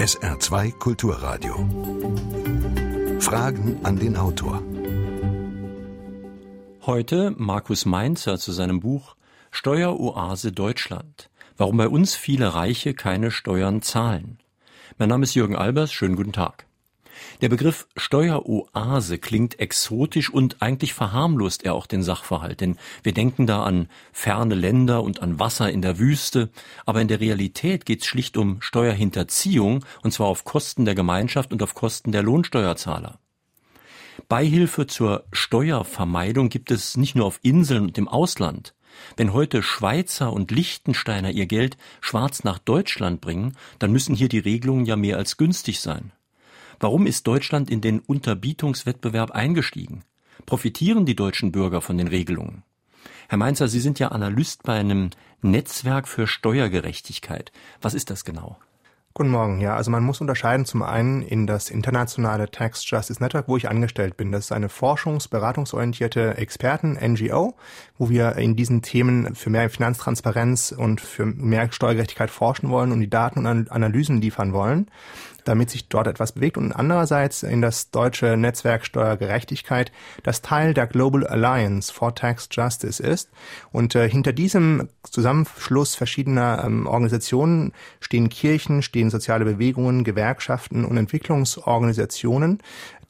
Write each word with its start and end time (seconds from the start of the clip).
SR2 0.00 0.78
Kulturradio. 0.78 1.56
Fragen 3.20 3.80
an 3.82 3.98
den 3.98 4.16
Autor. 4.16 4.62
Heute 6.86 7.34
Markus 7.36 7.84
Mainzer 7.84 8.38
zu 8.38 8.52
seinem 8.52 8.80
Buch 8.80 9.14
Steueroase 9.50 10.52
Deutschland. 10.52 11.28
Warum 11.58 11.76
bei 11.76 11.86
uns 11.86 12.14
viele 12.14 12.54
Reiche 12.54 12.94
keine 12.94 13.30
Steuern 13.30 13.82
zahlen. 13.82 14.38
Mein 14.96 15.10
Name 15.10 15.24
ist 15.24 15.34
Jürgen 15.34 15.54
Albers. 15.54 15.92
Schönen 15.92 16.16
guten 16.16 16.32
Tag. 16.32 16.64
Der 17.40 17.48
Begriff 17.48 17.86
Steueroase 17.96 19.18
klingt 19.18 19.58
exotisch 19.58 20.30
und 20.30 20.62
eigentlich 20.62 20.94
verharmlost 20.94 21.64
er 21.64 21.74
auch 21.74 21.86
den 21.86 22.02
Sachverhalt, 22.02 22.60
denn 22.60 22.76
wir 23.02 23.12
denken 23.12 23.46
da 23.46 23.62
an 23.62 23.88
ferne 24.12 24.54
Länder 24.54 25.02
und 25.02 25.22
an 25.22 25.38
Wasser 25.38 25.70
in 25.70 25.82
der 25.82 25.98
Wüste, 25.98 26.50
aber 26.86 27.00
in 27.00 27.08
der 27.08 27.20
Realität 27.20 27.86
geht 27.86 28.00
es 28.00 28.06
schlicht 28.06 28.36
um 28.36 28.60
Steuerhinterziehung, 28.60 29.84
und 30.02 30.12
zwar 30.12 30.28
auf 30.28 30.44
Kosten 30.44 30.84
der 30.84 30.94
Gemeinschaft 30.94 31.52
und 31.52 31.62
auf 31.62 31.74
Kosten 31.74 32.12
der 32.12 32.22
Lohnsteuerzahler. 32.22 33.18
Beihilfe 34.28 34.86
zur 34.86 35.24
Steuervermeidung 35.32 36.50
gibt 36.50 36.70
es 36.70 36.96
nicht 36.96 37.14
nur 37.14 37.26
auf 37.26 37.40
Inseln 37.42 37.84
und 37.84 37.98
im 37.98 38.08
Ausland. 38.08 38.74
Wenn 39.16 39.32
heute 39.32 39.62
Schweizer 39.62 40.32
und 40.32 40.50
Liechtensteiner 40.50 41.30
ihr 41.30 41.46
Geld 41.46 41.76
schwarz 42.00 42.44
nach 42.44 42.58
Deutschland 42.58 43.20
bringen, 43.20 43.56
dann 43.78 43.92
müssen 43.92 44.14
hier 44.14 44.28
die 44.28 44.38
Regelungen 44.38 44.84
ja 44.84 44.96
mehr 44.96 45.16
als 45.16 45.36
günstig 45.36 45.80
sein. 45.80 46.12
Warum 46.82 47.06
ist 47.06 47.26
Deutschland 47.26 47.70
in 47.70 47.82
den 47.82 48.00
Unterbietungswettbewerb 48.00 49.32
eingestiegen? 49.32 50.02
Profitieren 50.46 51.04
die 51.04 51.14
deutschen 51.14 51.52
Bürger 51.52 51.82
von 51.82 51.98
den 51.98 52.08
Regelungen? 52.08 52.62
Herr 53.28 53.36
Mainzer, 53.36 53.68
Sie 53.68 53.80
sind 53.80 53.98
ja 53.98 54.08
Analyst 54.08 54.62
bei 54.62 54.80
einem 54.80 55.10
Netzwerk 55.42 56.08
für 56.08 56.26
Steuergerechtigkeit. 56.26 57.52
Was 57.82 57.92
ist 57.92 58.08
das 58.08 58.24
genau? 58.24 58.56
Guten 59.12 59.30
Morgen. 59.30 59.60
Ja, 59.60 59.74
also 59.74 59.90
man 59.90 60.04
muss 60.04 60.20
unterscheiden 60.20 60.64
zum 60.64 60.82
einen 60.82 61.20
in 61.20 61.46
das 61.48 61.68
internationale 61.68 62.48
Tax 62.48 62.88
Justice 62.88 63.20
Network, 63.20 63.48
wo 63.48 63.56
ich 63.56 63.68
angestellt 63.68 64.16
bin. 64.16 64.30
Das 64.30 64.44
ist 64.44 64.52
eine 64.52 64.68
forschungs-, 64.68 65.28
beratungsorientierte 65.28 66.36
Experten-NGO, 66.38 67.56
wo 67.98 68.08
wir 68.08 68.36
in 68.36 68.54
diesen 68.54 68.82
Themen 68.82 69.34
für 69.34 69.50
mehr 69.50 69.68
Finanztransparenz 69.68 70.72
und 70.72 71.00
für 71.00 71.26
mehr 71.26 71.70
Steuergerechtigkeit 71.72 72.30
forschen 72.30 72.70
wollen 72.70 72.92
und 72.92 73.00
die 73.00 73.10
Daten 73.10 73.44
und 73.46 73.70
Analysen 73.70 74.20
liefern 74.22 74.52
wollen 74.52 74.88
damit 75.44 75.70
sich 75.70 75.88
dort 75.88 76.06
etwas 76.06 76.32
bewegt 76.32 76.56
und 76.56 76.72
andererseits 76.72 77.42
in 77.42 77.60
das 77.60 77.90
deutsche 77.90 78.36
Netzwerk 78.36 78.84
Steuergerechtigkeit, 78.84 79.92
das 80.22 80.42
Teil 80.42 80.74
der 80.74 80.86
Global 80.86 81.26
Alliance 81.26 81.92
for 81.92 82.14
Tax 82.14 82.48
Justice 82.50 83.02
ist. 83.02 83.30
Und 83.72 83.94
äh, 83.94 84.08
hinter 84.08 84.32
diesem 84.32 84.88
Zusammenschluss 85.02 85.94
verschiedener 85.94 86.62
ähm, 86.64 86.86
Organisationen 86.86 87.72
stehen 88.00 88.28
Kirchen, 88.28 88.82
stehen 88.82 89.10
soziale 89.10 89.44
Bewegungen, 89.44 90.04
Gewerkschaften 90.04 90.84
und 90.84 90.96
Entwicklungsorganisationen, 90.96 92.58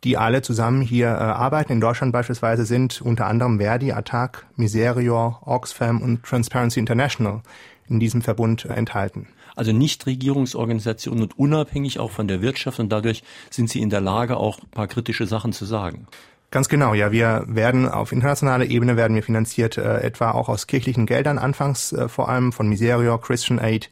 die 0.05 0.17
alle 0.17 0.43
zusammen 0.43 0.83
hier 0.83 1.09
äh, 1.09 1.11
arbeiten. 1.11 1.73
In 1.73 1.81
Deutschland 1.81 2.13
beispielsweise 2.13 2.65
sind 2.65 3.03
unter 3.03 3.27
anderem 3.27 3.59
Verdi, 3.59 3.93
Attac, 3.93 4.47
Miserior, 4.57 5.43
Oxfam 5.45 6.01
und 6.01 6.23
Transparency 6.23 6.81
International 6.81 7.43
in 7.89 8.01
diesem 8.01 8.23
Verbund 8.23 8.65
enthalten 8.67 9.27
also 9.57 9.73
Nichtregierungsorganisationen 9.73 11.23
und 11.23 11.39
unabhängig 11.39 11.99
auch 11.99 12.11
von 12.11 12.29
der 12.29 12.43
Wirtschaft 12.43 12.81
und 12.81 12.91
dadurch 12.91 13.23
sind 13.51 13.71
sie 13.71 13.81
in 13.81 13.91
der 13.91 14.01
Lage, 14.01 14.37
auch 14.37 14.61
ein 14.61 14.71
paar 14.71 14.89
kritische 14.89 15.27
Sachen 15.27 15.53
zu 15.53 15.65
sagen. 15.65 16.07
Ganz 16.51 16.69
genau, 16.69 16.95
ja. 16.95 17.13
Wir 17.13 17.45
werden 17.47 17.89
auf 17.89 18.11
internationaler 18.11 18.65
Ebene 18.65 18.97
werden 18.97 19.15
wir 19.15 19.23
finanziert, 19.23 19.79
äh, 19.79 19.99
etwa 20.01 20.33
auch 20.33 20.49
aus 20.49 20.67
kirchlichen 20.67 21.07
Geldern, 21.07 21.39
anfangs 21.39 21.93
äh, 21.93 22.09
vor 22.09 22.29
allem 22.29 22.53
von 22.53 22.69
Miserior, 22.69 23.21
Christian 23.21 23.61
Aid, 23.61 23.89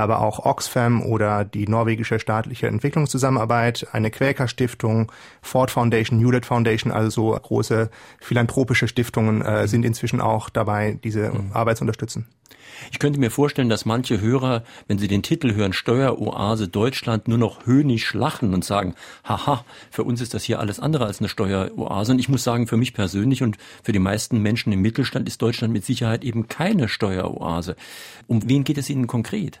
aber 0.00 0.20
auch 0.20 0.44
Oxfam 0.44 1.02
oder 1.02 1.44
die 1.44 1.68
norwegische 1.68 2.18
staatliche 2.18 2.66
Entwicklungszusammenarbeit, 2.68 3.86
eine 3.92 4.10
Quäker 4.10 4.48
Stiftung, 4.48 5.10
Ford 5.42 5.70
Foundation, 5.70 6.18
Hewlett 6.18 6.46
Foundation, 6.46 6.92
also 6.92 7.10
so 7.10 7.30
große 7.32 7.90
philanthropische 8.20 8.88
Stiftungen 8.88 9.42
äh, 9.42 9.66
sind 9.68 9.84
inzwischen 9.84 10.20
auch 10.20 10.48
dabei, 10.48 10.98
diese 11.02 11.30
mhm. 11.30 11.52
Arbeit 11.52 11.78
zu 11.78 11.84
unterstützen. 11.84 12.26
Ich 12.90 12.98
könnte 12.98 13.18
mir 13.18 13.30
vorstellen, 13.30 13.68
dass 13.68 13.84
manche 13.84 14.20
Hörer, 14.20 14.62
wenn 14.86 14.98
sie 14.98 15.08
den 15.08 15.22
Titel 15.22 15.54
hören, 15.54 15.72
Steueroase 15.72 16.68
Deutschland, 16.68 17.28
nur 17.28 17.38
noch 17.38 17.66
höhnisch 17.66 18.14
lachen 18.14 18.54
und 18.54 18.64
sagen, 18.64 18.94
haha, 19.24 19.64
für 19.90 20.04
uns 20.04 20.20
ist 20.20 20.34
das 20.34 20.44
hier 20.44 20.60
alles 20.60 20.80
andere 20.80 21.06
als 21.06 21.20
eine 21.20 21.28
Steueroase. 21.28 22.12
Und 22.12 22.18
ich 22.18 22.28
muss 22.28 22.44
sagen, 22.44 22.66
für 22.66 22.76
mich 22.76 22.94
persönlich 22.94 23.42
und 23.42 23.56
für 23.82 23.92
die 23.92 23.98
meisten 23.98 24.40
Menschen 24.40 24.72
im 24.72 24.82
Mittelstand 24.82 25.28
ist 25.28 25.42
Deutschland 25.42 25.72
mit 25.72 25.84
Sicherheit 25.84 26.24
eben 26.24 26.48
keine 26.48 26.88
Steueroase. 26.88 27.76
Um 28.26 28.48
wen 28.48 28.64
geht 28.64 28.78
es 28.78 28.90
Ihnen 28.90 29.06
konkret? 29.06 29.60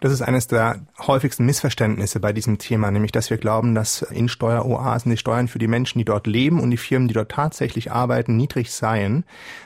Das 0.00 0.12
ist 0.12 0.22
eines 0.22 0.46
der 0.46 0.80
häufigsten 0.98 1.44
Missverständnisse 1.44 2.20
bei 2.20 2.32
diesem 2.32 2.56
Thema, 2.56 2.90
nämlich 2.90 3.12
dass 3.12 3.28
wir 3.28 3.36
glauben, 3.36 3.74
dass 3.74 4.00
in 4.00 4.30
Steueroasen 4.30 5.10
die 5.10 5.18
Steuern 5.18 5.46
für 5.46 5.58
die 5.58 5.68
Menschen, 5.68 5.98
die 5.98 6.06
dort 6.06 6.26
leben 6.26 6.58
und 6.58 6.70
die 6.70 6.78
Firmen, 6.78 7.06
die 7.06 7.12
dort 7.12 7.30
tatsächlich 7.30 7.92
arbeiten, 7.92 8.34
niedrig 8.34 8.72
seien. 8.72 9.24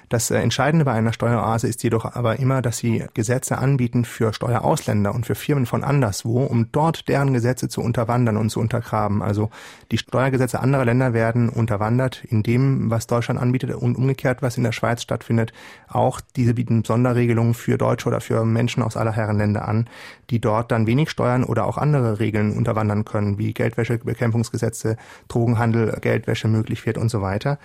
Das 0.09 0.31
äh, 0.31 0.39
Entscheidende 0.39 0.85
bei 0.85 0.93
einer 0.93 1.13
Steueroase 1.13 1.69
ist 1.69 1.83
jedoch 1.83 2.05
aber 2.05 2.39
immer, 2.39 2.63
dass 2.63 2.79
sie 2.79 3.05
Gesetze 3.15 3.59
anbieten 3.59 4.05
für 4.05 4.33
Steuerausländer 4.33 5.15
und 5.15 5.25
für 5.25 5.35
Firmen 5.37 5.67
von 5.67 5.85
anderswo, 5.85 6.45
um 6.45 6.71
dort 6.73 7.09
deren 7.09 7.33
Gesetze 7.33 7.69
zu 7.69 7.81
unterwandern 7.81 8.37
und 8.37 8.51
zu 8.51 8.61
untergraben. 8.61 9.23
Also 9.23 9.51
die 9.93 9.99
Steuergesetze 9.99 10.61
anderer 10.61 10.85
Länder 10.85 11.15
werden 11.15 11.49
unterwandert 11.49 12.25
in 12.25 12.43
dem, 12.43 12.91
was 12.91 13.07
Deutschland 13.07 13.41
anbietet 13.41 13.75
und 13.75 13.97
umgekehrt, 13.97 14.43
was 14.43 14.57
in 14.57 14.65
der 14.65 14.73
Schweiz 14.73 15.03
stattfindet. 15.03 15.53
Auch 15.89 16.21
diese 16.37 16.55
bieten 16.55 16.85
Sonderregelungen 16.85 17.55
für 17.55 17.79
Deutsche 17.79 18.09
oder 18.09 18.21
für 18.21 18.45
Menschen 18.45 18.83
aus 18.83 18.97
aller 18.97 19.13
Herren 19.13 19.39
Länder 19.39 19.67
an 19.67 19.89
die 20.31 20.41
dort 20.41 20.71
dann 20.71 20.87
wenig 20.87 21.11
Steuern 21.11 21.45
oder 21.45 21.67
auch 21.67 21.79
andere 21.79 22.21
Regeln 22.21 22.57
unterwandern 22.57 23.05
können, 23.05 23.39
wie 23.39 23.53
Geldwäschebekämpfungsgesetze, 23.53 24.97
Drogenhandel, 25.29 25.99
Geldwäsche 26.01 26.49
möglich 26.49 26.85
wird 26.87 26.99
und 26.99 27.11
so 27.11 27.23
weiter. 27.23 27.59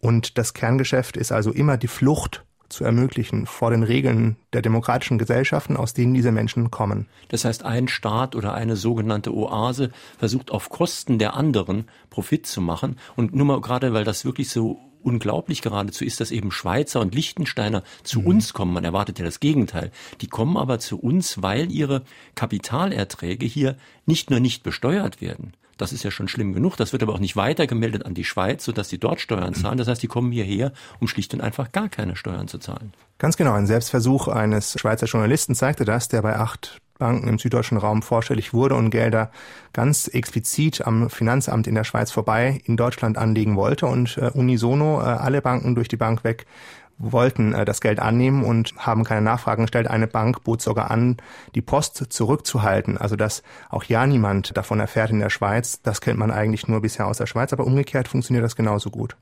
Und 0.00 0.38
das 0.38 0.54
Kerngeschäft 0.54 1.16
ist 1.16 1.32
also 1.32 1.50
immer 1.50 1.76
die 1.76 1.88
Flucht 1.88 2.44
zu 2.68 2.84
ermöglichen 2.84 3.46
vor 3.46 3.70
den 3.70 3.82
Regeln 3.82 4.36
der 4.52 4.62
demokratischen 4.62 5.18
Gesellschaften, 5.18 5.76
aus 5.76 5.94
denen 5.94 6.14
diese 6.14 6.32
Menschen 6.32 6.70
kommen. 6.70 7.06
Das 7.28 7.44
heißt, 7.44 7.64
ein 7.64 7.88
Staat 7.88 8.36
oder 8.36 8.54
eine 8.54 8.76
sogenannte 8.76 9.34
Oase 9.34 9.90
versucht 10.18 10.50
auf 10.50 10.68
Kosten 10.68 11.18
der 11.18 11.34
anderen 11.34 11.86
Profit 12.10 12.46
zu 12.46 12.60
machen. 12.60 12.98
Und 13.16 13.34
nur 13.34 13.46
mal 13.46 13.60
gerade, 13.60 13.94
weil 13.94 14.04
das 14.04 14.24
wirklich 14.24 14.50
so 14.50 14.78
unglaublich 15.02 15.62
geradezu 15.62 16.04
ist, 16.04 16.20
dass 16.20 16.30
eben 16.30 16.50
Schweizer 16.50 17.00
und 17.00 17.14
Liechtensteiner 17.14 17.82
zu 18.02 18.20
mhm. 18.20 18.26
uns 18.26 18.52
kommen. 18.52 18.72
Man 18.72 18.84
erwartet 18.84 19.18
ja 19.18 19.24
das 19.24 19.40
Gegenteil. 19.40 19.90
Die 20.20 20.28
kommen 20.28 20.56
aber 20.56 20.78
zu 20.78 20.98
uns, 20.98 21.42
weil 21.42 21.70
ihre 21.70 22.02
Kapitalerträge 22.34 23.46
hier 23.46 23.76
nicht 24.06 24.30
nur 24.30 24.40
nicht 24.40 24.62
besteuert 24.62 25.20
werden. 25.20 25.52
Das 25.78 25.92
ist 25.92 26.02
ja 26.02 26.10
schon 26.10 26.28
schlimm 26.28 26.52
genug. 26.52 26.76
Das 26.76 26.92
wird 26.92 27.02
aber 27.02 27.14
auch 27.14 27.20
nicht 27.20 27.36
weitergemeldet 27.36 28.04
an 28.04 28.14
die 28.14 28.24
Schweiz, 28.24 28.64
sodass 28.64 28.88
die 28.88 28.98
dort 28.98 29.20
Steuern 29.20 29.54
zahlen. 29.54 29.78
Das 29.78 29.86
heißt, 29.86 30.02
die 30.02 30.08
kommen 30.08 30.32
hierher, 30.32 30.72
um 30.98 31.06
schlicht 31.06 31.32
und 31.32 31.40
einfach 31.40 31.70
gar 31.70 31.88
keine 31.88 32.16
Steuern 32.16 32.48
zu 32.48 32.58
zahlen. 32.58 32.92
Ganz 33.18 33.36
genau. 33.36 33.52
Ein 33.52 33.68
Selbstversuch 33.68 34.26
eines 34.26 34.78
Schweizer 34.78 35.06
Journalisten 35.06 35.54
zeigte 35.54 35.84
das, 35.84 36.08
der 36.08 36.20
bei 36.22 36.36
acht 36.36 36.80
Banken 36.98 37.28
im 37.28 37.38
süddeutschen 37.38 37.78
Raum 37.78 38.02
vorstellig 38.02 38.52
wurde 38.52 38.74
und 38.74 38.90
Gelder 38.90 39.30
ganz 39.72 40.08
explizit 40.08 40.86
am 40.86 41.10
Finanzamt 41.10 41.66
in 41.66 41.74
der 41.74 41.84
Schweiz 41.84 42.10
vorbei 42.10 42.60
in 42.64 42.76
Deutschland 42.76 43.18
anlegen 43.18 43.56
wollte 43.56 43.86
und 43.86 44.18
äh, 44.18 44.30
unisono 44.32 45.00
äh, 45.00 45.04
alle 45.04 45.40
Banken 45.40 45.74
durch 45.74 45.88
die 45.88 45.96
Bank 45.96 46.24
weg 46.24 46.46
wollten 46.98 47.54
äh, 47.54 47.64
das 47.64 47.80
Geld 47.80 48.00
annehmen 48.00 48.44
und 48.44 48.74
haben 48.76 49.04
keine 49.04 49.22
Nachfragen 49.22 49.62
gestellt. 49.62 49.88
Eine 49.88 50.06
Bank 50.06 50.44
bot 50.44 50.60
sogar 50.60 50.90
an, 50.90 51.16
die 51.54 51.62
Post 51.62 52.12
zurückzuhalten, 52.12 52.98
also 52.98 53.16
dass 53.16 53.42
auch 53.70 53.84
ja 53.84 54.06
niemand 54.06 54.56
davon 54.56 54.80
erfährt 54.80 55.10
in 55.10 55.20
der 55.20 55.30
Schweiz. 55.30 55.80
Das 55.82 56.00
kennt 56.00 56.18
man 56.18 56.30
eigentlich 56.30 56.68
nur 56.68 56.80
bisher 56.80 57.06
aus 57.06 57.18
der 57.18 57.26
Schweiz, 57.26 57.52
aber 57.52 57.64
umgekehrt 57.64 58.08
funktioniert 58.08 58.44
das 58.44 58.56
genauso 58.56 58.90
gut. 58.90 59.16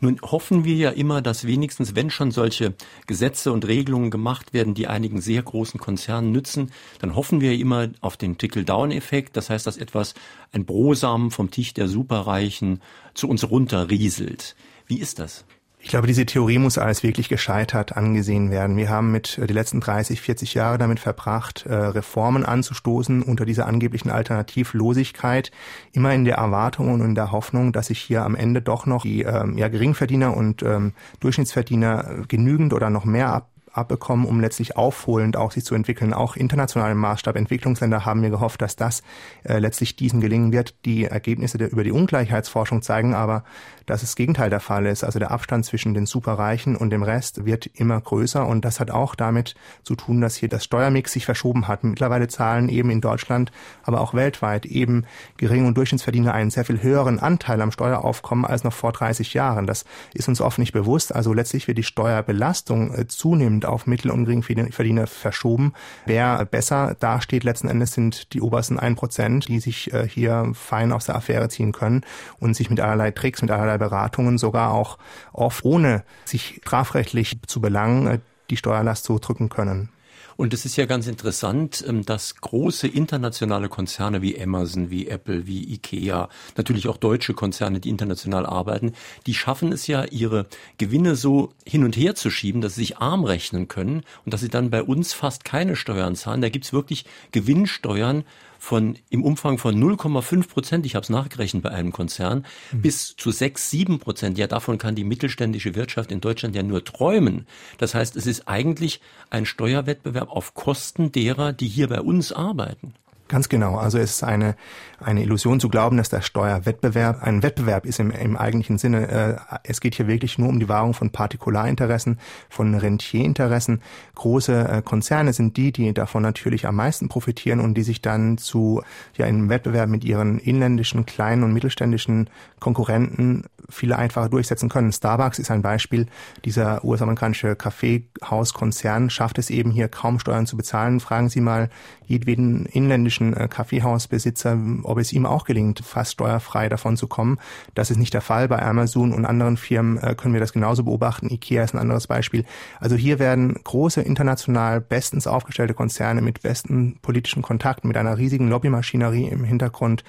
Nun 0.00 0.20
hoffen 0.22 0.64
wir 0.64 0.74
ja 0.74 0.90
immer, 0.90 1.22
dass 1.22 1.46
wenigstens, 1.46 1.94
wenn 1.94 2.10
schon 2.10 2.30
solche 2.30 2.74
Gesetze 3.06 3.52
und 3.52 3.66
Regelungen 3.66 4.10
gemacht 4.10 4.52
werden, 4.52 4.74
die 4.74 4.86
einigen 4.86 5.20
sehr 5.20 5.42
großen 5.42 5.80
Konzernen 5.80 6.32
nützen, 6.32 6.70
dann 7.00 7.14
hoffen 7.14 7.40
wir 7.40 7.54
immer 7.54 7.88
auf 8.00 8.16
den 8.16 8.38
Tickle-Down-Effekt. 8.38 9.36
Das 9.36 9.50
heißt, 9.50 9.66
dass 9.66 9.76
etwas, 9.76 10.14
ein 10.52 10.66
Brosamen 10.66 11.30
vom 11.30 11.50
Tisch 11.50 11.74
der 11.74 11.88
Superreichen 11.88 12.80
zu 13.14 13.28
uns 13.28 13.48
runterrieselt. 13.48 14.56
Wie 14.86 14.98
ist 14.98 15.18
das? 15.18 15.44
Ich 15.86 15.90
glaube, 15.90 16.08
diese 16.08 16.26
Theorie 16.26 16.58
muss 16.58 16.78
als 16.78 17.04
wirklich 17.04 17.28
gescheitert 17.28 17.96
angesehen 17.96 18.50
werden. 18.50 18.76
Wir 18.76 18.88
haben 18.88 19.12
mit 19.12 19.38
äh, 19.38 19.46
die 19.46 19.54
letzten 19.54 19.78
30, 19.78 20.20
40 20.20 20.52
Jahre 20.54 20.78
damit 20.78 20.98
verbracht, 20.98 21.64
äh, 21.64 21.72
Reformen 21.72 22.44
anzustoßen 22.44 23.22
unter 23.22 23.44
dieser 23.44 23.68
angeblichen 23.68 24.10
Alternativlosigkeit, 24.10 25.52
immer 25.92 26.12
in 26.12 26.24
der 26.24 26.38
Erwartung 26.38 26.92
und 26.92 27.02
in 27.02 27.14
der 27.14 27.30
Hoffnung, 27.30 27.72
dass 27.72 27.86
sich 27.86 28.00
hier 28.00 28.24
am 28.24 28.34
Ende 28.34 28.62
doch 28.62 28.86
noch 28.86 29.02
die 29.02 29.22
ähm, 29.22 29.56
ja, 29.56 29.68
Geringverdiener 29.68 30.36
und 30.36 30.64
ähm, 30.64 30.92
Durchschnittsverdiener 31.20 32.24
genügend 32.26 32.74
oder 32.74 32.90
noch 32.90 33.04
mehr 33.04 33.32
ab 33.32 33.50
abbekommen, 33.76 34.26
um 34.26 34.40
letztlich 34.40 34.76
aufholend 34.76 35.36
auch 35.36 35.52
sich 35.52 35.64
zu 35.64 35.74
entwickeln, 35.74 36.12
auch 36.12 36.36
international 36.36 36.92
im 36.92 36.98
Maßstab. 36.98 37.36
Entwicklungsländer 37.36 38.04
haben 38.04 38.20
mir 38.20 38.30
gehofft, 38.30 38.62
dass 38.62 38.76
das 38.76 39.02
äh, 39.44 39.58
letztlich 39.58 39.96
diesen 39.96 40.20
gelingen 40.20 40.52
wird. 40.52 40.74
Die 40.84 41.04
Ergebnisse 41.04 41.58
der, 41.58 41.70
über 41.70 41.84
die 41.84 41.92
Ungleichheitsforschung 41.92 42.82
zeigen 42.82 43.14
aber, 43.14 43.44
dass 43.86 44.00
das 44.00 44.16
Gegenteil 44.16 44.50
der 44.50 44.60
Fall 44.60 44.86
ist. 44.86 45.04
Also 45.04 45.18
der 45.18 45.30
Abstand 45.30 45.64
zwischen 45.64 45.94
den 45.94 46.06
Superreichen 46.06 46.76
und 46.76 46.90
dem 46.90 47.02
Rest 47.02 47.44
wird 47.44 47.66
immer 47.66 48.00
größer 48.00 48.46
und 48.46 48.64
das 48.64 48.80
hat 48.80 48.90
auch 48.90 49.14
damit 49.14 49.54
zu 49.82 49.94
tun, 49.94 50.20
dass 50.20 50.36
hier 50.36 50.48
das 50.48 50.64
Steuermix 50.64 51.12
sich 51.12 51.24
verschoben 51.24 51.68
hat. 51.68 51.84
Mittlerweile 51.84 52.28
zahlen 52.28 52.68
eben 52.68 52.90
in 52.90 53.00
Deutschland, 53.00 53.52
aber 53.82 54.00
auch 54.00 54.14
weltweit 54.14 54.66
eben 54.66 55.04
geringe 55.36 55.68
und 55.68 55.76
Durchschnittsverdiener 55.76 56.34
einen 56.34 56.50
sehr 56.50 56.64
viel 56.64 56.82
höheren 56.82 57.18
Anteil 57.18 57.60
am 57.60 57.70
Steueraufkommen 57.70 58.44
als 58.44 58.64
noch 58.64 58.72
vor 58.72 58.92
30 58.92 59.34
Jahren. 59.34 59.66
Das 59.66 59.84
ist 60.14 60.28
uns 60.28 60.40
oft 60.40 60.58
nicht 60.58 60.72
bewusst. 60.72 61.14
Also 61.14 61.32
letztlich 61.32 61.68
wird 61.68 61.78
die 61.78 61.82
Steuerbelastung 61.82 62.92
äh, 62.94 63.06
zunehmend 63.06 63.65
auf 63.66 63.86
Mittel- 63.86 64.10
und 64.10 64.24
Geringverdiener 64.24 65.06
verschoben. 65.06 65.72
Wer 66.04 66.44
besser 66.44 66.96
dasteht 66.98 67.44
letzten 67.44 67.68
Endes 67.68 67.92
sind 67.92 68.32
die 68.32 68.40
obersten 68.40 68.78
ein 68.78 68.96
Prozent, 68.96 69.48
die 69.48 69.60
sich 69.60 69.92
äh, 69.92 70.08
hier 70.08 70.50
fein 70.54 70.92
aus 70.92 71.06
der 71.06 71.16
Affäre 71.16 71.48
ziehen 71.48 71.72
können 71.72 72.02
und 72.38 72.54
sich 72.54 72.70
mit 72.70 72.80
allerlei 72.80 73.10
Tricks, 73.10 73.42
mit 73.42 73.50
allerlei 73.50 73.78
Beratungen 73.78 74.38
sogar 74.38 74.72
auch 74.72 74.98
oft 75.32 75.64
ohne 75.64 76.04
sich 76.24 76.60
strafrechtlich 76.62 77.40
zu 77.46 77.60
belangen, 77.60 78.06
äh, 78.06 78.18
die 78.50 78.56
Steuerlast 78.56 79.04
zu 79.04 79.18
drücken 79.18 79.48
können. 79.48 79.90
Und 80.36 80.52
es 80.52 80.64
ist 80.64 80.76
ja 80.76 80.86
ganz 80.86 81.06
interessant, 81.06 81.84
ähm, 81.86 82.04
dass 82.04 82.36
große 82.36 82.86
internationale 82.86 83.68
Konzerne 83.68 84.22
wie 84.22 84.40
Amazon, 84.40 84.90
wie 84.90 85.08
Apple, 85.08 85.46
wie 85.46 85.72
Ikea, 85.72 86.28
natürlich 86.56 86.88
auch 86.88 86.96
deutsche 86.96 87.34
Konzerne, 87.34 87.80
die 87.80 87.88
international 87.88 88.46
arbeiten, 88.46 88.92
die 89.26 89.34
schaffen 89.34 89.72
es 89.72 89.86
ja, 89.86 90.04
ihre 90.04 90.46
Gewinne 90.78 91.16
so 91.16 91.52
hin 91.66 91.84
und 91.84 91.96
her 91.96 92.14
zu 92.14 92.30
schieben, 92.30 92.60
dass 92.60 92.74
sie 92.74 92.82
sich 92.82 92.98
arm 92.98 93.24
rechnen 93.24 93.68
können 93.68 94.02
und 94.24 94.34
dass 94.34 94.40
sie 94.40 94.48
dann 94.48 94.70
bei 94.70 94.82
uns 94.82 95.12
fast 95.12 95.44
keine 95.44 95.76
Steuern 95.76 96.16
zahlen. 96.16 96.42
Da 96.42 96.48
gibt's 96.48 96.72
wirklich 96.72 97.04
Gewinnsteuern 97.32 98.24
von 98.66 98.98
im 99.10 99.22
Umfang 99.22 99.58
von 99.58 99.80
0,5 99.80 100.48
Prozent, 100.48 100.86
ich 100.86 100.96
habe 100.96 101.04
es 101.04 101.08
nachgerechnet 101.08 101.62
bei 101.62 101.70
einem 101.70 101.92
Konzern, 101.92 102.44
mhm. 102.72 102.82
bis 102.82 103.14
zu 103.14 103.30
6, 103.30 103.70
7 103.70 104.00
Prozent. 104.00 104.38
Ja, 104.38 104.48
davon 104.48 104.76
kann 104.76 104.96
die 104.96 105.04
mittelständische 105.04 105.76
Wirtschaft 105.76 106.10
in 106.10 106.20
Deutschland 106.20 106.56
ja 106.56 106.64
nur 106.64 106.82
träumen. 106.82 107.46
Das 107.78 107.94
heißt, 107.94 108.16
es 108.16 108.26
ist 108.26 108.48
eigentlich 108.48 109.00
ein 109.30 109.46
Steuerwettbewerb 109.46 110.28
auf 110.30 110.54
Kosten 110.54 111.12
derer, 111.12 111.52
die 111.52 111.68
hier 111.68 111.86
bei 111.86 112.00
uns 112.00 112.32
arbeiten. 112.32 112.94
Ganz 113.28 113.48
genau. 113.48 113.76
Also 113.76 113.98
es 113.98 114.16
ist 114.16 114.24
eine, 114.24 114.56
eine 115.00 115.22
Illusion 115.22 115.60
zu 115.60 115.68
glauben, 115.68 115.96
dass 115.96 116.08
der 116.08 116.22
Steuerwettbewerb 116.22 117.22
ein 117.22 117.42
Wettbewerb 117.42 117.86
ist 117.86 118.00
im, 118.00 118.10
im 118.10 118.36
eigentlichen 118.36 118.78
Sinne. 118.78 119.08
Äh, 119.08 119.58
es 119.62 119.80
geht 119.80 119.94
hier 119.94 120.06
wirklich 120.06 120.38
nur 120.38 120.48
um 120.48 120.58
die 120.58 120.68
Wahrung 120.68 120.94
von 120.94 121.10
Partikularinteressen, 121.10 122.18
von 122.48 122.74
Rentierinteressen. 122.74 123.82
Große 124.14 124.68
äh, 124.68 124.82
Konzerne 124.82 125.32
sind 125.32 125.56
die, 125.56 125.72
die 125.72 125.92
davon 125.92 126.22
natürlich 126.22 126.66
am 126.66 126.76
meisten 126.76 127.08
profitieren 127.08 127.60
und 127.60 127.74
die 127.74 127.82
sich 127.82 128.02
dann 128.02 128.38
zu 128.38 128.82
ja, 129.16 129.26
einem 129.26 129.48
Wettbewerb 129.48 129.88
mit 129.88 130.04
ihren 130.04 130.38
inländischen, 130.38 131.06
kleinen 131.06 131.42
und 131.42 131.52
mittelständischen 131.52 132.30
Konkurrenten 132.60 133.44
viel 133.68 133.92
einfacher 133.92 134.28
durchsetzen 134.28 134.68
können. 134.68 134.92
Starbucks 134.92 135.38
ist 135.38 135.50
ein 135.50 135.62
Beispiel. 135.62 136.06
Dieser 136.44 136.84
US-amerikanische 136.84 137.56
Kaffeehauskonzern 137.56 139.10
schafft 139.10 139.38
es 139.38 139.50
eben 139.50 139.70
hier 139.70 139.88
kaum 139.88 140.18
Steuern 140.18 140.46
zu 140.46 140.56
bezahlen. 140.56 141.00
Fragen 141.00 141.28
Sie 141.28 141.40
mal 141.40 141.68
jedweden 142.06 142.66
inländischen 142.66 143.34
äh, 143.34 143.48
Kaffeehausbesitzer, 143.48 144.56
ob 144.86 144.98
es 144.98 145.12
ihm 145.12 145.26
auch 145.26 145.44
gelingt, 145.44 145.80
fast 145.80 146.12
steuerfrei 146.12 146.68
davon 146.68 146.96
zu 146.96 147.06
kommen. 147.06 147.38
Das 147.74 147.90
ist 147.90 147.98
nicht 147.98 148.14
der 148.14 148.20
Fall. 148.20 148.48
Bei 148.48 148.62
Amazon 148.62 149.12
und 149.12 149.24
anderen 149.24 149.56
Firmen 149.56 149.98
äh, 149.98 150.14
können 150.14 150.34
wir 150.34 150.40
das 150.40 150.52
genauso 150.52 150.84
beobachten. 150.84 151.30
Ikea 151.30 151.62
ist 151.62 151.74
ein 151.74 151.80
anderes 151.80 152.06
Beispiel. 152.06 152.44
Also 152.80 152.96
hier 152.96 153.18
werden 153.18 153.54
große 153.62 154.00
international 154.00 154.80
bestens 154.80 155.26
aufgestellte 155.26 155.74
Konzerne 155.74 156.22
mit 156.22 156.42
besten 156.42 156.98
politischen 157.02 157.42
Kontakten, 157.42 157.88
mit 157.88 157.96
einer 157.96 158.18
riesigen 158.18 158.48
Lobbymaschinerie 158.48 159.28
im 159.28 159.44
Hintergrund 159.44 160.04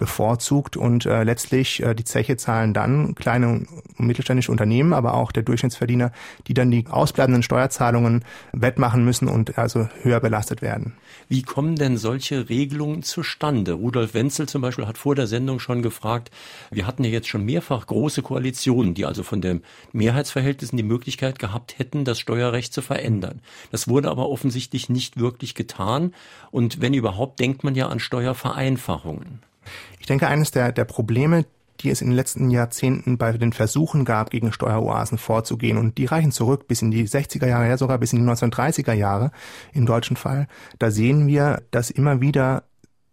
bevorzugt 0.00 0.76
und 0.76 1.06
äh, 1.06 1.22
letztlich 1.22 1.80
äh, 1.82 1.94
die 1.94 2.04
Zeche 2.04 2.36
zahlen 2.36 2.74
dann 2.74 3.14
kleine 3.14 3.48
und 3.48 4.00
mittelständische 4.00 4.50
Unternehmen, 4.50 4.92
aber 4.92 5.14
auch 5.14 5.30
der 5.30 5.44
Durchschnittsverdiener, 5.44 6.10
die 6.48 6.54
dann 6.54 6.70
die 6.70 6.86
ausbleibenden 6.88 7.44
Steuerzahlungen 7.44 8.24
wettmachen 8.52 9.04
müssen 9.04 9.28
und 9.28 9.58
also 9.58 9.88
höher 10.02 10.18
belastet 10.18 10.62
werden. 10.62 10.94
Wie 11.28 11.42
kommen 11.42 11.76
denn 11.76 11.98
solche 11.98 12.48
Regelungen 12.48 13.02
zustande? 13.02 13.74
Rudolf 13.74 14.14
Wenzel 14.14 14.48
zum 14.48 14.62
Beispiel 14.62 14.86
hat 14.86 14.98
vor 14.98 15.14
der 15.14 15.26
Sendung 15.26 15.60
schon 15.60 15.82
gefragt, 15.82 16.30
wir 16.70 16.86
hatten 16.86 17.04
ja 17.04 17.10
jetzt 17.10 17.28
schon 17.28 17.44
mehrfach 17.44 17.86
große 17.86 18.22
Koalitionen, 18.22 18.94
die 18.94 19.04
also 19.04 19.22
von 19.22 19.42
den 19.42 19.62
Mehrheitsverhältnissen 19.92 20.78
die 20.78 20.82
Möglichkeit 20.82 21.38
gehabt 21.38 21.78
hätten, 21.78 22.04
das 22.04 22.18
Steuerrecht 22.18 22.72
zu 22.72 22.80
verändern. 22.80 23.42
Das 23.70 23.86
wurde 23.86 24.10
aber 24.10 24.30
offensichtlich 24.30 24.88
nicht 24.88 25.20
wirklich 25.20 25.54
getan 25.54 26.14
und 26.50 26.80
wenn 26.80 26.94
überhaupt, 26.94 27.38
denkt 27.38 27.64
man 27.64 27.74
ja 27.74 27.88
an 27.88 28.00
Steuervereinfachungen. 28.00 29.49
Ich 29.98 30.06
denke, 30.06 30.28
eines 30.28 30.50
der, 30.50 30.72
der 30.72 30.84
Probleme, 30.84 31.44
die 31.80 31.90
es 31.90 32.02
in 32.02 32.08
den 32.08 32.16
letzten 32.16 32.50
Jahrzehnten 32.50 33.18
bei 33.18 33.32
den 33.32 33.52
Versuchen 33.52 34.04
gab, 34.04 34.30
gegen 34.30 34.52
Steueroasen 34.52 35.18
vorzugehen. 35.18 35.78
Und 35.78 35.98
die 35.98 36.06
reichen 36.06 36.32
zurück 36.32 36.68
bis 36.68 36.82
in 36.82 36.90
die 36.90 37.06
60er 37.06 37.46
Jahre, 37.46 37.68
ja 37.68 37.78
sogar 37.78 37.98
bis 37.98 38.12
in 38.12 38.24
die 38.24 38.30
1930er 38.30 38.92
Jahre 38.92 39.30
im 39.72 39.86
deutschen 39.86 40.16
Fall. 40.16 40.46
Da 40.78 40.90
sehen 40.90 41.26
wir, 41.26 41.62
dass 41.70 41.90
immer 41.90 42.20
wieder 42.20 42.64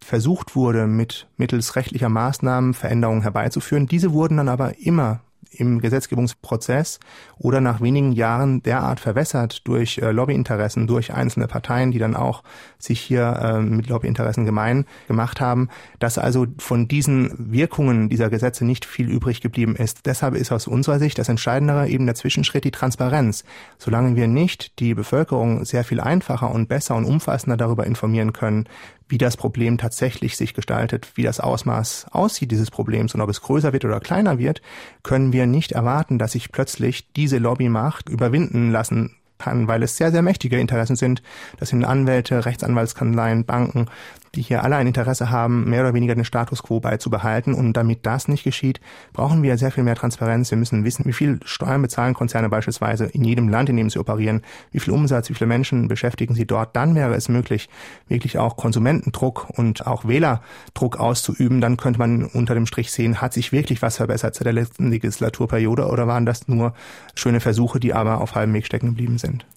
versucht 0.03 0.55
wurde, 0.55 0.87
mit 0.87 1.27
mittels 1.37 1.75
rechtlicher 1.75 2.09
Maßnahmen 2.09 2.73
Veränderungen 2.73 3.23
herbeizuführen. 3.23 3.87
Diese 3.87 4.13
wurden 4.13 4.37
dann 4.37 4.49
aber 4.49 4.79
immer 4.79 5.21
im 5.51 5.79
Gesetzgebungsprozess 5.79 6.99
oder 7.37 7.61
nach 7.61 7.81
wenigen 7.81 8.11
Jahren 8.11 8.61
derart 8.63 8.99
verwässert 8.99 9.67
durch 9.67 9.97
äh, 9.99 10.11
Lobbyinteressen, 10.11 10.87
durch 10.87 11.13
einzelne 11.13 11.47
Parteien, 11.47 11.91
die 11.91 11.99
dann 11.99 12.15
auch 12.15 12.43
sich 12.79 12.99
hier 12.99 13.39
äh, 13.41 13.59
mit 13.59 13.87
Lobbyinteressen 13.87 14.45
gemein 14.45 14.85
gemacht 15.07 15.41
haben, 15.41 15.69
dass 15.99 16.17
also 16.17 16.47
von 16.57 16.87
diesen 16.87 17.51
Wirkungen 17.51 18.09
dieser 18.09 18.29
Gesetze 18.29 18.65
nicht 18.65 18.85
viel 18.85 19.09
übrig 19.09 19.41
geblieben 19.41 19.75
ist. 19.75 20.05
Deshalb 20.05 20.35
ist 20.35 20.51
aus 20.51 20.67
unserer 20.67 20.99
Sicht 20.99 21.17
das 21.17 21.29
Entscheidendere 21.29 21.87
eben 21.87 22.05
der 22.05 22.15
Zwischenschritt 22.15 22.63
die 22.63 22.71
Transparenz. 22.71 23.43
Solange 23.77 24.15
wir 24.15 24.27
nicht 24.27 24.79
die 24.79 24.93
Bevölkerung 24.93 25.65
sehr 25.65 25.83
viel 25.83 25.99
einfacher 25.99 26.51
und 26.51 26.67
besser 26.67 26.95
und 26.95 27.05
umfassender 27.05 27.57
darüber 27.57 27.85
informieren 27.85 28.33
können, 28.33 28.67
wie 29.09 29.17
das 29.17 29.37
Problem 29.37 29.77
tatsächlich 29.77 30.37
sich 30.37 30.53
gestaltet, 30.53 31.11
wie 31.15 31.23
das 31.23 31.39
Ausmaß 31.39 32.07
aussieht 32.11 32.51
dieses 32.51 32.71
Problems 32.71 33.13
und 33.13 33.21
ob 33.21 33.29
es 33.29 33.41
größer 33.41 33.73
wird 33.73 33.85
oder 33.85 33.99
kleiner 33.99 34.37
wird, 34.37 34.61
können 35.03 35.33
wir 35.33 35.45
nicht 35.45 35.73
erwarten, 35.73 36.19
dass 36.19 36.33
sich 36.33 36.51
plötzlich 36.51 37.11
diese 37.13 37.37
Lobbymacht 37.37 38.09
überwinden 38.09 38.71
lassen 38.71 39.16
kann, 39.37 39.67
weil 39.67 39.83
es 39.83 39.97
sehr, 39.97 40.11
sehr 40.11 40.21
mächtige 40.21 40.59
Interessen 40.59 40.95
sind. 40.95 41.21
Das 41.59 41.69
sind 41.69 41.85
Anwälte, 41.85 42.45
Rechtsanwaltskanzleien, 42.45 43.45
Banken, 43.45 43.87
die 44.35 44.41
hier 44.41 44.63
alle 44.63 44.75
ein 44.75 44.87
Interesse 44.87 45.29
haben, 45.29 45.69
mehr 45.69 45.81
oder 45.81 45.93
weniger 45.93 46.15
den 46.15 46.25
Status 46.25 46.63
quo 46.63 46.79
beizubehalten. 46.79 47.53
Und 47.53 47.73
damit 47.73 48.05
das 48.05 48.27
nicht 48.27 48.43
geschieht, 48.43 48.79
brauchen 49.13 49.43
wir 49.43 49.57
sehr 49.57 49.71
viel 49.71 49.83
mehr 49.83 49.95
Transparenz. 49.95 50.51
Wir 50.51 50.57
müssen 50.57 50.83
wissen, 50.83 51.05
wie 51.05 51.13
viel 51.13 51.39
Steuern 51.43 51.81
bezahlen 51.81 52.13
Konzerne 52.13 52.49
beispielsweise 52.49 53.05
in 53.05 53.23
jedem 53.23 53.49
Land, 53.49 53.69
in 53.69 53.77
dem 53.77 53.89
sie 53.89 53.99
operieren, 53.99 54.43
wie 54.71 54.79
viel 54.79 54.93
Umsatz, 54.93 55.29
wie 55.29 55.33
viele 55.33 55.47
Menschen 55.47 55.87
beschäftigen 55.87 56.35
sie 56.35 56.45
dort. 56.45 56.75
Dann 56.75 56.95
wäre 56.95 57.15
es 57.15 57.29
möglich, 57.29 57.69
wirklich 58.07 58.37
auch 58.37 58.57
Konsumentendruck 58.57 59.47
und 59.57 59.87
auch 59.87 60.07
Wählerdruck 60.07 60.97
auszuüben. 60.97 61.61
Dann 61.61 61.77
könnte 61.77 61.99
man 61.99 62.25
unter 62.25 62.53
dem 62.53 62.67
Strich 62.67 62.91
sehen, 62.91 63.21
hat 63.21 63.33
sich 63.33 63.51
wirklich 63.51 63.81
was 63.81 63.97
verbessert 63.97 64.35
seit 64.35 64.45
der 64.45 64.53
letzten 64.53 64.89
Legislaturperiode 64.89 65.87
oder 65.87 66.07
waren 66.07 66.25
das 66.25 66.47
nur 66.47 66.73
schöne 67.15 67.39
Versuche, 67.39 67.79
die 67.79 67.93
aber 67.93 68.21
auf 68.21 68.35
halbem 68.35 68.53
Weg 68.53 68.65
stecken 68.65 68.87
geblieben 68.87 69.17
sind? 69.17 69.26
And. 69.27 69.56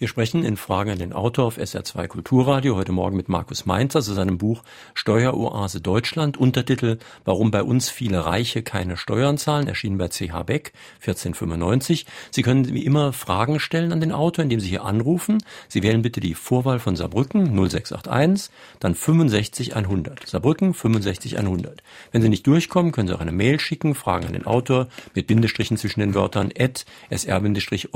Wir 0.00 0.06
sprechen 0.06 0.44
in 0.44 0.56
Fragen 0.56 0.92
an 0.92 1.00
den 1.00 1.12
Autor 1.12 1.46
auf 1.46 1.58
SR2 1.58 2.06
Kulturradio 2.06 2.76
heute 2.76 2.92
Morgen 2.92 3.16
mit 3.16 3.28
Markus 3.28 3.66
Mainzer 3.66 4.00
zu 4.00 4.14
seinem 4.14 4.38
Buch 4.38 4.62
Steueroase 4.94 5.80
Deutschland, 5.80 6.36
Untertitel 6.36 6.98
Warum 7.24 7.50
bei 7.50 7.64
uns 7.64 7.90
viele 7.90 8.24
Reiche 8.24 8.62
keine 8.62 8.96
Steuern 8.96 9.38
zahlen, 9.38 9.66
erschienen 9.66 9.98
bei 9.98 10.06
CH 10.06 10.44
Beck 10.46 10.72
1495. 11.00 12.06
Sie 12.30 12.42
können 12.42 12.72
wie 12.72 12.84
immer 12.84 13.12
Fragen 13.12 13.58
stellen 13.58 13.90
an 13.90 14.00
den 14.00 14.12
Autor, 14.12 14.44
indem 14.44 14.60
Sie 14.60 14.68
hier 14.68 14.84
anrufen. 14.84 15.42
Sie 15.66 15.82
wählen 15.82 16.02
bitte 16.02 16.20
die 16.20 16.34
Vorwahl 16.34 16.78
von 16.78 16.94
Saarbrücken 16.94 17.46
0681, 17.46 18.54
dann 18.78 18.94
65100. 18.94 20.28
Saarbrücken 20.28 20.74
65100. 20.74 21.82
Wenn 22.12 22.22
Sie 22.22 22.28
nicht 22.28 22.46
durchkommen, 22.46 22.92
können 22.92 23.08
Sie 23.08 23.14
auch 23.14 23.20
eine 23.20 23.32
Mail 23.32 23.58
schicken, 23.58 23.96
Fragen 23.96 24.28
an 24.28 24.34
den 24.34 24.46
Autor 24.46 24.86
mit 25.16 25.26
Bindestrichen 25.26 25.76
zwischen 25.76 25.98
den 25.98 26.14
Wörtern 26.14 26.52
at 26.56 26.86
sr-online.de. 27.10 27.88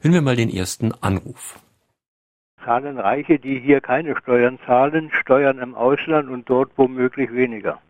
Hören 0.00 0.14
wir 0.14 0.22
mal 0.22 0.36
den 0.36 0.45
ersten 0.48 0.92
Anruf. 1.00 1.58
Zahlen 2.64 2.98
Reiche, 2.98 3.38
die 3.38 3.60
hier 3.60 3.80
keine 3.80 4.16
Steuern 4.16 4.58
zahlen, 4.66 5.10
Steuern 5.12 5.58
im 5.58 5.74
Ausland 5.74 6.28
und 6.28 6.48
dort 6.50 6.70
womöglich 6.76 7.32
weniger? 7.32 7.80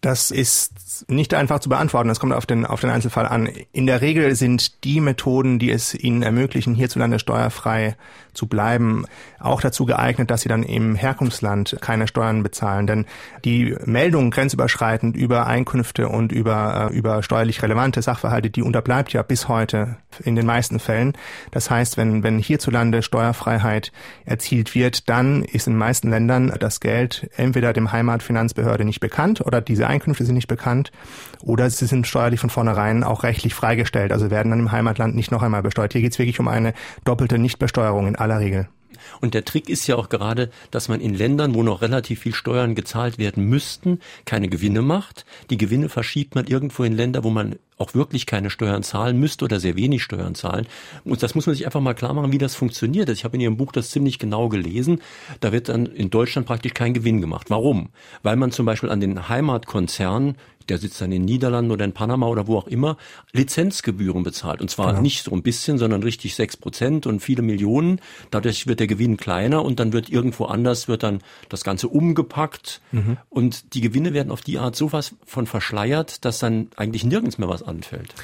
Das 0.00 0.30
ist 0.30 1.04
nicht 1.08 1.34
einfach 1.34 1.60
zu 1.60 1.68
beantworten. 1.68 2.08
Das 2.08 2.20
kommt 2.20 2.32
auf 2.32 2.46
den, 2.46 2.64
auf 2.64 2.80
den 2.80 2.90
Einzelfall 2.90 3.26
an. 3.26 3.48
In 3.72 3.86
der 3.86 4.00
Regel 4.00 4.34
sind 4.34 4.84
die 4.84 5.00
Methoden, 5.00 5.58
die 5.58 5.70
es 5.70 5.94
ihnen 5.94 6.22
ermöglichen, 6.22 6.74
hierzulande 6.74 7.18
steuerfrei 7.18 7.96
zu 8.32 8.46
bleiben, 8.46 9.04
auch 9.38 9.60
dazu 9.60 9.86
geeignet, 9.86 10.30
dass 10.30 10.42
sie 10.42 10.48
dann 10.48 10.62
im 10.62 10.94
Herkunftsland 10.94 11.76
keine 11.80 12.06
Steuern 12.06 12.42
bezahlen. 12.42 12.86
Denn 12.86 13.06
die 13.44 13.76
Meldung 13.84 14.30
grenzüberschreitend 14.30 15.16
über 15.16 15.46
Einkünfte 15.46 16.08
und 16.08 16.32
über, 16.32 16.90
äh, 16.90 16.96
über 16.96 17.22
steuerlich 17.22 17.62
relevante 17.62 18.02
Sachverhalte, 18.02 18.50
die 18.50 18.62
unterbleibt 18.62 19.12
ja 19.12 19.22
bis 19.22 19.48
heute 19.48 19.96
in 20.24 20.36
den 20.36 20.46
meisten 20.46 20.78
Fällen. 20.78 21.14
Das 21.50 21.70
heißt, 21.70 21.96
wenn, 21.96 22.22
wenn 22.22 22.38
hierzulande 22.38 23.02
Steuerfreiheit 23.02 23.92
erzielt 24.24 24.74
wird, 24.74 25.08
dann 25.08 25.44
ist 25.44 25.66
in 25.66 25.74
den 25.74 25.78
meisten 25.78 26.10
Ländern 26.10 26.52
das 26.58 26.80
Geld 26.80 27.28
entweder 27.36 27.72
dem 27.72 27.92
Heimatfinanzbehörde 27.92 28.84
nicht 28.84 29.00
bekannt 29.00 29.40
oder 29.40 29.60
diese 29.60 29.88
Einkünfte 29.90 30.24
sind 30.24 30.34
nicht 30.34 30.48
bekannt 30.48 30.90
oder 31.42 31.68
sie 31.68 31.86
sind 31.86 32.06
steuerlich 32.06 32.40
von 32.40 32.50
vornherein 32.50 33.04
auch 33.04 33.22
rechtlich 33.22 33.54
freigestellt, 33.54 34.12
also 34.12 34.30
werden 34.30 34.50
dann 34.50 34.60
im 34.60 34.72
Heimatland 34.72 35.14
nicht 35.14 35.30
noch 35.30 35.42
einmal 35.42 35.62
besteuert. 35.62 35.92
Hier 35.92 36.02
geht 36.02 36.12
es 36.12 36.18
wirklich 36.18 36.40
um 36.40 36.48
eine 36.48 36.72
doppelte 37.04 37.38
Nichtbesteuerung 37.38 38.06
in 38.06 38.16
aller 38.16 38.40
Regel. 38.40 38.68
Und 39.20 39.34
der 39.34 39.44
Trick 39.44 39.68
ist 39.68 39.86
ja 39.86 39.96
auch 39.96 40.08
gerade, 40.08 40.50
dass 40.70 40.88
man 40.88 41.00
in 41.00 41.14
Ländern, 41.14 41.54
wo 41.54 41.62
noch 41.62 41.82
relativ 41.82 42.20
viel 42.20 42.34
Steuern 42.34 42.74
gezahlt 42.74 43.18
werden 43.18 43.44
müssten, 43.44 44.00
keine 44.24 44.48
Gewinne 44.48 44.82
macht. 44.82 45.24
Die 45.50 45.58
Gewinne 45.58 45.88
verschiebt 45.88 46.34
man 46.34 46.46
irgendwo 46.46 46.84
in 46.84 46.94
Länder, 46.94 47.24
wo 47.24 47.30
man 47.30 47.56
auch 47.80 47.94
wirklich 47.94 48.26
keine 48.26 48.50
Steuern 48.50 48.82
zahlen 48.82 49.18
müsste 49.18 49.46
oder 49.46 49.58
sehr 49.58 49.74
wenig 49.74 50.02
Steuern 50.02 50.34
zahlen. 50.34 50.66
Und 51.04 51.22
das 51.22 51.34
muss 51.34 51.46
man 51.46 51.54
sich 51.54 51.64
einfach 51.64 51.80
mal 51.80 51.94
klar 51.94 52.12
machen, 52.12 52.32
wie 52.32 52.38
das 52.38 52.54
funktioniert. 52.54 53.08
Ich 53.08 53.24
habe 53.24 53.36
in 53.36 53.40
Ihrem 53.40 53.56
Buch 53.56 53.72
das 53.72 53.90
ziemlich 53.90 54.18
genau 54.18 54.48
gelesen. 54.48 55.00
Da 55.40 55.50
wird 55.50 55.68
dann 55.68 55.86
in 55.86 56.10
Deutschland 56.10 56.46
praktisch 56.46 56.74
kein 56.74 56.92
Gewinn 56.92 57.20
gemacht. 57.20 57.48
Warum? 57.48 57.88
Weil 58.22 58.36
man 58.36 58.52
zum 58.52 58.66
Beispiel 58.66 58.90
an 58.90 59.00
den 59.00 59.28
Heimatkonzern 59.28 60.36
der 60.68 60.78
sitzt 60.78 61.00
dann 61.00 61.12
in 61.12 61.22
den 61.22 61.24
Niederlanden 61.24 61.70
oder 61.70 61.84
in 61.84 61.92
Panama 61.92 62.26
oder 62.26 62.46
wo 62.46 62.56
auch 62.56 62.66
immer, 62.66 62.96
Lizenzgebühren 63.32 64.22
bezahlt. 64.22 64.60
Und 64.60 64.70
zwar 64.70 64.88
genau. 64.88 65.02
nicht 65.02 65.24
so 65.24 65.32
ein 65.32 65.42
bisschen, 65.42 65.78
sondern 65.78 66.02
richtig 66.02 66.34
sechs 66.34 66.56
Prozent 66.56 67.06
und 67.06 67.20
viele 67.20 67.42
Millionen. 67.42 68.00
Dadurch 68.30 68.66
wird 68.66 68.80
der 68.80 68.86
Gewinn 68.86 69.16
kleiner 69.16 69.64
und 69.64 69.80
dann 69.80 69.92
wird 69.92 70.08
irgendwo 70.08 70.44
anders 70.44 70.88
wird 70.88 71.02
dann 71.02 71.20
das 71.48 71.64
Ganze 71.64 71.88
umgepackt. 71.88 72.80
Mhm. 72.92 73.16
Und 73.28 73.74
die 73.74 73.80
Gewinne 73.80 74.12
werden 74.12 74.30
auf 74.30 74.42
die 74.42 74.58
Art 74.58 74.76
sowas 74.76 75.14
von 75.24 75.46
verschleiert, 75.46 76.24
dass 76.24 76.38
dann 76.38 76.68
eigentlich 76.76 77.04
nirgends 77.04 77.38
mehr 77.38 77.48
was 77.48 77.62
anfällt. 77.62 78.14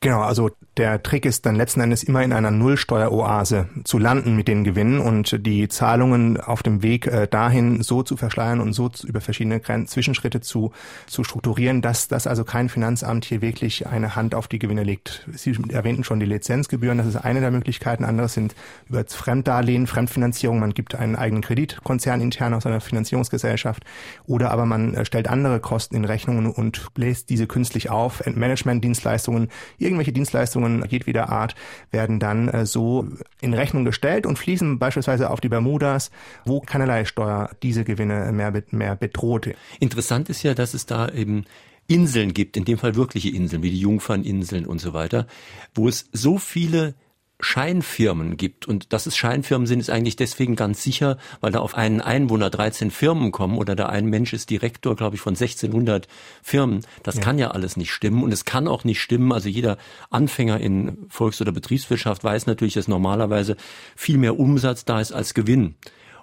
Genau, 0.00 0.20
also 0.20 0.50
der 0.76 1.02
Trick 1.02 1.26
ist 1.26 1.44
dann 1.44 1.56
letzten 1.56 1.80
Endes 1.80 2.04
immer 2.04 2.22
in 2.22 2.32
einer 2.32 2.52
Nullsteueroase 2.52 3.68
zu 3.82 3.98
landen 3.98 4.36
mit 4.36 4.46
den 4.46 4.62
Gewinnen 4.62 5.00
und 5.00 5.44
die 5.44 5.66
Zahlungen 5.66 6.40
auf 6.40 6.62
dem 6.62 6.84
Weg 6.84 7.08
äh, 7.08 7.26
dahin 7.26 7.82
so 7.82 8.04
zu 8.04 8.16
verschleiern 8.16 8.60
und 8.60 8.74
so 8.74 8.88
über 9.04 9.20
verschiedene 9.20 9.60
Zwischenschritte 9.60 10.40
zu, 10.40 10.70
zu 11.08 11.24
strukturieren, 11.24 11.82
dass, 11.82 12.06
dass 12.06 12.28
also 12.28 12.44
kein 12.44 12.68
Finanzamt 12.68 13.24
hier 13.24 13.42
wirklich 13.42 13.88
eine 13.88 14.14
Hand 14.14 14.36
auf 14.36 14.46
die 14.46 14.60
Gewinne 14.60 14.84
legt. 14.84 15.26
Sie 15.32 15.58
erwähnten 15.70 16.04
schon 16.04 16.20
die 16.20 16.26
Lizenzgebühren, 16.26 16.98
das 16.98 17.08
ist 17.08 17.16
eine 17.16 17.40
der 17.40 17.50
Möglichkeiten. 17.50 18.04
Andere 18.04 18.28
sind 18.28 18.54
über 18.88 19.04
Fremddarlehen, 19.04 19.88
Fremdfinanzierung. 19.88 20.60
Man 20.60 20.74
gibt 20.74 20.94
einen 20.94 21.16
eigenen 21.16 21.42
Kreditkonzern 21.42 22.20
intern 22.20 22.54
aus 22.54 22.66
einer 22.66 22.80
Finanzierungsgesellschaft 22.80 23.82
oder 24.26 24.52
aber 24.52 24.64
man 24.64 24.94
äh, 24.94 25.04
stellt 25.04 25.26
andere 25.26 25.58
Kosten 25.58 25.96
in 25.96 26.04
Rechnungen 26.04 26.52
und 26.52 26.94
bläst 26.94 27.30
diese 27.30 27.48
künstlich 27.48 27.90
auf. 27.90 28.22
Managementdienstleistungen 28.24 29.48
Irgendwelche 29.88 30.12
Dienstleistungen 30.12 30.84
jedweder 30.86 31.30
Art 31.30 31.54
werden 31.90 32.20
dann 32.20 32.48
äh, 32.48 32.66
so 32.66 33.08
in 33.40 33.54
Rechnung 33.54 33.86
gestellt 33.86 34.26
und 34.26 34.38
fließen 34.38 34.78
beispielsweise 34.78 35.30
auf 35.30 35.40
die 35.40 35.48
Bermudas, 35.48 36.10
wo 36.44 36.60
keinerlei 36.60 37.06
Steuer 37.06 37.48
diese 37.62 37.84
Gewinne 37.84 38.30
mehr, 38.32 38.52
mehr 38.70 38.96
bedroht. 38.96 39.48
Interessant 39.80 40.28
ist 40.28 40.42
ja, 40.42 40.52
dass 40.52 40.74
es 40.74 40.84
da 40.84 41.08
eben 41.08 41.46
Inseln 41.86 42.34
gibt, 42.34 42.58
in 42.58 42.66
dem 42.66 42.76
Fall 42.76 42.96
wirkliche 42.96 43.30
Inseln, 43.30 43.62
wie 43.62 43.70
die 43.70 43.80
Jungferninseln 43.80 44.66
und 44.66 44.78
so 44.78 44.92
weiter, 44.92 45.26
wo 45.74 45.88
es 45.88 46.10
so 46.12 46.36
viele 46.36 46.94
Scheinfirmen 47.40 48.36
gibt. 48.36 48.66
Und 48.66 48.92
dass 48.92 49.06
es 49.06 49.16
Scheinfirmen 49.16 49.66
sind, 49.66 49.80
ist 49.80 49.90
eigentlich 49.90 50.16
deswegen 50.16 50.56
ganz 50.56 50.82
sicher, 50.82 51.18
weil 51.40 51.52
da 51.52 51.60
auf 51.60 51.76
einen 51.76 52.00
Einwohner 52.00 52.50
13 52.50 52.90
Firmen 52.90 53.30
kommen 53.30 53.58
oder 53.58 53.76
da 53.76 53.86
ein 53.86 54.06
Mensch 54.06 54.32
ist 54.32 54.50
Direktor, 54.50 54.96
glaube 54.96 55.16
ich, 55.16 55.22
von 55.22 55.34
1600 55.34 56.08
Firmen. 56.42 56.84
Das 57.02 57.16
ja. 57.16 57.22
kann 57.22 57.38
ja 57.38 57.50
alles 57.52 57.76
nicht 57.76 57.92
stimmen. 57.92 58.24
Und 58.24 58.32
es 58.32 58.44
kann 58.44 58.66
auch 58.66 58.84
nicht 58.84 59.00
stimmen. 59.00 59.32
Also 59.32 59.48
jeder 59.48 59.78
Anfänger 60.10 60.60
in 60.60 61.06
Volks- 61.08 61.40
oder 61.40 61.52
Betriebswirtschaft 61.52 62.24
weiß 62.24 62.46
natürlich, 62.46 62.74
dass 62.74 62.88
normalerweise 62.88 63.56
viel 63.94 64.18
mehr 64.18 64.38
Umsatz 64.38 64.84
da 64.84 65.00
ist 65.00 65.12
als 65.12 65.34
Gewinn. 65.34 65.76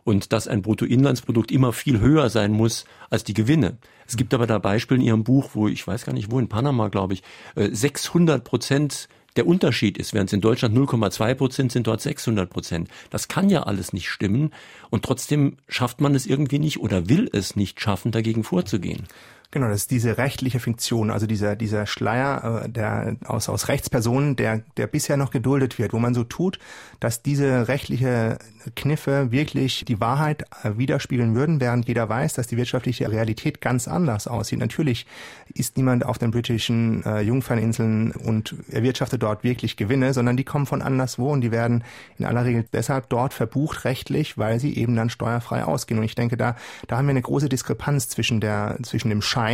Und 0.03 0.34
dass 0.34 0.48
ein 0.48 0.62
Bruttoinlandsprodukt 0.62 1.51
immer 1.51 1.74
viel 1.74 2.00
höher 2.00 2.29
sein 2.29 2.51
muss 2.51 2.86
als 3.10 3.24
die 3.24 3.34
Gewinne. 3.34 3.77
Es 4.05 4.17
gibt 4.17 4.36
aber 4.36 4.45
da 4.45 4.60
Beispiele 4.60 5.00
in 5.00 5.07
Ihrem 5.07 5.24
Buch, 5.24 5.51
wo 5.53 5.67
ich 5.67 5.88
weiß 5.88 6.05
gar 6.05 6.13
nicht 6.13 6.29
wo, 6.29 6.38
in 6.38 6.48
Panama, 6.48 6.89
glaube 6.89 7.15
ich, 7.15 7.24
600 7.55 8.38
äh, 8.38 8.43
Prozent 8.43 9.07
der 9.36 9.48
Unterschied 9.48 9.98
ist, 9.98 10.13
während 10.13 10.30
es 10.30 10.34
in 10.34 10.42
Deutschland 10.42 10.77
0,2 10.77 11.34
Prozent 11.36 11.72
sind, 11.72 11.88
dort 11.88 12.01
600 12.01 12.50
Prozent. 12.50 12.89
Das 13.10 13.27
kann 13.27 13.50
ja 13.50 13.63
alles 13.63 13.94
nicht 13.94 14.10
stimmen 14.10 14.51
und 14.89 15.04
trotzdem 15.04 15.58
schafft 15.68 16.01
man 16.01 16.15
es 16.15 16.25
irgendwie 16.25 16.60
nicht 16.60 16.80
oder 16.80 17.10
will 17.10 17.30
es 17.32 17.56
nicht 17.56 17.82
schaffen, 17.82 18.12
dagegen 18.12 18.44
vorzugehen. 18.44 19.08
Genau, 19.52 19.68
das 19.68 19.82
ist 19.82 19.92
diese 19.92 20.18
rechtliche 20.18 20.60
Fiktion, 20.60 21.12
also 21.12 21.28
dieser, 21.28 21.56
dieser 21.56 21.86
Schleier 21.86 22.64
äh, 22.66 22.70
der, 22.70 23.16
aus, 23.25 23.48
aus 23.50 23.68
Rechtspersonen, 23.68 24.36
der, 24.36 24.64
der 24.78 24.88
bisher 24.88 25.18
noch 25.18 25.32
geduldet 25.32 25.80
wird, 25.80 25.94
wo 25.94 26.00
man 26.00 26.14
so 26.14 26.24
tut, 26.24 26.60
dass 27.00 27.22
diese 27.22 27.68
rechtliche 27.68 28.38
Kniffe 28.75 29.32
wirklich 29.32 29.86
die 29.86 30.00
Wahrheit 30.00 30.44
äh, 30.64 30.78
widerspiegeln 30.78 31.36
würden, 31.36 31.60
während 31.60 31.88
jeder 31.88 32.10
weiß, 32.10 32.34
dass 32.34 32.48
die 32.48 32.58
wirtschaftliche 32.58 33.12
Realität 33.12 33.62
ganz 33.62 33.88
anders 33.88 34.28
aussieht. 34.28 34.60
Natürlich 34.60 35.06
ist 35.54 35.78
niemand 35.78 36.06
auf 36.06 36.18
den 36.18 36.32
britischen 36.32 37.04
äh, 37.06 37.22
Jungferninseln 37.22 38.12
und 38.12 38.56
erwirtschaftet 38.72 39.22
dort 39.22 39.44
wirklich 39.44 39.78
Gewinne, 39.78 40.14
sondern 40.14 40.38
die 40.38 40.44
kommen 40.44 40.66
von 40.66 40.82
anderswo 40.82 41.32
und 41.32 41.42
die 41.42 41.52
werden 41.52 41.84
in 42.18 42.25
aller 42.25 42.46
Regel 42.46 42.66
deshalb 42.74 43.10
dort 43.10 43.34
verbucht 43.34 43.86
rechtlich, 43.86 44.38
weil 44.38 44.60
sie 44.60 44.75
eben 44.75 44.96
dann 44.96 45.10
steuerfrei 45.10 45.64
ausgehen. 45.64 46.00
Und 46.00 46.06
ich 46.06 46.16
denke, 46.16 46.38
da, 46.38 46.56
da 46.88 46.98
haben 46.98 47.06
wir 47.06 47.12
eine 47.12 47.22
große 47.22 47.50
Diskrepanz 47.50 48.10
zwischen 48.10 48.42
der, 48.42 48.78
zwischen 48.84 49.10
dem 49.10 49.22
Schein, 49.22 49.45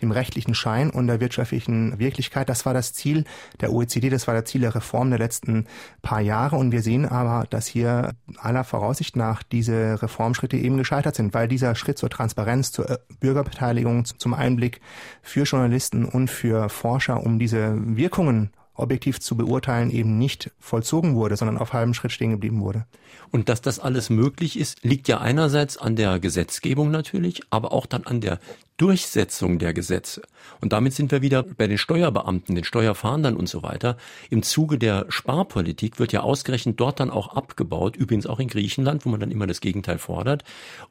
dem 0.00 0.10
rechtlichen 0.10 0.54
Schein 0.54 0.90
und 0.90 1.06
der 1.06 1.20
wirtschaftlichen 1.20 1.98
Wirklichkeit. 1.98 2.48
Das 2.48 2.66
war 2.66 2.74
das 2.74 2.92
Ziel 2.92 3.24
der 3.60 3.72
OECD, 3.72 4.10
das 4.10 4.26
war 4.26 4.34
das 4.34 4.44
Ziel 4.44 4.62
der 4.62 4.74
Reform 4.74 5.10
der 5.10 5.18
letzten 5.18 5.66
paar 6.02 6.20
Jahre. 6.20 6.56
Und 6.56 6.72
wir 6.72 6.82
sehen 6.82 7.06
aber, 7.06 7.46
dass 7.48 7.66
hier 7.66 8.12
aller 8.38 8.64
Voraussicht 8.64 9.16
nach 9.16 9.42
diese 9.42 10.02
Reformschritte 10.02 10.56
eben 10.56 10.76
gescheitert 10.76 11.14
sind, 11.14 11.34
weil 11.34 11.48
dieser 11.48 11.74
Schritt 11.74 11.98
zur 11.98 12.10
Transparenz, 12.10 12.72
zur 12.72 12.90
äh, 12.90 12.98
Bürgerbeteiligung, 13.20 14.04
zum 14.04 14.34
Einblick 14.34 14.80
für 15.22 15.44
Journalisten 15.44 16.04
und 16.04 16.28
für 16.28 16.68
Forscher, 16.68 17.22
um 17.22 17.38
diese 17.38 17.74
Wirkungen 17.96 18.50
objektiv 18.74 19.20
zu 19.20 19.36
beurteilen, 19.36 19.90
eben 19.90 20.18
nicht 20.18 20.50
vollzogen 20.58 21.14
wurde, 21.14 21.36
sondern 21.36 21.58
auf 21.58 21.72
halbem 21.72 21.94
Schritt 21.94 22.12
stehen 22.12 22.32
geblieben 22.32 22.60
wurde. 22.60 22.86
Und 23.30 23.48
dass 23.48 23.62
das 23.62 23.78
alles 23.78 24.10
möglich 24.10 24.58
ist, 24.58 24.84
liegt 24.84 25.08
ja 25.08 25.18
einerseits 25.18 25.76
an 25.76 25.96
der 25.96 26.18
Gesetzgebung 26.18 26.90
natürlich, 26.90 27.42
aber 27.50 27.72
auch 27.72 27.86
dann 27.86 28.04
an 28.04 28.20
der 28.20 28.40
Durchsetzung 28.76 29.58
der 29.58 29.72
Gesetze. 29.72 30.22
Und 30.60 30.72
damit 30.72 30.94
sind 30.94 31.12
wir 31.12 31.22
wieder 31.22 31.44
bei 31.44 31.68
den 31.68 31.78
Steuerbeamten, 31.78 32.54
den 32.54 32.64
Steuerfahndern 32.64 33.36
und 33.36 33.48
so 33.48 33.62
weiter. 33.62 33.96
Im 34.30 34.42
Zuge 34.42 34.78
der 34.78 35.06
Sparpolitik 35.08 36.00
wird 36.00 36.12
ja 36.12 36.20
ausgerechnet 36.20 36.80
dort 36.80 36.98
dann 36.98 37.10
auch 37.10 37.36
abgebaut, 37.36 37.96
übrigens 37.96 38.26
auch 38.26 38.40
in 38.40 38.48
Griechenland, 38.48 39.04
wo 39.04 39.10
man 39.10 39.20
dann 39.20 39.30
immer 39.30 39.46
das 39.46 39.60
Gegenteil 39.60 39.98
fordert. 39.98 40.42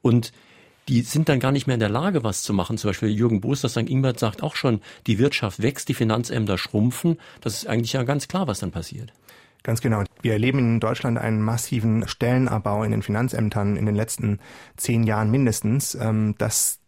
Und 0.02 0.32
die 0.88 1.02
sind 1.02 1.30
dann 1.30 1.40
gar 1.40 1.52
nicht 1.52 1.68
mehr 1.68 1.76
in 1.76 1.80
der 1.80 1.90
Lage, 1.90 2.24
was 2.24 2.44
zu 2.44 2.54
machen. 2.54 2.78
Zum 2.78 2.90
Beispiel 2.90 3.10
Jürgen 3.10 3.42
Boos, 3.42 3.62
St. 3.62 3.90
Ingbert 3.90 4.20
sagt 4.20 4.44
auch 4.44 4.56
schon, 4.56 4.82
die 5.08 5.20
Wirtschaft 5.20 5.62
wächst, 5.62 5.90
die 5.90 5.94
Finanzämter 5.94 6.58
schrumpfen. 6.58 7.18
Das 7.42 7.54
ist 7.54 7.68
eigentlich 7.68 7.94
ja 7.94 8.04
ganz 8.04 8.28
klar, 8.28 8.48
was 8.48 8.60
dann 8.60 8.72
passiert. 8.72 9.14
Ganz 9.64 9.80
genau. 9.80 10.04
Wir 10.22 10.34
erleben 10.34 10.60
in 10.60 10.80
Deutschland 10.82 11.18
einen 11.18 11.42
massiven 11.42 12.06
Stellenabbau 12.08 12.84
in 12.84 12.92
den 12.92 13.02
Finanzämtern 13.02 13.78
in 13.78 13.86
den 13.86 13.96
letzten 13.96 14.40
zehn 14.76 15.04
Jahren 15.04 15.32
mindestens. 15.32 15.96
Ähm, 15.96 16.36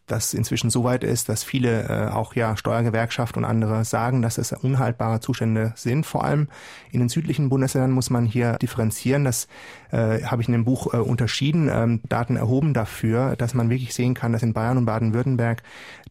das 0.07 0.33
inzwischen 0.33 0.69
so 0.69 0.83
weit 0.83 1.03
ist, 1.03 1.29
dass 1.29 1.43
viele 1.43 1.83
äh, 1.89 2.11
auch 2.11 2.35
ja 2.35 2.55
Steuergewerkschaft 2.57 3.37
und 3.37 3.45
andere 3.45 3.85
sagen, 3.85 4.21
dass 4.21 4.37
es 4.37 4.51
unhaltbare 4.51 5.19
Zustände 5.19 5.73
sind. 5.75 6.05
Vor 6.05 6.23
allem 6.23 6.47
in 6.91 6.99
den 6.99 7.09
südlichen 7.09 7.49
Bundesländern 7.49 7.91
muss 7.91 8.09
man 8.09 8.25
hier 8.25 8.53
differenzieren. 8.53 9.23
Das 9.23 9.47
äh, 9.91 10.21
habe 10.23 10.41
ich 10.41 10.47
in 10.47 10.53
dem 10.53 10.65
Buch 10.65 10.93
äh, 10.93 10.97
unterschieden, 10.97 11.69
ähm, 11.71 12.01
Daten 12.07 12.35
erhoben 12.35 12.73
dafür, 12.73 13.35
dass 13.35 13.53
man 13.53 13.69
wirklich 13.69 13.93
sehen 13.95 14.13
kann, 14.13 14.31
dass 14.31 14.43
in 14.43 14.53
Bayern 14.53 14.77
und 14.77 14.85
Baden-Württemberg 14.85 15.63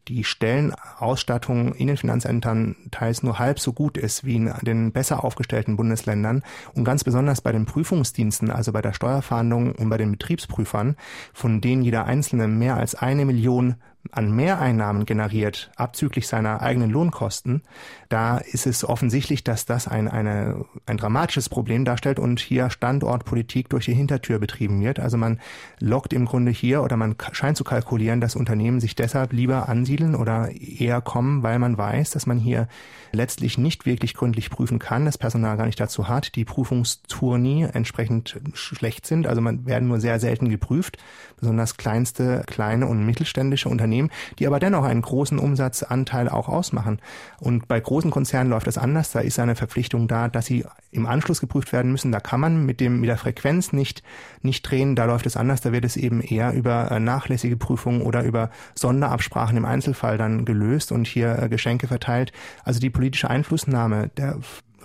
die 0.09 0.25
Stellenausstattung 0.25 1.75
in 1.75 1.87
den 1.87 1.97
Finanzämtern 1.97 2.77
teils 2.91 3.23
nur 3.23 3.39
halb 3.39 3.59
so 3.59 3.73
gut 3.73 3.97
ist 3.97 4.25
wie 4.25 4.37
in 4.37 4.53
den 4.63 4.93
besser 4.93 5.25
aufgestellten 5.25 5.77
Bundesländern 5.77 6.43
und 6.75 6.85
ganz 6.85 7.05
besonders 7.05 7.41
bei 7.41 7.53
den 7.53 7.65
Prüfungsdiensten, 7.65 8.51
also 8.51 8.73
bei 8.73 8.83
der 8.83 8.93
Steuerfahndung 8.93 9.73
und 9.73 9.89
bei 9.89 9.97
den 9.97 10.13
Betriebsprüfern, 10.13 10.97
von 11.33 11.61
denen 11.61 11.83
jeder 11.83 12.05
einzelne 12.05 12.49
mehr 12.49 12.77
als 12.77 12.95
eine 12.95 13.25
Million 13.25 13.77
an 14.13 14.35
Mehreinnahmen 14.35 15.07
generiert, 15.07 15.71
abzüglich 15.77 16.29
seiner 16.29 16.61
eigenen 16.63 16.91
Lohnkosten, 16.91 17.63
da 18.09 18.39
ist 18.39 18.67
es 18.67 18.85
offensichtlich, 18.85 19.45
dass 19.45 19.67
das 19.67 19.89
ein, 19.89 20.09
eine, 20.09 20.65
ein 20.87 20.99
dramatisches 20.99 21.49
Problem 21.49 21.85
darstellt 21.85 22.19
und 22.19 22.39
hier 22.39 22.71
Standortpolitik 22.71 23.69
durch 23.69 23.87
die 23.87 23.95
Hintertür 23.95 24.39
betrieben 24.39 24.81
wird. 24.81 25.01
Also 25.01 25.17
man 25.17 25.41
lockt 25.81 26.13
im 26.13 26.27
Grunde 26.27 26.53
hier 26.53 26.83
oder 26.83 26.97
man 26.97 27.17
scheint 27.33 27.57
zu 27.57 27.65
kalkulieren, 27.65 28.21
dass 28.21 28.37
Unternehmen 28.37 28.81
sich 28.81 28.95
deshalb 28.95 29.33
lieber 29.33 29.69
ansiedeln 29.69 30.15
oder 30.15 30.51
eher 30.51 31.01
kommen, 31.01 31.43
weil 31.43 31.59
man 31.59 31.77
weiß, 31.77 32.11
dass 32.11 32.27
man 32.27 32.39
hier 32.39 32.69
letztlich 33.13 33.59
nicht 33.59 33.87
wirklich 33.87 34.15
gründlich 34.15 34.51
prüfen 34.51 34.79
kann, 34.79 35.05
das 35.05 35.19
Personal 35.19 35.57
gar 35.57 35.67
nicht 35.67 35.81
dazu 35.81 36.09
hat, 36.09 36.35
die 36.35 36.45
Prüfungstourni 36.45 37.69
entsprechend 37.73 38.41
schlecht 38.53 39.07
sind. 39.07 39.27
Also 39.27 39.41
man 39.41 39.67
werden 39.67 39.89
nur 39.89 40.01
sehr 40.01 40.21
selten 40.21 40.49
geprüft, 40.49 40.99
besonders 41.39 41.77
kleinste, 41.77 42.43
kleine 42.47 42.87
und 42.87 43.05
mittelständische 43.05 43.69
Unternehmen, 43.69 43.94
die 44.39 44.47
aber 44.47 44.61
dennoch 44.61 44.85
einen 44.85 45.03
großen 45.03 45.39
Umsatzanteil 45.39 46.29
auch 46.29 46.49
ausmachen. 46.49 47.01
Und 47.41 47.69
bei 47.69 47.81
großen 47.81 48.11
Konzernen 48.11 48.51
läuft 48.51 48.67
das 48.67 48.79
anders. 48.79 49.13
Da 49.13 49.21
ist 49.21 49.39
eine 49.39 49.55
Verpflichtung 49.55 50.09
da, 50.09 50.29
dass 50.29 50.47
sie 50.47 50.65
im 50.91 51.07
Anschluss 51.07 51.41
geprüft 51.41 51.73
werden 51.73 51.93
müssen. 51.93 52.13
Da 52.13 52.21
kann 52.21 52.41
man 52.41 52.65
mit 52.67 52.81
dem, 52.81 53.01
mit 53.01 53.09
der 53.09 53.17
Frequenz 53.17 53.73
nicht, 53.73 54.03
nicht 54.43 54.63
drehen. 54.63 54.97
Da 54.97 55.05
läuft 55.05 55.27
es 55.27 55.37
anders. 55.37 55.61
Da 55.61 55.73
wird 55.73 55.85
es 55.85 55.97
eben 55.97 56.21
eher 56.21 56.53
über 56.53 56.91
äh, 56.91 57.01
nachlässige 57.01 57.57
Prüfungen 57.57 58.03
oder 58.03 58.23
über 58.25 58.51
Sonderabsprachen 58.75 59.57
im 59.57 59.65
Einzelfall 59.65 60.19
dann 60.19 60.45
gelöst 60.45 60.93
und 60.93 61.07
hier 61.07 61.39
äh, 61.39 61.49
Geschenke 61.49 61.87
verteilt. 61.87 62.33
Also 62.65 62.81
die 62.81 62.91
politische 62.91 63.31
Einflussnahme 63.31 64.11
der 64.17 64.39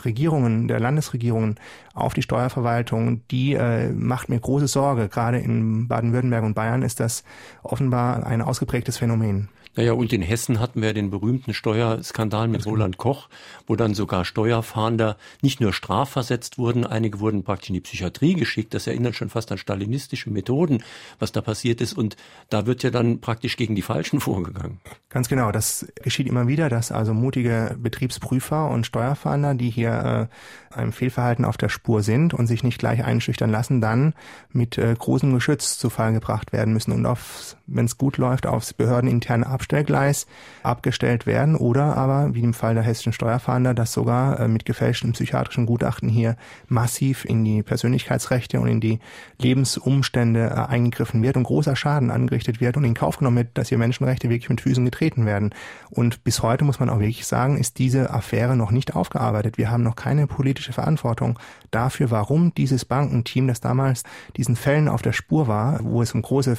Regierungen, 0.05 0.67
der 0.67 0.79
Landesregierungen 0.79 1.55
auf 1.93 2.13
die 2.13 2.21
Steuerverwaltung, 2.21 3.27
die 3.29 3.53
äh, 3.53 3.89
macht 3.91 4.29
mir 4.29 4.39
große 4.39 4.67
Sorge. 4.67 5.09
Gerade 5.09 5.39
in 5.39 5.87
Baden-Württemberg 5.87 6.43
und 6.43 6.53
Bayern 6.53 6.81
ist 6.81 6.99
das 6.99 7.23
offenbar 7.63 8.25
ein 8.25 8.41
ausgeprägtes 8.41 8.97
Phänomen. 8.97 9.49
Naja, 9.79 9.93
und 9.93 10.11
in 10.11 10.21
Hessen 10.21 10.59
hatten 10.59 10.81
wir 10.81 10.93
den 10.93 11.09
berühmten 11.09 11.53
Steuerskandal 11.53 12.49
mit 12.49 12.65
Roland 12.65 12.97
Koch, 12.97 13.29
wo 13.65 13.77
dann 13.77 13.93
sogar 13.93 14.25
Steuerfahnder 14.25 15.15
nicht 15.41 15.61
nur 15.61 15.71
strafversetzt 15.71 16.57
wurden, 16.57 16.85
einige 16.85 17.21
wurden 17.21 17.45
praktisch 17.45 17.69
in 17.69 17.75
die 17.75 17.79
Psychiatrie 17.79 18.33
geschickt. 18.33 18.73
Das 18.73 18.87
erinnert 18.87 19.15
schon 19.15 19.29
fast 19.29 19.53
an 19.53 19.57
stalinistische 19.57 20.31
Methoden, 20.31 20.83
was 21.17 21.31
da 21.31 21.39
passiert 21.39 21.79
ist. 21.79 21.93
Und 21.93 22.17
da 22.49 22.65
wird 22.65 22.83
ja 22.83 22.89
dann 22.89 23.21
praktisch 23.21 23.55
gegen 23.55 23.73
die 23.73 23.81
Falschen 23.81 24.19
vorgegangen. 24.19 24.81
Ganz 25.07 25.29
genau. 25.29 25.49
Das 25.53 25.87
geschieht 26.03 26.27
immer 26.27 26.49
wieder, 26.49 26.67
dass 26.67 26.91
also 26.91 27.13
mutige 27.13 27.77
Betriebsprüfer 27.81 28.69
und 28.69 28.85
Steuerfahnder, 28.85 29.55
die 29.55 29.69
hier 29.69 30.29
äh, 30.73 30.75
einem 30.77 30.91
Fehlverhalten 30.91 31.45
auf 31.45 31.55
der 31.55 31.69
Spur 31.69 32.03
sind 32.03 32.33
und 32.33 32.47
sich 32.47 32.65
nicht 32.65 32.79
gleich 32.79 33.05
einschüchtern 33.05 33.49
lassen, 33.49 33.79
dann 33.79 34.13
mit 34.51 34.77
äh, 34.77 34.93
großem 34.93 35.33
Geschütz 35.33 35.77
zu 35.77 35.89
Fall 35.89 36.11
gebracht 36.11 36.51
werden 36.51 36.73
müssen 36.73 36.91
und 36.91 37.05
auf, 37.05 37.55
wenn 37.71 37.85
es 37.85 37.97
gut 37.97 38.17
läuft, 38.17 38.45
aufs 38.45 38.73
behördeninterne 38.73 39.45
Abstellgleis 39.45 40.27
abgestellt 40.63 41.25
werden 41.25 41.55
oder 41.55 41.95
aber, 41.97 42.33
wie 42.33 42.41
im 42.41 42.53
Fall 42.53 42.73
der 42.73 42.83
hessischen 42.83 43.13
Steuerfahnder, 43.13 43.73
dass 43.73 43.93
sogar 43.93 44.39
äh, 44.39 44.47
mit 44.47 44.65
gefälschten 44.65 45.13
psychiatrischen 45.13 45.65
Gutachten 45.65 46.09
hier 46.09 46.35
massiv 46.67 47.25
in 47.25 47.43
die 47.43 47.63
Persönlichkeitsrechte 47.63 48.59
und 48.59 48.67
in 48.67 48.79
die 48.79 48.99
Lebensumstände 49.39 50.49
äh, 50.49 50.71
eingegriffen 50.71 51.21
wird 51.23 51.37
und 51.37 51.43
großer 51.43 51.75
Schaden 51.75 52.11
angerichtet 52.11 52.61
wird 52.61 52.77
und 52.77 52.83
in 52.83 52.93
Kauf 52.93 53.17
genommen 53.17 53.37
wird, 53.37 53.57
dass 53.57 53.69
hier 53.69 53.77
Menschenrechte 53.77 54.29
wirklich 54.29 54.49
mit 54.49 54.61
Füßen 54.61 54.85
getreten 54.85 55.25
werden. 55.25 55.53
Und 55.89 56.23
bis 56.23 56.43
heute 56.43 56.63
muss 56.63 56.79
man 56.79 56.89
auch 56.89 56.99
wirklich 56.99 57.25
sagen, 57.25 57.57
ist 57.57 57.77
diese 57.79 58.11
Affäre 58.11 58.55
noch 58.55 58.71
nicht 58.71 58.95
aufgearbeitet. 58.95 59.57
Wir 59.57 59.71
haben 59.71 59.83
noch 59.83 59.95
keine 59.95 60.27
politische 60.27 60.73
Verantwortung 60.73 61.39
dafür, 61.71 62.11
warum 62.11 62.53
dieses 62.55 62.85
Bankenteam, 62.85 63.47
das 63.47 63.61
damals 63.61 64.03
diesen 64.37 64.55
Fällen 64.55 64.87
auf 64.87 65.01
der 65.01 65.13
Spur 65.13 65.47
war, 65.47 65.79
wo 65.83 66.01
es 66.01 66.13
um 66.13 66.21
große 66.21 66.57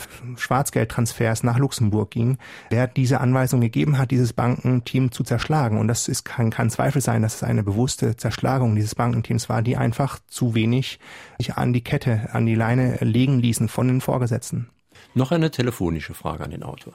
Schwarzgeldtransfers 1.00 1.44
nach 1.44 1.58
Luxemburg 1.58 2.10
ging, 2.10 2.38
wer 2.70 2.86
diese 2.86 3.20
Anweisung 3.20 3.60
gegeben 3.60 3.98
hat, 3.98 4.10
dieses 4.10 4.32
Bankenteam 4.32 5.12
zu 5.12 5.24
zerschlagen. 5.24 5.78
Und 5.78 5.88
das 5.88 6.08
ist, 6.08 6.24
kann 6.24 6.50
kein 6.50 6.70
Zweifel 6.70 7.00
sein, 7.00 7.22
dass 7.22 7.36
es 7.36 7.42
eine 7.42 7.62
bewusste 7.62 8.16
Zerschlagung 8.16 8.74
dieses 8.74 8.94
Bankenteams 8.94 9.48
war, 9.48 9.62
die 9.62 9.76
einfach 9.76 10.18
zu 10.26 10.54
wenig 10.54 10.98
sich 11.38 11.54
an 11.54 11.72
die 11.72 11.82
Kette, 11.82 12.28
an 12.32 12.44
die 12.46 12.54
Leine 12.54 12.98
legen 13.00 13.40
ließen 13.40 13.68
von 13.68 13.88
den 13.88 14.00
Vorgesetzten. 14.00 14.70
Noch 15.14 15.32
eine 15.32 15.50
telefonische 15.50 16.14
Frage 16.14 16.44
an 16.44 16.50
den 16.50 16.62
Autor. 16.62 16.92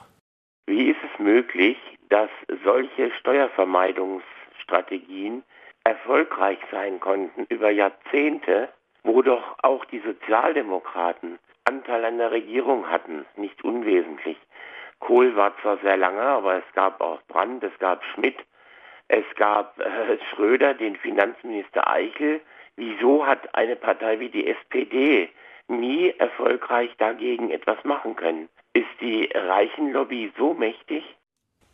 Wie 0.66 0.90
ist 0.90 1.00
es 1.02 1.18
möglich, 1.18 1.76
dass 2.08 2.30
solche 2.64 3.10
Steuervermeidungsstrategien 3.20 5.42
erfolgreich 5.84 6.58
sein 6.70 6.98
konnten 7.00 7.44
über 7.48 7.70
Jahrzehnte, 7.70 8.70
wo 9.02 9.20
doch 9.22 9.56
auch 9.62 9.84
die 9.86 10.00
Sozialdemokraten 10.00 11.38
Anteil 11.66 12.04
an 12.04 12.18
der 12.18 12.30
Regierung 12.30 12.88
hatten, 12.88 13.26
nicht 13.36 13.62
unwesentlich. 13.64 14.36
Kohl 14.98 15.36
war 15.36 15.56
zwar 15.60 15.78
sehr 15.78 15.96
lange, 15.96 16.22
aber 16.22 16.56
es 16.56 16.74
gab 16.74 17.00
auch 17.00 17.20
Brandt, 17.28 17.62
es 17.62 17.78
gab 17.78 18.02
Schmidt, 18.04 18.36
es 19.08 19.24
gab 19.36 19.78
äh, 19.78 20.18
Schröder, 20.30 20.74
den 20.74 20.96
Finanzminister 20.96 21.88
Eichel. 21.88 22.40
Wieso 22.76 23.26
hat 23.26 23.54
eine 23.54 23.76
Partei 23.76 24.20
wie 24.20 24.28
die 24.28 24.46
SPD 24.46 25.28
nie 25.68 26.10
erfolgreich 26.18 26.90
dagegen 26.98 27.50
etwas 27.50 27.82
machen 27.84 28.16
können? 28.16 28.48
Ist 28.72 28.86
die 29.00 29.28
Reichenlobby 29.34 30.32
so 30.38 30.54
mächtig? 30.54 31.04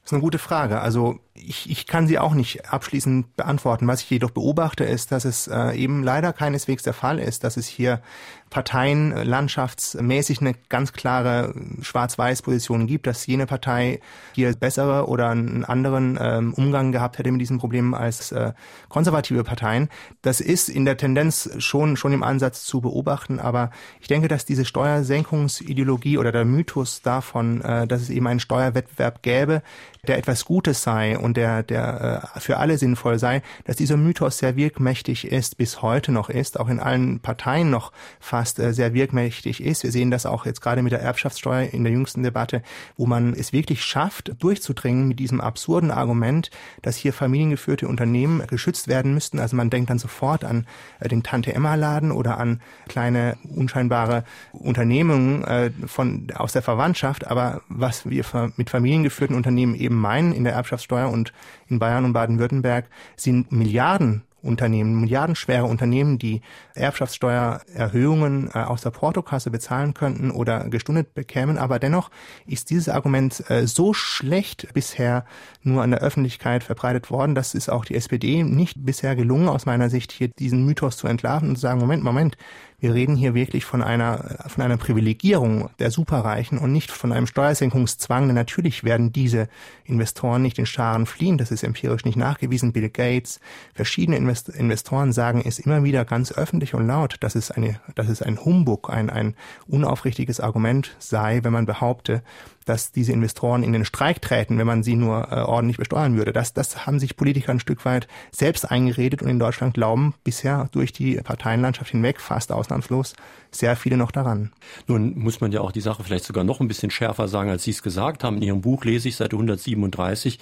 Das 0.03 0.11
ist 0.11 0.13
eine 0.15 0.23
gute 0.23 0.39
Frage. 0.39 0.81
Also 0.81 1.21
ich, 1.35 1.71
ich 1.71 1.87
kann 1.87 2.07
sie 2.07 2.19
auch 2.19 2.35
nicht 2.35 2.71
abschließend 2.73 3.37
beantworten. 3.37 3.89
Was 3.89 4.03
ich 4.03 4.11
jedoch 4.11 4.33
beobachte, 4.33 4.85
ist, 4.85 5.13
dass 5.13 5.25
es 5.25 5.49
äh, 5.49 5.73
eben 5.77 6.03
leider 6.03 6.33
keineswegs 6.33 6.83
der 6.83 6.93
Fall 6.93 7.19
ist, 7.19 7.45
dass 7.45 7.57
es 7.57 7.67
hier 7.67 8.03
Parteien 8.51 9.13
äh, 9.13 9.25
landschaftsmäßig 9.25 10.43
eine 10.43 10.55
ganz 10.69 10.93
klare 10.93 11.55
Schwarz-Weiß-Position 11.81 12.87
gibt, 12.87 13.07
dass 13.07 13.27
jene 13.27 13.47
Partei 13.47 14.01
hier 14.35 14.55
bessere 14.55 15.09
oder 15.09 15.31
einen 15.31 15.65
anderen 15.65 16.19
ähm, 16.21 16.53
Umgang 16.53 16.93
gehabt 16.93 17.17
hätte 17.17 17.33
mit 17.33 17.41
diesen 17.41 17.59
Problemen 17.59 17.95
als 17.95 18.31
äh, 18.33 18.53
konservative 18.91 19.43
Parteien. 19.43 19.89
Das 20.21 20.41
ist 20.41 20.69
in 20.69 20.85
der 20.85 20.99
Tendenz 20.99 21.51
schon, 21.59 21.97
schon 21.97 22.13
im 22.13 22.23
Ansatz 22.23 22.65
zu 22.65 22.83
beobachten, 22.83 23.41
aber 23.41 23.71
ich 24.01 24.09
denke, 24.09 24.29
dass 24.29 24.45
diese 24.45 24.67
Steuersenkungsideologie 24.67 26.19
oder 26.19 26.31
der 26.31 26.45
Mythos 26.45 27.01
davon, 27.01 27.63
äh, 27.63 27.87
dass 27.87 28.03
es 28.03 28.11
eben 28.11 28.27
einen 28.27 28.41
Steuerwettbewerb 28.41 29.23
gäbe, 29.23 29.63
der 30.07 30.19
etwas 30.19 30.45
Gutes 30.45 30.83
sei 30.83 31.19
und 31.23 31.37
der, 31.37 31.63
der 31.63 32.33
äh, 32.35 32.41
für 32.41 32.59
alle 32.59 32.79
sinnvoll 32.79 33.19
sei, 33.19 33.43
dass 33.65 33.77
dieser 33.77 33.97
Mythos 33.97 34.39
sehr 34.39 34.57
wirkmächtig 34.57 35.31
ist, 35.31 35.57
bis 35.57 35.83
heute 35.83 36.13
noch 36.13 36.29
ist, 36.29 36.59
auch 36.59 36.69
in 36.69 36.81
allen 36.81 37.21
Parteien 37.21 37.71
noch 37.71 37.93
fast 38.21 38.59
äh, 38.59 38.73
sehr 38.73 38.93
wirkmächtig 38.95 39.63
ist. 39.63 39.85
Wir 39.85 39.93
sehen 39.93 40.11
das 40.11 40.27
auch 40.27 40.45
jetzt 40.45 40.61
gerade 40.61 40.83
mit 40.83 40.93
der 40.93 41.01
Erbschaftssteuer 41.01 41.69
in 41.73 41.85
der 41.85 41.93
jüngsten 41.93 42.23
Debatte, 42.23 42.63
wo 42.97 43.07
man 43.07 43.33
es 43.35 43.53
wirklich 43.53 43.85
schafft, 43.85 44.33
durchzudringen 44.41 45.09
mit 45.09 45.19
diesem 45.19 45.41
absurden 45.41 45.91
Argument, 45.91 46.51
dass 46.83 46.97
hier 46.97 47.13
familiengeführte 47.13 47.87
Unternehmen 47.87 48.47
geschützt 48.49 48.89
werden 48.89 49.15
müssten. 49.15 49.39
Also 49.39 49.57
man 49.57 49.71
denkt 49.71 49.91
dann 49.91 49.99
sofort 49.99 50.45
an 50.45 50.67
äh, 51.01 51.09
den 51.09 51.23
Tante-Emma-Laden 51.23 52.11
oder 52.11 52.39
an 52.39 52.61
kleine 52.89 53.37
unscheinbare 53.55 54.25
Unternehmungen 54.53 55.45
äh, 55.45 55.71
von, 55.87 56.27
aus 56.35 56.53
der 56.53 56.63
Verwandtschaft. 56.63 57.27
Aber 57.29 57.63
was 57.69 58.09
wir 58.09 58.25
mit 58.57 58.71
familiengeführten 58.71 59.37
Unternehmen 59.37 59.75
eben 59.75 59.97
meinen 59.97 60.33
in 60.33 60.45
der 60.45 60.55
Erbschaftssteuer 60.55 61.12
und 61.13 61.33
in 61.69 61.79
Bayern 61.79 62.05
und 62.05 62.13
Baden-Württemberg 62.13 62.87
sind 63.17 63.53
Milliarden 63.53 64.23
Unternehmen, 64.43 65.01
milliardenschwere 65.01 65.65
Unternehmen, 65.65 66.19
die 66.19 66.43
Erbschaftssteuererhöhungen 66.75 68.51
äh, 68.53 68.59
aus 68.59 68.83
der 68.83 68.91
Portokasse 68.91 69.51
bezahlen 69.51 69.95
könnten 69.95 70.31
oder 70.31 70.69
gestundet 70.69 71.15
bekämen. 71.15 71.59
Aber 71.59 71.79
dennoch 71.79 72.11
ist 72.47 72.71
dieses 72.71 72.89
Argument 72.89 73.49
äh, 73.51 73.67
so 73.67 73.95
schlecht 73.95 74.69
bisher 74.75 75.25
nur 75.63 75.83
an 75.83 75.93
der 75.93 76.01
Öffentlichkeit 76.01 76.65
verbreitet 76.65 77.11
worden, 77.11 77.35
dass 77.35 77.55
es 77.55 77.69
auch 77.69 77.85
die 77.85 77.95
SPD 77.95 78.43
nicht 78.43 78.85
bisher 78.85 79.15
gelungen, 79.15 79.49
aus 79.49 79.67
meiner 79.67 79.89
Sicht 79.89 80.11
hier 80.11 80.29
diesen 80.29 80.67
Mythos 80.67 80.97
zu 80.97 81.07
entlarven 81.07 81.51
und 81.51 81.57
zu 81.57 81.63
sagen, 81.63 81.79
Moment, 81.79 82.03
Moment, 82.03 82.37
wir 82.83 82.95
reden 82.95 83.15
hier 83.15 83.33
wirklich 83.33 83.65
von 83.65 83.81
einer, 83.81 84.39
von 84.49 84.65
einer 84.65 84.77
Privilegierung 84.77 85.71
der 85.79 85.93
Superreichen 85.93 86.59
und 86.59 86.73
nicht 86.73 86.91
von 86.91 87.13
einem 87.13 87.29
Steuersenkungszwang. 87.29 88.27
Denn 88.27 88.35
natürlich 88.35 88.83
werden 88.83 89.13
diese 89.13 89.49
Investoren 89.85 90.43
nicht 90.43 90.59
in 90.59 90.67
Scharen 90.67 91.07
fliehen. 91.07 91.39
Das 91.39 91.53
ist 91.53 91.63
empirisch 91.63 92.05
nicht 92.05 92.17
nachgewiesen. 92.17 92.73
Bill 92.73 92.91
Gates, 92.91 93.39
verschiedene 93.73 94.17
Investoren 94.17 95.13
sagen 95.13 95.45
es 95.47 95.61
immer 95.61 95.85
wieder 95.85 96.05
ganz 96.05 96.33
öffentlich 96.33 96.75
und 96.75 96.89
laut, 96.89 97.19
dass 97.21 97.37
es 97.37 97.53
eine, 97.53 97.81
dass 97.95 98.09
es 98.09 98.21
ein 98.21 98.45
Humbug, 98.45 98.91
ein, 98.91 99.11
ein 99.11 99.37
unaufrichtiges 99.69 100.41
Argument 100.41 100.97
sei, 100.99 101.45
wenn 101.45 101.53
man 101.53 101.67
behaupte, 101.67 102.25
dass 102.65 102.93
diese 102.93 103.13
Investoren 103.13 103.63
in 103.63 103.73
den 103.73 103.85
Streik 103.85 104.23
treten, 104.23 104.59
wenn 104.59 104.67
man 104.67 104.83
sie 104.83 104.97
nur 104.97 105.31
äh, 105.31 105.41
ordentlich 105.41 105.79
besteuern 105.79 106.17
würde. 106.17 106.33
Das, 106.33 106.53
das 106.53 106.87
haben 106.87 106.99
sich 106.99 107.17
Politiker 107.17 107.53
ein 107.53 107.61
Stück 107.61 107.85
weit 107.85 108.09
selbst 108.31 108.71
eingeredet 108.71 109.23
und 109.23 109.29
in 109.29 109.39
Deutschland 109.39 109.75
glauben 109.75 110.15
bisher 110.25 110.69
durch 110.73 110.93
die 110.93 111.17
Parteienlandschaft 111.17 111.91
hinweg 111.91 112.21
fast 112.21 112.53
ausnahmslos 112.53 112.73
ausnahmslos 112.83 113.15
sehr 113.55 113.77
viele 113.77 113.97
noch 113.97 114.11
daran. 114.11 114.53
Nun 114.87 115.19
muss 115.19 115.41
man 115.41 115.53
ja 115.53 115.61
auch 115.61 115.73
die 115.73 115.81
Sache 115.81 116.03
vielleicht 116.03 116.25
sogar 116.25 116.43
noch 116.43 116.61
ein 116.61 116.69
bisschen 116.69 116.91
schärfer 116.91 117.29
sagen, 117.29 117.51
als 117.51 117.65
Sie 117.65 117.71
es 117.71 117.83
gesagt 117.83 118.25
haben. 118.25 118.37
In 118.37 118.43
Ihrem 118.43 118.61
Buch 118.63 118.85
lese 118.85 119.09
ich 119.09 119.17
Seite 119.17 119.37
137, 119.37 120.39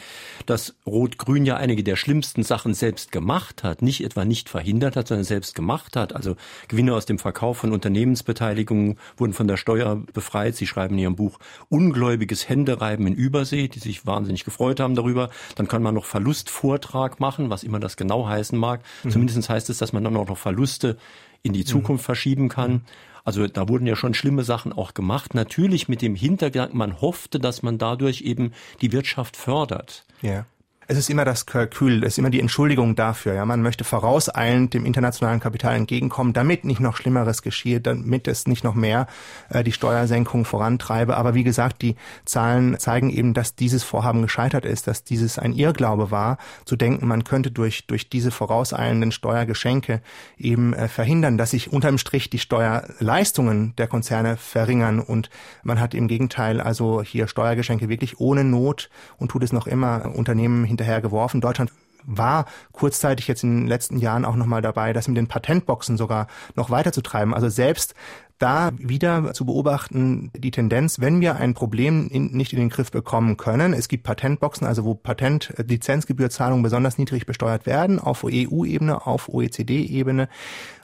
dass 0.47 0.75
Rot-Grün 0.87 1.45
ja 1.45 1.57
einige 1.57 1.83
der 1.83 1.97
schlimmsten 1.97 2.45
Sachen 2.45 2.73
selbst 2.73 3.11
gemacht 3.11 3.65
hat, 3.65 3.83
nicht 3.83 4.05
etwa 4.05 4.25
nicht 4.25 4.49
verhindert 4.49 4.97
hat, 4.97 5.09
sondern 5.09 5.25
selbst 5.25 5.55
gemacht 5.55 5.97
hat. 5.97 6.15
Also 6.15 6.37
Gewinne 6.69 6.95
aus 6.95 7.07
dem 7.07 7.19
Verkauf 7.19 7.59
von 7.59 7.73
Unternehmensbeteiligungen 7.73 8.99
wurden 9.17 9.33
von 9.33 9.49
der 9.49 9.57
Steuer 9.57 9.97
befreit. 10.13 10.55
Sie 10.55 10.67
schreiben 10.67 10.95
in 10.95 11.01
Ihrem 11.01 11.17
Buch 11.17 11.39
ungläubiges 11.69 12.49
Händereiben 12.49 13.07
in 13.07 13.15
Übersee, 13.15 13.69
die 13.69 13.81
sich 13.81 14.07
wahnsinnig 14.07 14.45
gefreut 14.45 14.79
haben 14.79 14.95
darüber. 14.95 15.31
Dann 15.57 15.69
kann 15.69 15.83
man 15.83 15.95
noch 15.95 16.05
Verlustvortrag 16.05 17.19
machen, 17.19 17.51
was 17.51 17.65
immer 17.65 17.81
das 17.81 17.97
genau 17.97 18.29
heißen 18.29 18.59
mag. 18.59 18.83
Mhm. 19.03 19.11
Zumindest 19.11 19.49
heißt 19.49 19.69
es, 19.69 19.79
dass 19.79 19.93
man 19.93 20.05
dann 20.05 20.17
auch 20.17 20.29
noch 20.29 20.39
Verluste 20.39 20.97
in 21.43 21.53
die 21.53 21.65
Zukunft 21.65 22.03
mhm. 22.03 22.07
verschieben 22.07 22.49
kann. 22.49 22.83
Also 23.25 23.47
da 23.47 23.69
wurden 23.69 23.87
ja 23.87 23.97
schon 23.97 24.15
schlimme 24.15 24.45
Sachen 24.45 24.73
auch 24.73 24.95
gemacht. 24.95 25.35
Natürlich 25.35 25.89
mit 25.89 26.03
dem 26.03 26.15
Hintergedanken, 26.15 26.79
man 26.79 27.01
hoffte, 27.01 27.39
dass 27.39 27.63
man 27.63 27.79
dadurch 27.79 28.23
eben 28.23 28.53
die 28.81 28.93
Wirtschaft 28.93 29.37
fördert. 29.37 30.05
Ja 30.23 30.47
es 30.91 30.99
ist 30.99 31.09
immer 31.09 31.25
das 31.25 31.47
Kalkül, 31.47 32.03
es 32.03 32.15
ist 32.15 32.19
immer 32.19 32.31
die 32.31 32.41
Entschuldigung 32.41 32.97
dafür. 32.97 33.33
Ja, 33.35 33.47
man 33.47 33.63
möchte 33.63 33.85
vorauseilend 33.85 34.75
dem 34.75 34.85
internationalen 34.85 35.39
Kapital 35.39 35.77
entgegenkommen, 35.77 36.33
damit 36.33 36.65
nicht 36.65 36.81
noch 36.81 36.97
Schlimmeres 36.97 37.43
geschieht, 37.43 37.87
damit 37.87 38.27
es 38.27 38.49
nicht 38.49 38.65
noch 38.65 38.75
mehr 38.75 39.07
äh, 39.51 39.63
die 39.63 39.71
Steuersenkung 39.71 40.45
vorantreibe. 40.45 41.17
Aber 41.17 41.35
wie 41.35 41.45
gesagt, 41.45 41.83
die 41.83 41.95
Zahlen 42.25 42.77
zeigen 42.81 43.09
eben, 43.09 43.35
dass 43.35 43.55
dieses 43.55 43.85
Vorhaben 43.85 44.21
gescheitert 44.21 44.65
ist, 44.65 44.89
dass 44.89 45.05
dieses 45.05 45.39
ein 45.39 45.53
Irrglaube 45.53 46.11
war, 46.11 46.39
zu 46.65 46.75
denken, 46.75 47.07
man 47.07 47.23
könnte 47.23 47.53
durch 47.53 47.87
durch 47.87 48.09
diese 48.09 48.33
vorauseilenden 48.33 49.13
Steuergeschenke 49.13 50.03
eben 50.39 50.75
äh, 50.75 50.89
verhindern, 50.89 51.39
dass 51.39 51.53
sich 51.53 51.73
unterm 51.73 51.99
Strich 51.99 52.31
die 52.31 52.41
Steuerleistungen 52.41 53.77
der 53.77 53.87
Konzerne 53.87 54.37
verringern 54.37 54.99
und 54.99 55.31
man 55.63 55.79
hat 55.79 55.95
im 55.95 56.09
Gegenteil 56.09 56.61
also 56.61 57.01
hier 57.01 57.29
Steuergeschenke 57.29 57.89
wirklich 57.89 58.19
ohne 58.19 58.43
Not 58.43 58.91
und 59.19 59.31
tut 59.31 59.45
es 59.45 59.53
noch 59.53 59.69
immer 59.69 60.11
Unternehmen 60.17 60.65
hinterher 60.65 60.80
geworfen. 61.01 61.41
Deutschland 61.41 61.71
war 62.05 62.47
kurzzeitig 62.73 63.29
jetzt 63.29 63.45
in 63.45 63.61
den 63.61 63.69
letzten 63.69 63.99
Jahren 63.99 64.25
auch 64.25 64.37
nochmal 64.37 64.63
dabei, 64.63 64.93
das 64.93 65.09
mit 65.09 65.17
den 65.17 65.29
Patentboxen 65.29 65.97
sogar 65.97 66.27
noch 66.57 66.71
weiterzutreiben. 66.71 67.35
Also 67.35 67.49
selbst 67.49 67.95
da 68.39 68.71
wieder 68.79 69.35
zu 69.35 69.45
beobachten, 69.45 70.31
die 70.35 70.51
Tendenz, 70.51 70.99
wenn 70.99 71.21
wir 71.21 71.37
ein 71.37 71.53
Problem 71.53 72.09
in, 72.09 72.29
nicht 72.29 72.55
in 72.55 72.59
den 72.59 72.71
Griff 72.71 72.91
bekommen 72.91 73.37
können, 73.37 73.75
es 73.75 73.89
gibt 73.89 74.05
Patentboxen, 74.05 74.67
also 74.67 74.85
wo 74.85 74.95
Patentlizenzgebührzahlungen 74.95 76.63
besonders 76.63 76.97
niedrig 76.97 77.27
besteuert 77.27 77.67
werden, 77.67 77.99
auf 77.99 78.25
EU-Ebene, 78.25 79.07
auf 79.07 79.29
OECD-Ebene, 79.29 80.29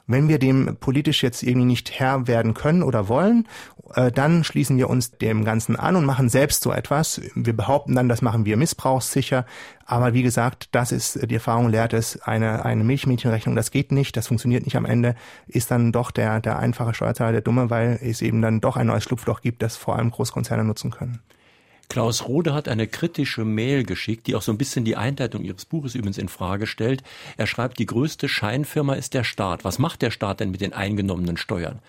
wenn 0.06 0.28
wir 0.28 0.38
dem 0.38 0.76
politisch 0.78 1.22
jetzt 1.22 1.42
irgendwie 1.42 1.66
nicht 1.66 1.98
Herr 1.98 2.26
werden 2.26 2.54
können 2.54 2.82
oder 2.82 3.08
wollen, 3.08 3.48
äh, 3.94 4.10
dann 4.12 4.44
schließen 4.44 4.76
wir 4.76 4.88
uns 4.88 5.12
dem 5.12 5.44
Ganzen 5.44 5.76
an 5.76 5.96
und 5.96 6.04
machen 6.04 6.28
selbst 6.28 6.62
so 6.62 6.72
etwas. 6.72 7.20
Wir 7.34 7.56
behaupten 7.56 7.94
dann, 7.94 8.08
das 8.08 8.22
machen 8.22 8.44
wir 8.44 8.56
missbrauchssicher. 8.56 9.46
Aber 9.84 10.14
wie 10.14 10.22
gesagt, 10.22 10.68
das 10.72 10.92
ist, 10.92 11.30
die 11.30 11.34
Erfahrung 11.34 11.68
lehrt 11.68 11.92
es, 11.92 12.20
eine, 12.22 12.64
eine 12.64 12.84
Milchmädchenrechnung, 12.84 13.54
das 13.54 13.70
geht 13.70 13.92
nicht, 13.92 14.16
das 14.16 14.28
funktioniert 14.28 14.64
nicht 14.64 14.76
am 14.76 14.84
Ende, 14.84 15.14
ist 15.46 15.70
dann 15.70 15.92
doch 15.92 16.10
der, 16.10 16.40
der 16.40 16.58
einfache 16.58 16.94
Steuerzahler 16.94 17.32
der 17.32 17.40
Dumme, 17.40 17.70
weil 17.70 17.98
es 18.02 18.22
eben 18.22 18.42
dann 18.42 18.60
doch 18.60 18.76
ein 18.76 18.88
neues 18.88 19.04
Schlupfloch 19.04 19.40
gibt, 19.40 19.62
das 19.62 19.76
vor 19.76 19.96
allem 19.96 20.10
Großkonzerne 20.10 20.64
nutzen 20.64 20.90
können. 20.90 21.20
Klaus 21.88 22.26
Rode 22.26 22.52
hat 22.54 22.68
eine 22.68 22.86
kritische 22.86 23.44
Mail 23.44 23.84
geschickt, 23.84 24.26
die 24.26 24.34
auch 24.34 24.42
so 24.42 24.52
ein 24.52 24.58
bisschen 24.58 24.84
die 24.84 24.96
Einleitung 24.96 25.44
Ihres 25.44 25.64
Buches 25.64 25.94
übrigens 25.94 26.18
in 26.18 26.28
Frage 26.28 26.66
stellt. 26.66 27.02
Er 27.36 27.46
schreibt, 27.46 27.78
die 27.78 27.86
größte 27.86 28.28
Scheinfirma 28.28 28.94
ist 28.94 29.14
der 29.14 29.24
Staat. 29.24 29.64
Was 29.64 29.78
macht 29.78 30.02
der 30.02 30.10
Staat 30.10 30.40
denn 30.40 30.50
mit 30.50 30.60
den 30.60 30.72
eingenommenen 30.72 31.36
Steuern? 31.36 31.80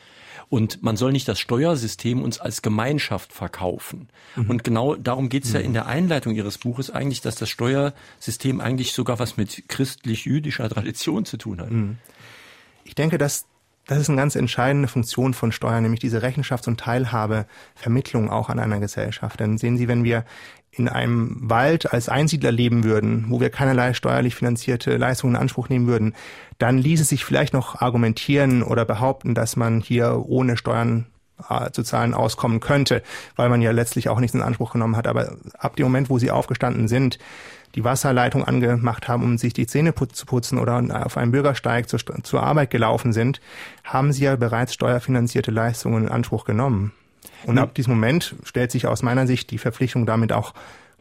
Und 0.49 0.81
man 0.81 0.95
soll 0.95 1.11
nicht 1.11 1.27
das 1.27 1.39
Steuersystem 1.39 2.21
uns 2.21 2.39
als 2.39 2.61
Gemeinschaft 2.61 3.33
verkaufen. 3.33 4.07
Mhm. 4.35 4.49
Und 4.49 4.63
genau 4.63 4.95
darum 4.95 5.27
geht 5.27 5.43
es 5.43 5.51
ja 5.51 5.59
in 5.59 5.73
der 5.73 5.87
Einleitung 5.87 6.35
Ihres 6.35 6.57
Buches 6.57 6.89
eigentlich, 6.89 7.19
dass 7.19 7.35
das 7.35 7.49
Steuersystem 7.49 8.61
eigentlich 8.61 8.93
sogar 8.93 9.19
was 9.19 9.35
mit 9.35 9.67
christlich-jüdischer 9.67 10.69
Tradition 10.69 11.25
zu 11.25 11.37
tun 11.37 11.59
hat. 11.59 11.71
Mhm. 11.71 11.97
Ich 12.85 12.95
denke, 12.95 13.17
dass 13.17 13.45
das 13.87 13.99
ist 13.99 14.09
eine 14.09 14.17
ganz 14.17 14.35
entscheidende 14.35 14.87
Funktion 14.87 15.33
von 15.33 15.51
Steuern, 15.51 15.83
nämlich 15.83 16.01
diese 16.01 16.21
Rechenschafts- 16.21 16.67
und 16.67 16.79
Teilhabevermittlung 16.79 18.29
auch 18.29 18.49
an 18.49 18.59
einer 18.59 18.79
Gesellschaft. 18.79 19.39
Denn 19.39 19.57
sehen 19.57 19.77
Sie, 19.77 19.87
wenn 19.87 20.03
wir 20.03 20.25
in 20.71 20.89
einem 20.89 21.37
Wald 21.41 21.91
als 21.91 22.09
Einsiedler 22.09 22.51
leben 22.51 22.83
würden, 22.83 23.25
wo 23.29 23.39
wir 23.39 23.49
keinerlei 23.49 23.93
steuerlich 23.93 24.35
finanzierte 24.35 24.95
Leistungen 24.97 25.35
in 25.35 25.41
Anspruch 25.41 25.69
nehmen 25.69 25.87
würden, 25.87 26.13
dann 26.59 26.77
ließe 26.77 27.05
sich 27.05 27.25
vielleicht 27.25 27.53
noch 27.53 27.81
argumentieren 27.81 28.61
oder 28.61 28.85
behaupten, 28.85 29.33
dass 29.33 29.55
man 29.55 29.79
hier 29.79 30.23
ohne 30.27 30.57
Steuern 30.57 31.07
zu 31.71 31.83
zahlen 31.83 32.13
auskommen 32.13 32.59
könnte, 32.59 33.03
weil 33.35 33.49
man 33.49 33.61
ja 33.61 33.71
letztlich 33.71 34.09
auch 34.09 34.19
nichts 34.19 34.35
in 34.35 34.41
Anspruch 34.41 34.73
genommen 34.73 34.95
hat. 34.95 35.07
Aber 35.07 35.35
ab 35.57 35.75
dem 35.75 35.85
Moment, 35.85 36.09
wo 36.09 36.17
sie 36.17 36.31
aufgestanden 36.31 36.87
sind, 36.87 37.19
die 37.75 37.83
Wasserleitung 37.83 38.43
angemacht 38.43 39.07
haben, 39.07 39.23
um 39.23 39.37
sich 39.37 39.53
die 39.53 39.67
Zähne 39.67 39.93
zu 39.93 40.25
putzen 40.25 40.57
oder 40.57 41.05
auf 41.05 41.17
einem 41.17 41.31
Bürgersteig 41.31 41.89
zur, 41.89 41.99
zur 42.23 42.41
Arbeit 42.41 42.71
gelaufen 42.71 43.13
sind, 43.13 43.39
haben 43.83 44.11
sie 44.13 44.23
ja 44.23 44.35
bereits 44.35 44.73
steuerfinanzierte 44.73 45.51
Leistungen 45.51 46.05
in 46.05 46.09
Anspruch 46.09 46.45
genommen. 46.45 46.91
Und 47.45 47.59
ab 47.59 47.75
diesem 47.75 47.93
Moment 47.93 48.35
stellt 48.43 48.71
sich 48.71 48.87
aus 48.87 49.03
meiner 49.03 49.27
Sicht 49.27 49.51
die 49.51 49.59
Verpflichtung 49.59 50.05
damit 50.05 50.33
auch 50.33 50.53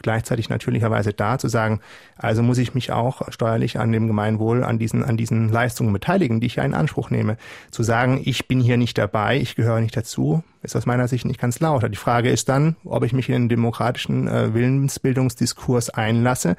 gleichzeitig 0.06 0.48
natürlicherweise 0.48 1.12
da, 1.12 1.36
zu 1.36 1.48
sagen, 1.48 1.80
also 2.16 2.40
muss 2.40 2.58
ich 2.58 2.74
mich 2.74 2.92
auch 2.92 3.22
steuerlich 3.32 3.80
an 3.80 3.90
dem 3.90 4.06
Gemeinwohl, 4.06 4.62
an 4.62 4.78
diesen, 4.78 5.02
an 5.02 5.16
diesen 5.16 5.48
Leistungen 5.48 5.92
beteiligen, 5.92 6.40
die 6.40 6.46
ich 6.46 6.54
ja 6.54 6.62
in 6.62 6.74
Anspruch 6.74 7.10
nehme. 7.10 7.36
Zu 7.72 7.82
sagen, 7.82 8.20
ich 8.24 8.46
bin 8.46 8.60
hier 8.60 8.76
nicht 8.76 8.98
dabei, 8.98 9.36
ich 9.36 9.56
gehöre 9.56 9.80
nicht 9.80 9.96
dazu, 9.96 10.44
ist 10.62 10.76
aus 10.76 10.86
meiner 10.86 11.08
Sicht 11.08 11.24
nicht 11.24 11.40
ganz 11.40 11.58
lauter. 11.58 11.88
Die 11.88 11.96
Frage 11.96 12.30
ist 12.30 12.48
dann, 12.48 12.76
ob 12.84 13.02
ich 13.02 13.12
mich 13.12 13.28
in 13.28 13.34
den 13.34 13.48
demokratischen 13.48 14.28
äh, 14.28 14.54
Willensbildungsdiskurs 14.54 15.90
einlasse, 15.90 16.54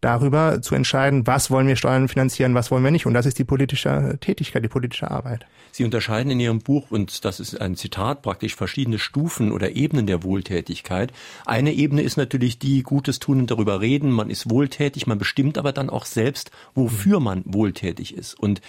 darüber 0.00 0.62
zu 0.62 0.74
entscheiden, 0.74 1.26
was 1.26 1.50
wollen 1.50 1.66
wir 1.66 1.76
Steuern 1.76 2.08
finanzieren, 2.08 2.54
was 2.54 2.70
wollen 2.70 2.84
wir 2.84 2.90
nicht. 2.90 3.06
Und 3.06 3.14
das 3.14 3.26
ist 3.26 3.38
die 3.38 3.44
politische 3.44 4.18
Tätigkeit, 4.20 4.64
die 4.64 4.68
politische 4.68 5.10
Arbeit. 5.10 5.46
Sie 5.72 5.84
unterscheiden 5.84 6.30
in 6.32 6.40
Ihrem 6.40 6.60
Buch, 6.60 6.90
und 6.90 7.24
das 7.24 7.40
ist 7.40 7.60
ein 7.60 7.76
Zitat, 7.76 8.22
praktisch 8.22 8.54
verschiedene 8.54 8.98
Stufen 8.98 9.52
oder 9.52 9.76
Ebenen 9.76 10.06
der 10.06 10.22
Wohltätigkeit. 10.22 11.12
Eine 11.46 11.72
Ebene 11.72 12.02
ist 12.02 12.16
natürlich 12.16 12.58
die, 12.58 12.82
Gutes 12.82 13.18
tun 13.18 13.40
und 13.40 13.50
darüber 13.50 13.80
reden. 13.80 14.10
Man 14.10 14.30
ist 14.30 14.50
wohltätig, 14.50 15.06
man 15.06 15.18
bestimmt 15.18 15.58
aber 15.58 15.72
dann 15.72 15.90
auch 15.90 16.04
selbst, 16.04 16.50
wofür 16.74 17.20
man 17.20 17.42
wohltätig 17.44 18.14
ist. 18.14 18.38
Und 18.38 18.60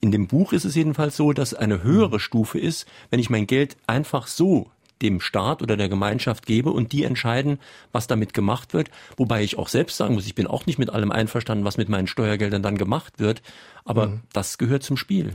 in 0.00 0.12
dem 0.12 0.28
Buch 0.28 0.52
ist 0.52 0.64
es 0.64 0.74
jedenfalls 0.74 1.16
so, 1.16 1.32
dass 1.32 1.54
eine 1.54 1.82
höhere 1.82 2.20
Stufe 2.20 2.58
ist, 2.58 2.86
wenn 3.10 3.20
ich 3.20 3.30
mein 3.30 3.46
Geld 3.46 3.76
einfach 3.86 4.26
so 4.26 4.70
dem 5.02 5.20
Staat 5.20 5.62
oder 5.62 5.76
der 5.76 5.88
Gemeinschaft 5.88 6.46
gebe 6.46 6.70
und 6.70 6.92
die 6.92 7.04
entscheiden, 7.04 7.58
was 7.92 8.06
damit 8.06 8.34
gemacht 8.34 8.74
wird. 8.74 8.90
Wobei 9.16 9.42
ich 9.42 9.58
auch 9.58 9.68
selbst 9.68 9.96
sagen 9.96 10.14
muss, 10.14 10.26
ich 10.26 10.34
bin 10.34 10.46
auch 10.46 10.66
nicht 10.66 10.78
mit 10.78 10.90
allem 10.90 11.12
einverstanden, 11.12 11.64
was 11.64 11.76
mit 11.76 11.88
meinen 11.88 12.06
Steuergeldern 12.06 12.62
dann 12.62 12.78
gemacht 12.78 13.18
wird. 13.18 13.42
Aber 13.84 14.08
mhm. 14.08 14.20
das 14.32 14.58
gehört 14.58 14.82
zum 14.82 14.96
Spiel. 14.96 15.34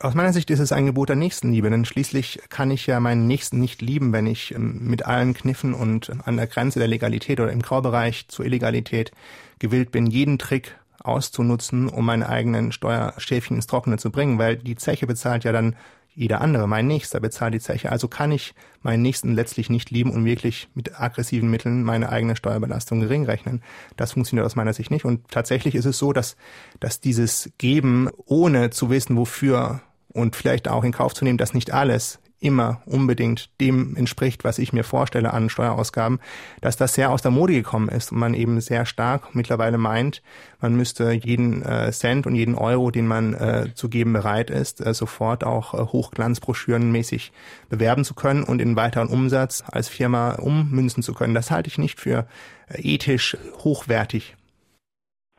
Aus 0.00 0.14
meiner 0.14 0.32
Sicht 0.32 0.50
ist 0.50 0.58
es 0.58 0.72
ein 0.72 0.86
Gebot 0.86 1.08
der 1.08 1.16
Nächstenliebe, 1.16 1.70
denn 1.70 1.84
schließlich 1.84 2.40
kann 2.48 2.70
ich 2.70 2.86
ja 2.86 3.00
meinen 3.00 3.26
Nächsten 3.26 3.60
nicht 3.60 3.80
lieben, 3.80 4.12
wenn 4.12 4.26
ich 4.26 4.54
ähm, 4.54 4.80
mit 4.82 5.06
allen 5.06 5.34
Kniffen 5.34 5.72
und 5.72 6.12
an 6.26 6.36
der 6.36 6.46
Grenze 6.46 6.78
der 6.78 6.88
Legalität 6.88 7.40
oder 7.40 7.52
im 7.52 7.62
Graubereich 7.62 8.28
zur 8.28 8.44
Illegalität 8.44 9.12
gewillt 9.60 9.92
bin, 9.92 10.06
jeden 10.06 10.38
Trick 10.38 10.76
auszunutzen, 11.02 11.88
um 11.88 12.04
meine 12.04 12.28
eigenen 12.28 12.72
Steuerschäfchen 12.72 13.56
ins 13.56 13.66
Trockene 13.66 13.98
zu 13.98 14.10
bringen, 14.10 14.38
weil 14.38 14.56
die 14.56 14.76
Zeche 14.76 15.06
bezahlt 15.06 15.44
ja 15.44 15.52
dann 15.52 15.76
jeder 16.14 16.40
andere, 16.40 16.68
mein 16.68 16.86
Nächster 16.86 17.20
bezahlt 17.20 17.54
die 17.54 17.60
Zeche. 17.60 17.90
Also 17.90 18.08
kann 18.08 18.30
ich 18.30 18.54
meinen 18.82 19.02
Nächsten 19.02 19.34
letztlich 19.34 19.68
nicht 19.68 19.90
lieben 19.90 20.10
und 20.10 20.24
wirklich 20.24 20.68
mit 20.74 21.00
aggressiven 21.00 21.50
Mitteln 21.50 21.82
meine 21.82 22.08
eigene 22.08 22.36
Steuerbelastung 22.36 23.00
gering 23.00 23.24
rechnen. 23.24 23.62
Das 23.96 24.12
funktioniert 24.12 24.46
aus 24.46 24.56
meiner 24.56 24.72
Sicht 24.72 24.90
nicht. 24.90 25.04
Und 25.04 25.28
tatsächlich 25.28 25.74
ist 25.74 25.86
es 25.86 25.98
so, 25.98 26.12
dass, 26.12 26.36
dass 26.80 27.00
dieses 27.00 27.50
Geben, 27.58 28.08
ohne 28.26 28.70
zu 28.70 28.90
wissen, 28.90 29.16
wofür 29.16 29.82
und 30.08 30.36
vielleicht 30.36 30.68
auch 30.68 30.84
in 30.84 30.92
Kauf 30.92 31.14
zu 31.14 31.24
nehmen, 31.24 31.38
dass 31.38 31.54
nicht 31.54 31.72
alles 31.72 32.20
immer 32.40 32.82
unbedingt 32.86 33.48
dem 33.60 33.96
entspricht, 33.96 34.44
was 34.44 34.58
ich 34.58 34.72
mir 34.72 34.84
vorstelle 34.84 35.32
an 35.32 35.48
Steuerausgaben, 35.48 36.20
dass 36.60 36.76
das 36.76 36.94
sehr 36.94 37.10
aus 37.10 37.22
der 37.22 37.30
Mode 37.30 37.54
gekommen 37.54 37.88
ist 37.88 38.12
und 38.12 38.18
man 38.18 38.34
eben 38.34 38.60
sehr 38.60 38.86
stark 38.86 39.34
mittlerweile 39.34 39.78
meint, 39.78 40.22
man 40.60 40.76
müsste 40.76 41.12
jeden 41.12 41.62
äh, 41.62 41.90
Cent 41.92 42.26
und 42.26 42.34
jeden 42.34 42.54
Euro, 42.54 42.90
den 42.90 43.06
man 43.06 43.34
äh, 43.34 43.74
zu 43.74 43.88
geben 43.88 44.12
bereit 44.12 44.50
ist, 44.50 44.84
äh, 44.84 44.94
sofort 44.94 45.44
auch 45.44 45.74
äh, 45.74 45.78
hochglanzbroschürenmäßig 45.78 47.32
bewerben 47.68 48.04
zu 48.04 48.14
können 48.14 48.44
und 48.44 48.60
in 48.60 48.76
weiteren 48.76 49.08
Umsatz 49.08 49.64
als 49.70 49.88
Firma 49.88 50.34
ummünzen 50.34 51.02
zu 51.02 51.14
können. 51.14 51.34
Das 51.34 51.50
halte 51.50 51.68
ich 51.68 51.78
nicht 51.78 52.00
für 52.00 52.26
ethisch 52.68 53.36
hochwertig. 53.62 54.36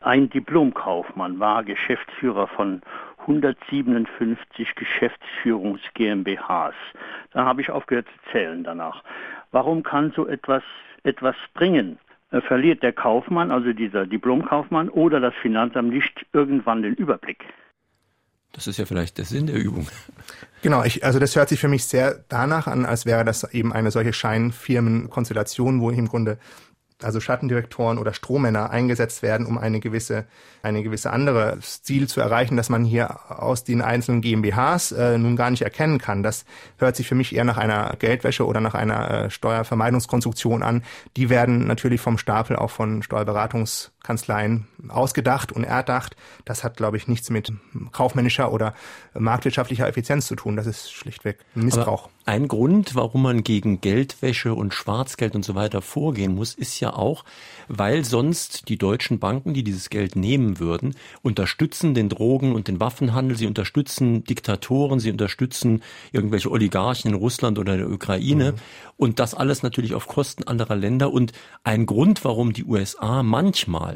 Ein 0.06 0.30
Diplomkaufmann 0.30 1.40
war 1.40 1.64
Geschäftsführer 1.64 2.48
von 2.50 2.84
157 3.28 4.76
Geschäftsführungs 4.76 5.82
GmbHs. 5.94 6.76
Da 7.32 7.46
habe 7.46 7.62
ich 7.62 7.70
aufgehört 7.70 8.08
zu 8.08 8.32
zählen 8.32 8.64
danach. 8.64 9.04
Warum 9.52 9.84
kann 9.84 10.14
so 10.16 10.28
etwas 10.28 10.64
etwas 11.04 11.36
bringen? 11.54 11.98
Äh, 12.32 12.42
verliert 12.42 12.84
der 12.84 12.94
Kaufmann, 12.94 13.52
also 13.52 13.74
dieser 13.74 14.06
Diplomkaufmann 14.06 14.90
oder 14.90 15.20
das 15.20 15.34
Finanzamt 15.42 15.90
nicht 15.90 16.26
irgendwann 16.34 16.82
den 16.82 16.96
Überblick? 16.96 17.46
Das 18.52 18.68
ist 18.68 18.78
ja 18.78 18.86
vielleicht 18.86 19.18
der 19.18 19.26
Sinn 19.26 19.48
der 19.48 19.58
Übung. 19.58 19.88
Genau, 20.62 20.84
ich, 20.84 21.04
also 21.04 21.20
das 21.20 21.36
hört 21.36 21.50
sich 21.50 21.60
für 21.60 21.68
mich 21.68 21.86
sehr 21.86 22.24
danach 22.30 22.68
an, 22.68 22.86
als 22.86 23.06
wäre 23.06 23.26
das 23.26 23.44
eben 23.54 23.74
eine 23.74 23.92
solche 23.92 24.14
Scheinfirmenkonstellation, 24.14 25.82
wo 25.82 25.92
ich 25.92 25.98
im 25.98 26.08
Grunde 26.08 26.38
also 27.04 27.20
Schattendirektoren 27.20 27.98
oder 27.98 28.14
Strohmänner 28.14 28.70
eingesetzt 28.70 29.22
werden, 29.22 29.46
um 29.46 29.58
eine 29.58 29.80
gewisse, 29.80 30.26
eine 30.64 30.82
gewisse 30.84 31.12
andere 31.12 31.60
Ziel 31.60 32.08
zu 32.08 32.22
erreichen, 32.22 32.56
dass 32.56 32.70
man 32.70 32.86
hier 32.86 33.20
aus 33.30 33.64
den 33.64 33.82
einzelnen 33.82 34.22
GmbHs 34.22 34.92
äh, 34.94 35.18
nun 35.18 35.36
gar 35.36 35.50
nicht 35.50 35.62
erkennen 35.62 35.98
kann. 35.98 36.24
Das 36.24 36.46
hört 36.78 36.96
sich 36.96 37.08
für 37.08 37.16
mich 37.16 37.36
eher 37.36 37.44
nach 37.44 37.58
einer 37.58 37.96
Geldwäsche 38.00 38.46
oder 38.46 38.62
nach 38.62 38.76
einer 38.76 39.26
äh, 39.26 39.30
Steuervermeidungskonstruktion 39.30 40.64
an. 40.64 40.84
Die 41.18 41.30
werden 41.30 41.68
natürlich 41.68 42.02
vom 42.02 42.18
Stapel 42.18 42.56
auch 42.56 42.72
von 42.72 43.04
Steuerberatungskanzleien 44.06 44.68
ausgedacht 44.88 45.52
und 45.52 45.64
erdacht. 45.64 46.16
Das 46.46 46.64
hat, 46.64 46.78
glaube 46.78 46.98
ich, 46.98 47.08
nichts 47.08 47.30
mit 47.30 47.52
kaufmännischer 47.92 48.52
oder 48.52 48.74
marktwirtschaftlicher 49.14 49.88
Effizienz 49.88 50.28
zu 50.28 50.36
tun. 50.36 50.56
Das 50.56 50.68
ist 50.68 50.92
schlichtweg 50.92 51.40
Missbrauch. 51.56 52.04
Aber 52.06 52.12
ein 52.28 52.48
Grund, 52.48 52.96
warum 52.96 53.22
man 53.22 53.44
gegen 53.44 53.82
Geldwäsche 53.82 54.56
und 54.56 54.74
Schwarzgeld 54.74 55.36
und 55.36 55.46
so 55.46 55.54
weiter 55.54 55.84
vorgehen 55.84 56.34
muss, 56.34 56.56
ist 56.56 56.80
ja 56.80 56.94
auch, 56.94 57.24
weil 57.68 58.04
sonst 58.04 58.68
die 58.68 58.80
deutschen 58.80 59.20
Banken, 59.20 59.54
die 59.54 59.64
dieses 59.64 59.92
Geld 59.92 60.16
nehmen 60.16 60.60
würden, 60.60 60.96
unterstützen 61.22 61.94
den 61.94 62.10
Drogen- 62.10 62.56
und 62.56 62.68
den 62.68 62.80
Waffenhandel, 62.80 63.38
sie 63.38 63.46
unterstützen 63.46 64.24
Diktatoren, 64.24 65.00
sie 65.00 65.12
unterstützen 65.12 65.84
irgendwelche 66.12 66.50
Oligarchen 66.50 67.12
in 67.12 67.18
Russland 67.18 67.60
oder 67.60 67.78
der 67.78 67.92
Ukraine 67.92 68.54
mhm. 68.54 68.58
und 68.98 69.20
das 69.20 69.36
alles 69.36 69.62
natürlich 69.62 69.94
auf 69.94 70.08
Kosten 70.08 70.46
anderer 70.46 70.76
Länder 70.76 71.14
und 71.14 71.32
ein 71.64 71.86
Grund, 71.86 72.26
warum 72.26 72.54
die 72.54 72.66
USA 72.66 73.22
manchmal 73.22 73.95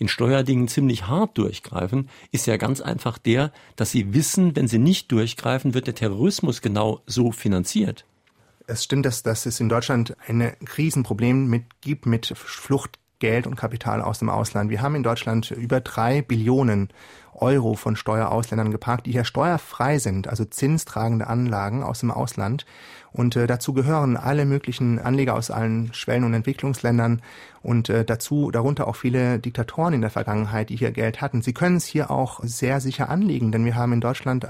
in 0.00 0.08
Steuerdingen 0.08 0.66
ziemlich 0.66 1.06
hart 1.06 1.38
durchgreifen, 1.38 2.08
ist 2.32 2.46
ja 2.46 2.56
ganz 2.56 2.80
einfach 2.80 3.18
der, 3.18 3.52
dass 3.76 3.92
sie 3.92 4.14
wissen, 4.14 4.56
wenn 4.56 4.66
sie 4.66 4.78
nicht 4.78 5.12
durchgreifen, 5.12 5.74
wird 5.74 5.86
der 5.86 5.94
Terrorismus 5.94 6.62
genau 6.62 7.02
so 7.06 7.30
finanziert. 7.30 8.06
Es 8.66 8.82
stimmt, 8.82 9.04
dass, 9.04 9.22
dass 9.22 9.46
es 9.46 9.60
in 9.60 9.68
Deutschland 9.68 10.16
ein 10.26 10.56
Krisenproblem 10.64 11.48
mit, 11.48 11.64
gibt 11.80 12.06
mit 12.06 12.32
Fluchtgeld 13.20 13.46
und 13.46 13.56
Kapital 13.56 14.00
aus 14.00 14.18
dem 14.18 14.30
Ausland. 14.30 14.70
Wir 14.70 14.80
haben 14.80 14.94
in 14.94 15.02
Deutschland 15.02 15.50
über 15.50 15.80
drei 15.80 16.22
Billionen 16.22 16.88
Euro 17.34 17.74
von 17.74 17.96
Steuerausländern 17.96 18.70
geparkt, 18.70 19.06
die 19.06 19.12
hier 19.12 19.24
steuerfrei 19.24 19.98
sind, 19.98 20.26
also 20.26 20.44
zinstragende 20.44 21.26
Anlagen 21.26 21.82
aus 21.82 22.00
dem 22.00 22.10
Ausland. 22.10 22.64
Und 23.12 23.36
äh, 23.36 23.46
dazu 23.46 23.72
gehören 23.72 24.16
alle 24.16 24.46
möglichen 24.46 24.98
Anleger 24.98 25.34
aus 25.34 25.50
allen 25.50 25.92
Schwellen- 25.92 26.24
und 26.24 26.34
Entwicklungsländern 26.34 27.20
und 27.62 27.88
äh, 27.88 28.04
dazu 28.04 28.50
darunter 28.50 28.88
auch 28.88 28.96
viele 28.96 29.38
Diktatoren 29.38 29.94
in 29.94 30.00
der 30.00 30.10
Vergangenheit, 30.10 30.70
die 30.70 30.76
hier 30.76 30.92
Geld 30.92 31.20
hatten. 31.20 31.42
Sie 31.42 31.52
können 31.52 31.76
es 31.76 31.86
hier 31.86 32.10
auch 32.10 32.40
sehr 32.42 32.80
sicher 32.80 33.10
anlegen, 33.10 33.52
denn 33.52 33.64
wir 33.64 33.74
haben 33.74 33.92
in 33.92 34.00
Deutschland 34.00 34.46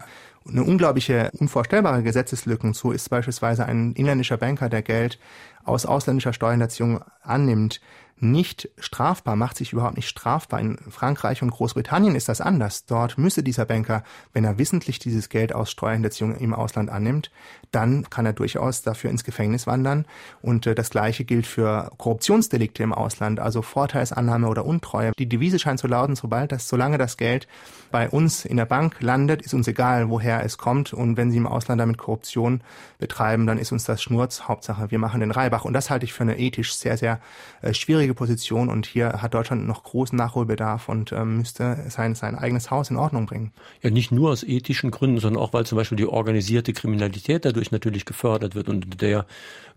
eine 0.48 0.64
unglaubliche, 0.64 1.30
unvorstellbare 1.38 2.02
Gesetzeslücken. 2.02 2.72
So 2.72 2.92
ist 2.92 3.08
beispielsweise 3.10 3.66
ein 3.66 3.92
inländischer 3.92 4.36
Banker, 4.36 4.68
der 4.68 4.82
Geld 4.82 5.18
aus 5.64 5.86
ausländischer 5.86 6.32
Steuerhinterziehung 6.32 7.02
annimmt, 7.22 7.80
nicht 8.22 8.68
strafbar, 8.78 9.34
macht 9.34 9.56
sich 9.56 9.72
überhaupt 9.72 9.96
nicht 9.96 10.08
strafbar. 10.08 10.60
In 10.60 10.76
Frankreich 10.90 11.42
und 11.42 11.50
Großbritannien 11.50 12.14
ist 12.14 12.28
das 12.28 12.40
anders. 12.40 12.84
Dort 12.84 13.16
müsse 13.16 13.42
dieser 13.42 13.64
Banker, 13.64 14.04
wenn 14.32 14.44
er 14.44 14.58
wissentlich 14.58 14.98
dieses 14.98 15.28
Geld 15.30 15.54
aus 15.54 15.70
Steuerhinterziehung 15.70 16.36
im 16.36 16.54
Ausland 16.54 16.90
annimmt, 16.90 17.30
dann 17.72 18.10
kann 18.10 18.26
er 18.26 18.32
durchaus 18.32 18.82
dafür 18.82 19.10
ins 19.10 19.24
Gefängnis 19.24 19.66
wandern. 19.66 20.04
Und 20.42 20.66
äh, 20.66 20.74
das 20.74 20.90
Gleiche 20.90 21.24
gilt 21.24 21.46
für 21.46 21.90
Korruptionsdelikte 21.96 22.82
im 22.82 22.92
Ausland, 22.92 23.40
also 23.40 23.62
Vorteilsannahme 23.62 24.48
oder 24.48 24.66
Untreue. 24.66 25.12
Die 25.18 25.28
Devise 25.28 25.58
scheint 25.58 25.80
zu 25.80 25.86
lauten, 25.86 26.16
sobald 26.16 26.52
das, 26.52 26.68
solange 26.68 26.98
das 26.98 27.16
Geld 27.16 27.48
bei 27.90 28.08
uns 28.08 28.44
in 28.44 28.56
der 28.56 28.66
Bank 28.66 28.96
landet, 29.00 29.42
ist 29.42 29.54
uns 29.54 29.66
egal, 29.66 30.10
woher 30.10 30.44
es 30.44 30.58
kommt. 30.58 30.92
Und 30.92 31.16
wenn 31.16 31.30
Sie 31.30 31.38
im 31.38 31.46
Ausland 31.46 31.80
damit 31.80 31.96
Korruption 31.96 32.60
betreiben, 32.98 33.46
dann 33.46 33.58
ist 33.58 33.72
uns 33.72 33.84
das 33.84 34.02
Schnurz. 34.02 34.42
Hauptsache, 34.42 34.90
wir 34.90 34.98
machen 34.98 35.20
den 35.20 35.30
Reibach. 35.30 35.59
Und 35.64 35.72
das 35.72 35.90
halte 35.90 36.04
ich 36.04 36.12
für 36.12 36.22
eine 36.22 36.38
ethisch 36.38 36.74
sehr, 36.74 36.96
sehr 36.96 37.20
äh, 37.62 37.74
schwierige 37.74 38.14
Position 38.14 38.68
und 38.68 38.86
hier 38.86 39.22
hat 39.22 39.34
Deutschland 39.34 39.66
noch 39.66 39.82
großen 39.82 40.16
Nachholbedarf 40.16 40.88
und 40.88 41.12
ähm, 41.12 41.38
müsste 41.38 41.84
sein, 41.88 42.14
sein 42.14 42.36
eigenes 42.36 42.70
Haus 42.70 42.90
in 42.90 42.96
Ordnung 42.96 43.26
bringen. 43.26 43.52
Ja, 43.82 43.90
nicht 43.90 44.12
nur 44.12 44.30
aus 44.30 44.42
ethischen 44.42 44.90
Gründen, 44.90 45.18
sondern 45.18 45.42
auch, 45.42 45.52
weil 45.52 45.66
zum 45.66 45.76
Beispiel 45.76 45.96
die 45.96 46.06
organisierte 46.06 46.72
Kriminalität 46.72 47.44
dadurch 47.44 47.70
natürlich 47.70 48.04
gefördert 48.04 48.54
wird 48.54 48.68
und 48.68 49.00
der 49.02 49.26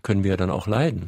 können 0.02 0.24
wir 0.24 0.36
dann 0.36 0.50
auch 0.50 0.66
leiden. 0.66 1.06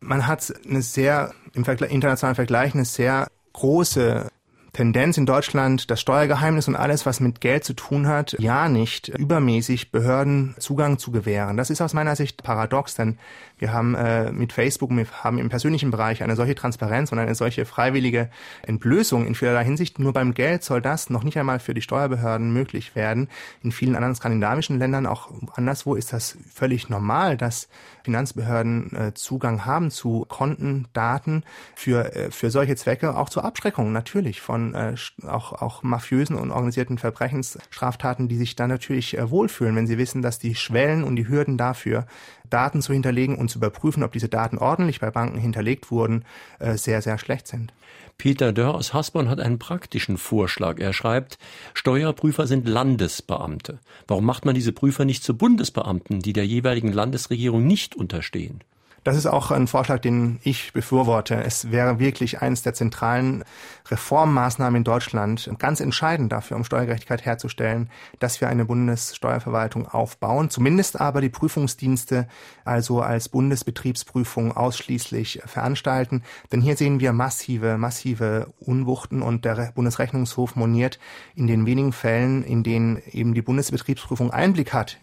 Man 0.00 0.26
hat 0.26 0.52
eine 0.68 0.82
sehr, 0.82 1.32
im 1.54 1.64
Vergleich, 1.64 1.90
internationalen 1.90 2.36
Vergleich, 2.36 2.74
eine 2.74 2.84
sehr 2.84 3.28
große 3.52 4.30
Tendenz 4.72 5.16
in 5.16 5.26
Deutschland, 5.26 5.90
das 5.90 6.00
Steuergeheimnis 6.00 6.68
und 6.68 6.76
alles, 6.76 7.06
was 7.06 7.20
mit 7.20 7.40
Geld 7.40 7.64
zu 7.64 7.74
tun 7.74 8.06
hat, 8.06 8.36
ja 8.38 8.68
nicht 8.68 9.08
übermäßig 9.08 9.90
Behörden 9.90 10.54
Zugang 10.58 10.98
zu 10.98 11.10
gewähren. 11.10 11.56
Das 11.56 11.70
ist 11.70 11.80
aus 11.80 11.94
meiner 11.94 12.16
Sicht 12.16 12.42
paradox, 12.42 12.94
denn 12.94 13.18
wir 13.58 13.72
haben 13.72 13.94
äh, 13.94 14.30
mit 14.30 14.52
Facebook, 14.52 14.90
wir 14.90 15.06
haben 15.22 15.38
im 15.38 15.48
persönlichen 15.48 15.90
Bereich 15.90 16.22
eine 16.22 16.36
solche 16.36 16.54
Transparenz 16.54 17.10
und 17.10 17.18
eine 17.18 17.34
solche 17.34 17.64
freiwillige 17.64 18.30
Entblößung 18.62 19.26
in 19.26 19.34
vielerlei 19.34 19.64
Hinsicht. 19.64 19.98
Nur 19.98 20.12
beim 20.12 20.34
Geld 20.34 20.62
soll 20.62 20.80
das 20.80 21.10
noch 21.10 21.24
nicht 21.24 21.38
einmal 21.38 21.58
für 21.58 21.74
die 21.74 21.82
Steuerbehörden 21.82 22.52
möglich 22.52 22.94
werden. 22.94 23.28
In 23.62 23.72
vielen 23.72 23.96
anderen 23.96 24.14
skandinavischen 24.14 24.78
Ländern, 24.78 25.06
auch 25.06 25.30
anderswo, 25.54 25.94
ist 25.96 26.12
das 26.12 26.38
völlig 26.52 26.88
normal, 26.88 27.36
dass 27.36 27.68
Finanzbehörden 28.04 28.96
äh, 28.96 29.14
Zugang 29.14 29.66
haben 29.66 29.90
zu 29.90 30.24
Konten, 30.28 30.86
Daten 30.92 31.42
für, 31.74 32.14
äh, 32.14 32.30
für 32.30 32.50
solche 32.50 32.76
Zwecke, 32.76 33.16
auch 33.16 33.28
zur 33.28 33.44
Abschreckung 33.44 33.92
natürlich 33.92 34.40
von 34.40 34.67
äh, 34.74 34.94
auch, 35.26 35.52
auch 35.52 35.82
mafiösen 35.82 36.36
und 36.36 36.50
organisierten 36.50 36.98
Verbrechensstraftaten, 36.98 38.28
die 38.28 38.36
sich 38.36 38.56
dann 38.56 38.70
natürlich 38.70 39.16
äh, 39.16 39.30
wohlfühlen, 39.30 39.76
wenn 39.76 39.86
sie 39.86 39.98
wissen, 39.98 40.22
dass 40.22 40.38
die 40.38 40.54
Schwellen 40.54 41.04
und 41.04 41.16
die 41.16 41.28
Hürden 41.28 41.56
dafür 41.56 42.06
Daten 42.50 42.82
zu 42.82 42.92
hinterlegen 42.92 43.36
und 43.36 43.50
zu 43.50 43.58
überprüfen, 43.58 44.02
ob 44.02 44.12
diese 44.12 44.28
Daten 44.28 44.58
ordentlich 44.58 45.00
bei 45.00 45.10
Banken 45.10 45.38
hinterlegt 45.38 45.90
wurden, 45.90 46.24
äh, 46.58 46.76
sehr, 46.76 47.02
sehr 47.02 47.18
schlecht 47.18 47.46
sind. 47.46 47.72
Peter 48.16 48.52
Dörr 48.52 48.74
aus 48.74 48.92
Hasborn 48.92 49.28
hat 49.28 49.38
einen 49.38 49.60
praktischen 49.60 50.18
Vorschlag. 50.18 50.80
Er 50.80 50.92
schreibt, 50.92 51.38
Steuerprüfer 51.74 52.48
sind 52.48 52.66
Landesbeamte. 52.66 53.78
Warum 54.08 54.24
macht 54.24 54.44
man 54.44 54.56
diese 54.56 54.72
Prüfer 54.72 55.04
nicht 55.04 55.22
zu 55.22 55.36
Bundesbeamten, 55.36 56.20
die 56.20 56.32
der 56.32 56.44
jeweiligen 56.44 56.92
Landesregierung 56.92 57.64
nicht 57.64 57.94
unterstehen? 57.94 58.60
Das 59.08 59.16
ist 59.16 59.24
auch 59.24 59.50
ein 59.50 59.68
Vorschlag, 59.68 60.00
den 60.00 60.38
ich 60.42 60.74
befürworte. 60.74 61.42
Es 61.42 61.72
wäre 61.72 61.98
wirklich 61.98 62.42
eines 62.42 62.60
der 62.60 62.74
zentralen 62.74 63.42
Reformmaßnahmen 63.90 64.76
in 64.76 64.84
Deutschland, 64.84 65.50
ganz 65.58 65.80
entscheidend 65.80 66.30
dafür, 66.30 66.58
um 66.58 66.64
Steuergerechtigkeit 66.64 67.24
herzustellen, 67.24 67.88
dass 68.18 68.42
wir 68.42 68.50
eine 68.50 68.66
Bundessteuerverwaltung 68.66 69.88
aufbauen, 69.88 70.50
zumindest 70.50 71.00
aber 71.00 71.22
die 71.22 71.30
Prüfungsdienste 71.30 72.28
also 72.66 73.00
als 73.00 73.30
Bundesbetriebsprüfung 73.30 74.54
ausschließlich 74.54 75.40
veranstalten. 75.46 76.22
Denn 76.52 76.60
hier 76.60 76.76
sehen 76.76 77.00
wir 77.00 77.14
massive, 77.14 77.78
massive 77.78 78.52
Unwuchten 78.60 79.22
und 79.22 79.46
der 79.46 79.72
Bundesrechnungshof 79.74 80.54
moniert 80.54 80.98
in 81.34 81.46
den 81.46 81.64
wenigen 81.64 81.94
Fällen, 81.94 82.44
in 82.44 82.62
denen 82.62 83.00
eben 83.10 83.32
die 83.32 83.40
Bundesbetriebsprüfung 83.40 84.30
Einblick 84.32 84.74
hat 84.74 84.98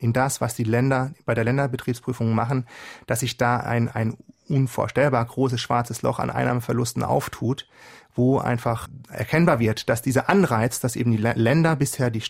in 0.00 0.12
das, 0.12 0.40
was 0.40 0.54
die 0.54 0.64
Länder 0.64 1.12
bei 1.26 1.34
der 1.34 1.44
Länderbetriebsprüfung 1.44 2.34
machen, 2.34 2.66
dass 3.06 3.20
sich 3.20 3.36
da 3.36 3.58
ein, 3.58 3.88
ein 3.88 4.16
unvorstellbar 4.48 5.24
großes 5.24 5.60
schwarzes 5.60 6.02
Loch 6.02 6.18
an 6.18 6.30
Einnahmeverlusten 6.30 7.04
auftut, 7.04 7.68
wo 8.14 8.38
einfach 8.38 8.88
erkennbar 9.08 9.60
wird, 9.60 9.88
dass 9.88 10.02
dieser 10.02 10.28
Anreiz, 10.28 10.80
dass 10.80 10.96
eben 10.96 11.12
die 11.12 11.18
Länder 11.18 11.76
bisher 11.76 12.10
die 12.10 12.22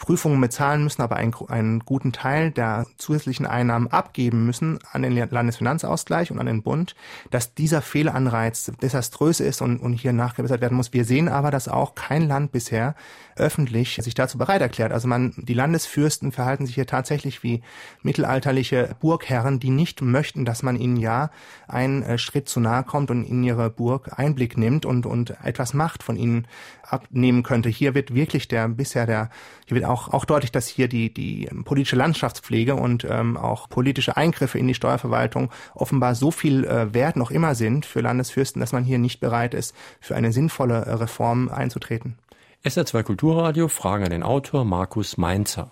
Steuerprüfungen 0.00 0.40
bezahlen 0.40 0.82
müssen, 0.82 1.02
aber 1.02 1.16
einen, 1.16 1.34
einen 1.48 1.80
guten 1.80 2.12
Teil 2.12 2.50
der 2.50 2.86
zusätzlichen 2.96 3.46
Einnahmen 3.46 3.88
abgeben 3.88 4.46
müssen 4.46 4.78
an 4.92 5.02
den 5.02 5.14
Landesfinanzausgleich 5.14 6.30
und 6.30 6.38
an 6.38 6.46
den 6.46 6.62
Bund, 6.62 6.94
dass 7.30 7.54
dieser 7.54 7.82
Fehlanreiz 7.82 8.72
desaströs 8.82 9.40
ist 9.40 9.60
und, 9.60 9.78
und 9.78 9.92
hier 9.92 10.12
nachgebessert 10.12 10.60
werden 10.60 10.76
muss. 10.76 10.92
Wir 10.92 11.04
sehen 11.04 11.28
aber, 11.28 11.50
dass 11.50 11.68
auch 11.68 11.94
kein 11.94 12.26
Land 12.26 12.52
bisher 12.52 12.94
öffentlich 13.36 13.98
sich 14.02 14.14
dazu 14.14 14.38
bereit 14.38 14.60
erklärt. 14.60 14.92
Also 14.92 15.08
man, 15.08 15.34
die 15.36 15.54
Landesfürsten 15.54 16.32
verhalten 16.32 16.66
sich 16.66 16.74
hier 16.74 16.86
tatsächlich 16.86 17.42
wie 17.42 17.62
mittelalterliche 18.02 18.96
Burgherren, 19.00 19.60
die 19.60 19.70
nicht 19.70 20.02
möchten, 20.02 20.44
dass 20.44 20.62
man 20.62 20.76
ihnen 20.76 20.96
ja 20.96 21.30
einen 21.68 22.02
äh, 22.02 22.18
Schritt 22.18 22.48
zu 22.48 22.60
nahe 22.60 22.84
kommt 22.84 23.10
und 23.10 23.24
in 23.24 23.42
ihre 23.42 23.70
Burg 23.70 24.18
Einblick 24.18 24.56
nimmt 24.56 24.86
und, 24.86 25.06
und 25.06 25.36
etwas 25.42 25.74
Macht 25.74 26.02
von 26.02 26.16
ihnen 26.16 26.46
abnehmen 26.82 27.42
könnte. 27.42 27.68
Hier 27.68 27.94
wird 27.94 28.14
wirklich 28.14 28.48
der 28.48 28.68
bisher 28.68 29.06
der, 29.06 29.30
hier 29.66 29.76
wird 29.76 29.89
auch, 29.90 30.12
auch 30.12 30.24
deutlich, 30.24 30.52
dass 30.52 30.68
hier 30.68 30.88
die, 30.88 31.12
die 31.12 31.48
politische 31.64 31.96
Landschaftspflege 31.96 32.74
und 32.74 33.04
ähm, 33.04 33.36
auch 33.36 33.68
politische 33.68 34.16
Eingriffe 34.16 34.58
in 34.58 34.68
die 34.68 34.74
Steuerverwaltung 34.74 35.50
offenbar 35.74 36.14
so 36.14 36.30
viel 36.30 36.64
äh, 36.64 36.94
wert 36.94 37.16
noch 37.16 37.30
immer 37.30 37.54
sind 37.54 37.86
für 37.86 38.00
Landesfürsten, 38.00 38.60
dass 38.60 38.72
man 38.72 38.84
hier 38.84 38.98
nicht 38.98 39.20
bereit 39.20 39.54
ist, 39.54 39.76
für 40.00 40.16
eine 40.16 40.32
sinnvolle 40.32 40.86
äh, 40.86 40.92
Reform 40.94 41.48
einzutreten. 41.48 42.16
SR2 42.64 43.02
Kulturradio, 43.02 43.68
Fragen 43.68 44.04
an 44.04 44.10
den 44.10 44.22
Autor 44.22 44.64
Markus 44.64 45.16
Mainzer. 45.16 45.70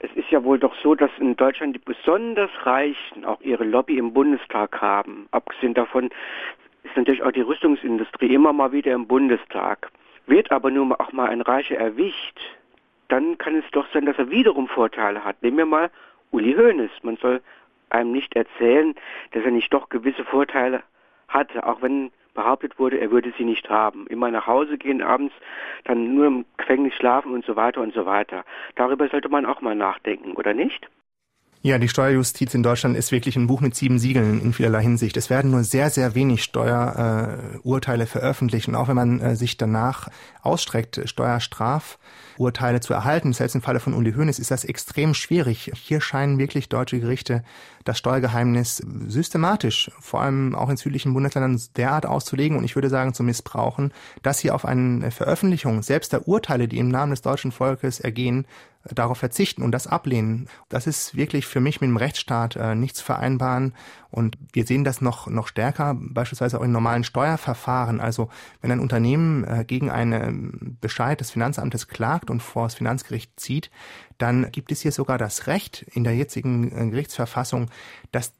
Es 0.00 0.10
ist 0.14 0.30
ja 0.30 0.42
wohl 0.42 0.58
doch 0.58 0.74
so, 0.82 0.94
dass 0.94 1.10
in 1.20 1.36
Deutschland 1.36 1.76
die 1.76 1.80
besonders 1.80 2.50
Reichen 2.64 3.24
auch 3.24 3.40
ihre 3.40 3.64
Lobby 3.64 3.98
im 3.98 4.12
Bundestag 4.12 4.80
haben. 4.80 5.26
Abgesehen 5.30 5.74
davon 5.74 6.10
ist 6.82 6.96
natürlich 6.96 7.22
auch 7.22 7.32
die 7.32 7.42
Rüstungsindustrie 7.42 8.34
immer 8.34 8.52
mal 8.52 8.72
wieder 8.72 8.92
im 8.92 9.06
Bundestag. 9.06 9.90
Wird 10.26 10.50
aber 10.50 10.70
nun 10.70 10.92
auch 10.92 11.12
mal 11.12 11.28
ein 11.28 11.40
Reicher 11.40 11.76
erwischt, 11.76 12.40
dann 13.08 13.38
kann 13.38 13.56
es 13.56 13.64
doch 13.72 13.86
sein, 13.92 14.06
dass 14.06 14.18
er 14.18 14.30
wiederum 14.30 14.68
Vorteile 14.68 15.24
hat. 15.24 15.42
Nehmen 15.42 15.58
wir 15.58 15.66
mal 15.66 15.90
Uli 16.30 16.54
Hoeneß. 16.54 16.90
Man 17.02 17.16
soll 17.16 17.40
einem 17.90 18.12
nicht 18.12 18.34
erzählen, 18.34 18.94
dass 19.32 19.44
er 19.44 19.50
nicht 19.50 19.72
doch 19.72 19.88
gewisse 19.88 20.24
Vorteile 20.24 20.82
hatte, 21.28 21.66
auch 21.66 21.82
wenn 21.82 22.10
behauptet 22.34 22.78
wurde, 22.78 23.00
er 23.00 23.10
würde 23.10 23.32
sie 23.36 23.44
nicht 23.44 23.68
haben. 23.68 24.06
Immer 24.06 24.30
nach 24.30 24.46
Hause 24.46 24.78
gehen 24.78 25.02
abends, 25.02 25.34
dann 25.84 26.14
nur 26.14 26.26
im 26.26 26.44
Gefängnis 26.58 26.94
schlafen 26.94 27.32
und 27.32 27.44
so 27.44 27.56
weiter 27.56 27.80
und 27.80 27.94
so 27.94 28.06
weiter. 28.06 28.44
Darüber 28.76 29.08
sollte 29.08 29.28
man 29.28 29.46
auch 29.46 29.60
mal 29.62 29.74
nachdenken, 29.74 30.32
oder 30.32 30.54
nicht? 30.54 30.88
Ja, 31.66 31.78
die 31.78 31.88
Steuerjustiz 31.88 32.54
in 32.54 32.62
Deutschland 32.62 32.96
ist 32.96 33.10
wirklich 33.10 33.34
ein 33.34 33.48
Buch 33.48 33.60
mit 33.60 33.74
sieben 33.74 33.98
Siegeln 33.98 34.40
in 34.40 34.52
vielerlei 34.52 34.82
Hinsicht. 34.82 35.16
Es 35.16 35.30
werden 35.30 35.50
nur 35.50 35.64
sehr, 35.64 35.90
sehr 35.90 36.14
wenig 36.14 36.44
Steuerurteile 36.44 38.04
äh, 38.04 38.06
veröffentlicht. 38.06 38.68
Und 38.68 38.76
auch 38.76 38.86
wenn 38.86 38.94
man 38.94 39.18
äh, 39.18 39.34
sich 39.34 39.56
danach 39.56 40.06
ausstreckt, 40.42 41.00
Steuerstrafurteile 41.06 42.78
zu 42.78 42.94
erhalten, 42.94 43.32
selbst 43.32 43.56
im 43.56 43.62
Falle 43.62 43.80
von 43.80 43.94
Uli 43.94 44.12
Hoeneß, 44.12 44.38
ist 44.38 44.52
das 44.52 44.62
extrem 44.62 45.12
schwierig. 45.12 45.72
Hier 45.74 46.00
scheinen 46.00 46.38
wirklich 46.38 46.68
deutsche 46.68 47.00
Gerichte 47.00 47.42
das 47.82 47.98
Steuergeheimnis 47.98 48.82
systematisch, 49.08 49.90
vor 50.00 50.20
allem 50.20 50.54
auch 50.54 50.68
in 50.68 50.76
südlichen 50.76 51.14
Bundesländern, 51.14 51.60
derart 51.76 52.06
auszulegen 52.06 52.58
und 52.58 52.64
ich 52.64 52.74
würde 52.74 52.90
sagen 52.90 53.14
zu 53.14 53.22
missbrauchen, 53.22 53.92
dass 54.22 54.38
sie 54.38 54.50
auf 54.50 54.64
eine 54.64 55.10
Veröffentlichung 55.10 55.82
selbst 55.82 56.12
der 56.12 56.26
Urteile, 56.28 56.68
die 56.68 56.78
im 56.78 56.88
Namen 56.88 57.10
des 57.10 57.22
deutschen 57.22 57.52
Volkes 57.52 58.00
ergehen, 58.00 58.46
darauf 58.94 59.18
verzichten 59.18 59.62
und 59.62 59.72
das 59.72 59.86
ablehnen. 59.86 60.48
Das 60.68 60.86
ist 60.86 61.16
wirklich 61.16 61.46
für 61.46 61.60
mich 61.60 61.80
mit 61.80 61.88
dem 61.88 61.96
Rechtsstaat 61.96 62.56
äh, 62.56 62.74
nicht 62.74 62.96
zu 62.96 63.04
vereinbaren. 63.04 63.74
Und 64.10 64.38
wir 64.52 64.66
sehen 64.66 64.84
das 64.84 65.00
noch, 65.00 65.26
noch 65.26 65.48
stärker, 65.48 65.96
beispielsweise 65.98 66.58
auch 66.58 66.64
in 66.64 66.72
normalen 66.72 67.04
Steuerverfahren. 67.04 68.00
Also 68.00 68.28
wenn 68.60 68.70
ein 68.70 68.80
Unternehmen 68.80 69.44
äh, 69.44 69.64
gegen 69.66 69.90
einen 69.90 70.78
Bescheid 70.80 71.20
des 71.20 71.30
Finanzamtes 71.30 71.88
klagt 71.88 72.30
und 72.30 72.42
vor 72.42 72.64
das 72.64 72.74
Finanzgericht 72.74 73.38
zieht, 73.38 73.70
dann 74.18 74.50
gibt 74.52 74.72
es 74.72 74.80
hier 74.80 74.92
sogar 74.92 75.18
das 75.18 75.46
Recht 75.46 75.82
in 75.92 76.04
der 76.04 76.14
jetzigen 76.14 76.70
äh, 76.70 76.90
Gerichtsverfassung, 76.90 77.70
dass 78.12 78.32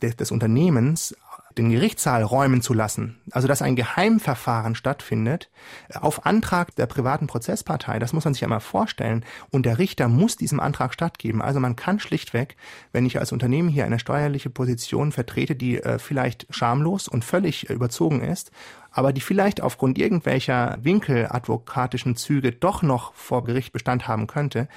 des 0.00 0.30
Unternehmens 0.30 1.16
den 1.58 1.70
Gerichtssaal 1.70 2.22
räumen 2.22 2.62
zu 2.62 2.72
lassen, 2.72 3.18
also 3.30 3.48
dass 3.48 3.62
ein 3.62 3.76
Geheimverfahren 3.76 4.74
stattfindet, 4.74 5.50
auf 5.92 6.24
Antrag 6.24 6.74
der 6.76 6.86
privaten 6.86 7.26
Prozesspartei, 7.26 7.98
das 7.98 8.12
muss 8.12 8.24
man 8.24 8.34
sich 8.34 8.44
einmal 8.44 8.60
vorstellen, 8.60 9.24
und 9.50 9.66
der 9.66 9.78
Richter 9.78 10.08
muss 10.08 10.36
diesem 10.36 10.60
Antrag 10.60 10.94
stattgeben. 10.94 11.42
Also 11.42 11.60
man 11.60 11.76
kann 11.76 12.00
schlichtweg, 12.00 12.56
wenn 12.92 13.04
ich 13.04 13.18
als 13.18 13.32
Unternehmen 13.32 13.68
hier 13.68 13.84
eine 13.84 13.98
steuerliche 13.98 14.50
Position 14.50 15.12
vertrete, 15.12 15.56
die 15.56 15.82
äh, 15.82 15.98
vielleicht 15.98 16.46
schamlos 16.50 17.08
und 17.08 17.24
völlig 17.24 17.68
äh, 17.68 17.72
überzogen 17.74 18.22
ist, 18.22 18.50
aber 18.90 19.12
die 19.12 19.20
vielleicht 19.20 19.60
aufgrund 19.60 19.98
irgendwelcher 19.98 20.78
winkeladvokatischen 20.80 22.16
Züge 22.16 22.52
doch 22.52 22.82
noch 22.82 23.12
vor 23.14 23.44
Gericht 23.44 23.72
Bestand 23.72 24.08
haben 24.08 24.26
könnte, 24.26 24.68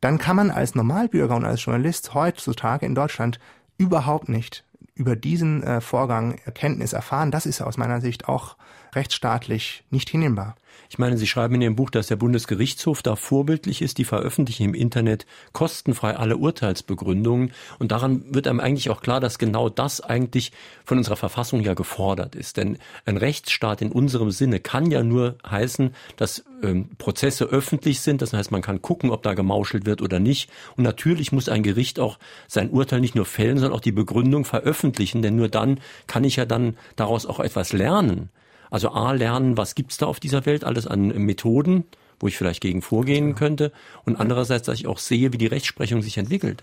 dann 0.00 0.18
kann 0.18 0.36
man 0.36 0.50
als 0.50 0.74
Normalbürger 0.74 1.34
und 1.34 1.44
als 1.44 1.64
Journalist 1.64 2.14
heutzutage 2.14 2.86
in 2.86 2.94
Deutschland 2.94 3.40
überhaupt 3.78 4.28
nicht 4.28 4.64
über 4.96 5.14
diesen 5.14 5.62
äh, 5.62 5.80
Vorgang 5.80 6.38
Erkenntnis 6.44 6.92
erfahren, 6.92 7.30
das 7.30 7.46
ist 7.46 7.60
aus 7.60 7.76
meiner 7.76 8.00
Sicht 8.00 8.28
auch 8.28 8.56
rechtsstaatlich 8.94 9.84
nicht 9.90 10.10
hinnehmbar. 10.10 10.56
Ich 10.88 10.98
meine, 10.98 11.16
Sie 11.18 11.26
schreiben 11.26 11.56
in 11.56 11.62
Ihrem 11.62 11.76
Buch, 11.76 11.90
dass 11.90 12.06
der 12.06 12.16
Bundesgerichtshof 12.16 13.02
da 13.02 13.16
vorbildlich 13.16 13.82
ist. 13.82 13.98
Die 13.98 14.04
veröffentlichen 14.04 14.64
im 14.64 14.74
Internet 14.74 15.26
kostenfrei 15.52 16.16
alle 16.16 16.36
Urteilsbegründungen. 16.36 17.52
Und 17.78 17.92
daran 17.92 18.22
wird 18.34 18.46
einem 18.46 18.60
eigentlich 18.60 18.90
auch 18.90 19.00
klar, 19.00 19.20
dass 19.20 19.38
genau 19.38 19.68
das 19.68 20.00
eigentlich 20.00 20.52
von 20.84 20.98
unserer 20.98 21.16
Verfassung 21.16 21.60
ja 21.60 21.74
gefordert 21.74 22.34
ist. 22.34 22.56
Denn 22.56 22.78
ein 23.04 23.16
Rechtsstaat 23.16 23.82
in 23.82 23.92
unserem 23.92 24.30
Sinne 24.30 24.60
kann 24.60 24.90
ja 24.90 25.02
nur 25.02 25.36
heißen, 25.48 25.94
dass 26.16 26.44
ähm, 26.62 26.90
Prozesse 26.98 27.44
öffentlich 27.46 28.00
sind. 28.00 28.22
Das 28.22 28.32
heißt, 28.32 28.50
man 28.50 28.62
kann 28.62 28.82
gucken, 28.82 29.10
ob 29.10 29.22
da 29.22 29.34
gemauschelt 29.34 29.86
wird 29.86 30.02
oder 30.02 30.20
nicht. 30.20 30.50
Und 30.76 30.84
natürlich 30.84 31.32
muss 31.32 31.48
ein 31.48 31.62
Gericht 31.62 31.98
auch 31.98 32.18
sein 32.46 32.70
Urteil 32.70 33.00
nicht 33.00 33.14
nur 33.14 33.26
fällen, 33.26 33.58
sondern 33.58 33.76
auch 33.76 33.82
die 33.82 33.92
Begründung 33.92 34.44
veröffentlichen. 34.44 35.22
Denn 35.22 35.36
nur 35.36 35.48
dann 35.48 35.80
kann 36.06 36.24
ich 36.24 36.36
ja 36.36 36.44
dann 36.44 36.76
daraus 36.94 37.26
auch 37.26 37.40
etwas 37.40 37.72
lernen. 37.72 38.30
Also 38.70 38.90
A, 38.90 39.12
lernen, 39.12 39.56
was 39.56 39.74
gibt's 39.74 39.96
da 39.96 40.06
auf 40.06 40.20
dieser 40.20 40.46
Welt 40.46 40.64
alles 40.64 40.86
an 40.86 41.08
Methoden, 41.08 41.84
wo 42.20 42.28
ich 42.28 42.36
vielleicht 42.36 42.60
gegen 42.60 42.82
vorgehen 42.82 43.34
könnte. 43.34 43.72
Und 44.04 44.16
andererseits, 44.16 44.66
dass 44.66 44.78
ich 44.78 44.86
auch 44.86 44.98
sehe, 44.98 45.32
wie 45.32 45.38
die 45.38 45.46
Rechtsprechung 45.46 46.02
sich 46.02 46.18
entwickelt. 46.18 46.62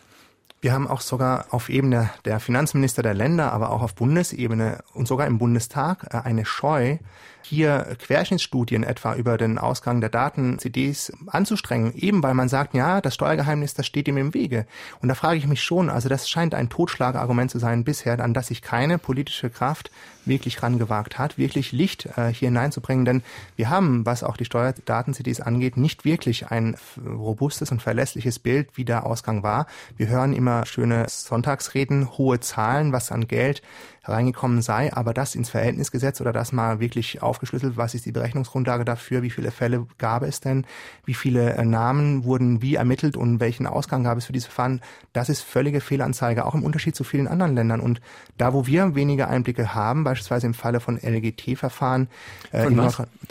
Wir 0.61 0.71
haben 0.71 0.87
auch 0.87 1.01
sogar 1.01 1.47
auf 1.49 1.67
Ebene 1.67 2.09
der 2.23 2.39
Finanzminister 2.39 3.03
der 3.03 3.13
Länder, 3.13 3.51
aber 3.51 3.71
auch 3.71 3.81
auf 3.81 3.95
Bundesebene 3.95 4.81
und 4.93 5.09
sogar 5.09 5.27
im 5.27 5.37
Bundestag 5.37 6.07
äh, 6.13 6.17
eine 6.19 6.45
Scheu, 6.45 6.99
hier 7.45 7.95
Querschnittsstudien 7.99 8.83
etwa 8.83 9.15
über 9.15 9.37
den 9.37 9.57
Ausgang 9.57 10.01
der 10.01 10.09
Daten-CDs 10.09 11.13
anzustrengen, 11.27 11.93
eben 11.95 12.23
weil 12.23 12.33
man 12.33 12.49
sagt, 12.49 12.73
ja, 12.73 13.01
das 13.01 13.15
Steuergeheimnis, 13.15 13.73
das 13.73 13.85
steht 13.85 14.07
ihm 14.07 14.17
im 14.17 14.33
Wege. 14.33 14.65
Und 15.01 15.09
da 15.09 15.15
frage 15.15 15.37
ich 15.37 15.47
mich 15.47 15.61
schon, 15.61 15.89
also 15.89 16.09
das 16.09 16.29
scheint 16.29 16.55
ein 16.55 16.69
Totschlagargument 16.69 17.51
zu 17.51 17.59
sein 17.59 17.83
bisher, 17.83 18.19
an 18.19 18.33
das 18.33 18.47
sich 18.47 18.61
keine 18.61 18.97
politische 18.97 19.49
Kraft 19.49 19.91
wirklich 20.25 20.63
rangewagt 20.63 21.17
hat, 21.17 21.37
wirklich 21.37 21.71
Licht 21.71 22.05
äh, 22.17 22.27
hier 22.27 22.47
hineinzubringen. 22.47 23.05
Denn 23.05 23.23
wir 23.55 23.69
haben, 23.69 24.05
was 24.05 24.23
auch 24.23 24.37
die 24.37 24.45
Steuerdaten-CDs 24.45 25.41
angeht, 25.41 25.77
nicht 25.77 26.05
wirklich 26.05 26.47
ein 26.47 26.77
robustes 27.05 27.71
und 27.71 27.81
verlässliches 27.81 28.39
Bild, 28.39 28.69
wie 28.75 28.85
der 28.85 29.05
Ausgang 29.05 29.43
war. 29.43 29.67
Wir 29.97 30.07
hören 30.07 30.33
immer 30.33 30.65
schöne 30.65 31.05
Sonntagsreden, 31.09 32.17
hohe 32.17 32.39
Zahlen, 32.39 32.93
was 32.93 33.11
an 33.11 33.27
Geld 33.27 33.61
reingekommen 34.03 34.61
sei, 34.61 34.93
aber 34.93 35.13
das 35.13 35.35
ins 35.35 35.49
Verhältnis 35.49 35.91
gesetzt 35.91 36.19
oder 36.19 36.33
das 36.33 36.51
mal 36.51 36.79
wirklich 36.79 37.21
aufgeschlüsselt, 37.21 37.77
was 37.77 37.93
ist 37.93 38.05
die 38.05 38.11
Berechnungsgrundlage 38.11 38.85
dafür, 38.85 39.23
wie 39.23 39.29
viele 39.29 39.51
Fälle 39.51 39.87
gab 39.97 40.23
es 40.23 40.41
denn, 40.41 40.65
wie 41.05 41.13
viele 41.13 41.53
äh, 41.53 41.65
Namen 41.65 42.25
wurden 42.25 42.61
wie 42.61 42.75
ermittelt 42.75 43.15
und 43.15 43.39
welchen 43.39 43.65
Ausgang 43.65 44.03
gab 44.03 44.17
es 44.17 44.25
für 44.25 44.33
diese 44.33 44.47
Verfahren, 44.47 44.81
das 45.13 45.29
ist 45.29 45.41
völlige 45.41 45.79
Fehlanzeige, 45.79 46.45
auch 46.45 46.55
im 46.55 46.63
Unterschied 46.63 46.95
zu 46.95 47.03
vielen 47.03 47.27
anderen 47.27 47.55
Ländern. 47.55 47.79
Und 47.79 48.01
da, 48.37 48.53
wo 48.53 48.65
wir 48.67 48.95
weniger 48.95 49.29
Einblicke 49.29 49.73
haben, 49.73 50.03
beispielsweise 50.03 50.47
im 50.47 50.53
Falle 50.53 50.79
von 50.79 50.97
LGT-Verfahren, 50.97 52.09
äh, 52.51 52.69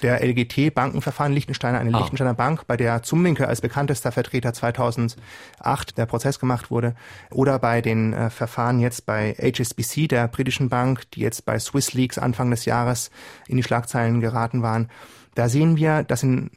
der 0.00 0.22
LGT-Bankenverfahren 0.24 1.32
Liechtensteiner, 1.32 1.78
eine 1.78 1.94
ah. 1.94 1.98
Liechtensteiner 1.98 2.34
Bank, 2.34 2.66
bei 2.66 2.76
der 2.76 3.02
Zumwinkel 3.02 3.46
als 3.46 3.60
bekanntester 3.60 4.12
Vertreter 4.12 4.52
2008 4.52 5.98
der 5.98 6.06
Prozess 6.06 6.38
gemacht 6.38 6.70
wurde, 6.70 6.94
oder 7.30 7.58
bei 7.58 7.80
den 7.80 8.12
äh, 8.12 8.30
Verfahren 8.30 8.80
jetzt 8.80 9.06
bei 9.06 9.34
HSBC, 9.34 10.08
der 10.08 10.28
britischen 10.28 10.61
Deutschen 10.62 10.68
Bank, 10.68 11.10
die 11.12 11.20
jetzt 11.20 11.44
bei 11.44 11.58
Swiss 11.58 11.92
Leaks 11.92 12.18
Anfang 12.18 12.50
des 12.50 12.64
Jahres 12.64 13.10
in 13.48 13.56
die 13.56 13.62
Schlagzeilen 13.62 14.20
geraten 14.20 14.62
waren. 14.62 14.88
Da 15.34 15.48
sehen 15.48 15.76
wir, 15.76 16.04
dass 16.04 16.22
in 16.22 16.50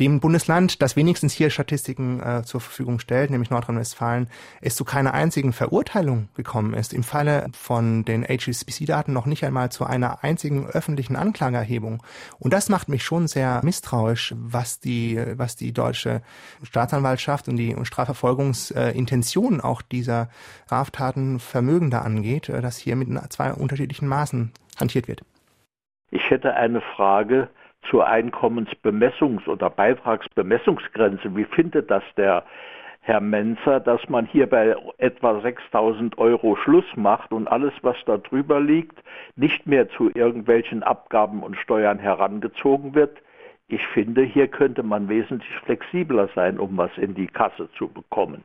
dem 0.00 0.20
Bundesland, 0.20 0.82
das 0.82 0.94
wenigstens 0.96 1.32
hier 1.32 1.48
Statistiken 1.50 2.20
äh, 2.20 2.42
zur 2.42 2.60
Verfügung 2.60 2.98
stellt, 2.98 3.30
nämlich 3.30 3.50
Nordrhein-Westfalen, 3.50 4.28
es 4.60 4.76
zu 4.76 4.84
keiner 4.84 5.14
einzigen 5.14 5.52
Verurteilung 5.52 6.28
gekommen 6.34 6.74
ist. 6.74 6.92
Im 6.92 7.02
Falle 7.02 7.46
von 7.52 8.04
den 8.04 8.22
HSBC-Daten 8.24 9.12
noch 9.12 9.26
nicht 9.26 9.44
einmal 9.44 9.70
zu 9.70 9.84
einer 9.84 10.22
einzigen 10.22 10.66
öffentlichen 10.66 11.16
Anklageerhebung. 11.16 12.02
Und 12.38 12.52
das 12.52 12.68
macht 12.68 12.88
mich 12.88 13.04
schon 13.04 13.26
sehr 13.26 13.60
misstrauisch, 13.64 14.34
was 14.36 14.80
die, 14.80 15.18
was 15.36 15.56
die 15.56 15.72
deutsche 15.72 16.20
Staatsanwaltschaft 16.62 17.48
und 17.48 17.56
die 17.56 17.74
Strafverfolgungsintention 17.82 19.62
auch 19.62 19.80
dieser 19.80 20.28
Straftaten 20.66 21.38
vermögender 21.38 22.04
angeht, 22.04 22.50
äh, 22.50 22.60
dass 22.60 22.76
hier 22.76 22.96
mit 22.96 23.08
zwei 23.32 23.52
unterschiedlichen 23.52 24.08
Maßen 24.08 24.52
hantiert 24.78 25.08
wird. 25.08 25.22
Ich 26.10 26.30
hätte 26.30 26.54
eine 26.54 26.80
Frage 26.80 27.48
zur 27.90 28.08
Einkommensbemessungs- 28.08 29.48
oder 29.48 29.70
Beitragsbemessungsgrenze. 29.70 31.34
Wie 31.36 31.44
findet 31.44 31.90
das 31.90 32.02
der 32.16 32.44
Herr 33.00 33.20
Menzer, 33.20 33.78
dass 33.78 34.00
man 34.08 34.26
hier 34.26 34.48
bei 34.48 34.74
etwa 34.98 35.38
6.000 35.38 36.18
Euro 36.18 36.56
Schluss 36.56 36.84
macht 36.96 37.32
und 37.32 37.46
alles, 37.46 37.72
was 37.82 37.96
da 38.04 38.16
drüber 38.16 38.60
liegt, 38.60 38.98
nicht 39.36 39.66
mehr 39.66 39.88
zu 39.90 40.10
irgendwelchen 40.12 40.82
Abgaben 40.82 41.42
und 41.42 41.56
Steuern 41.56 42.00
herangezogen 42.00 42.94
wird? 42.94 43.16
Ich 43.68 43.86
finde, 43.88 44.22
hier 44.22 44.48
könnte 44.48 44.82
man 44.82 45.08
wesentlich 45.08 45.54
flexibler 45.64 46.28
sein, 46.34 46.58
um 46.58 46.76
was 46.76 46.90
in 46.96 47.14
die 47.14 47.26
Kasse 47.26 47.68
zu 47.78 47.88
bekommen. 47.88 48.42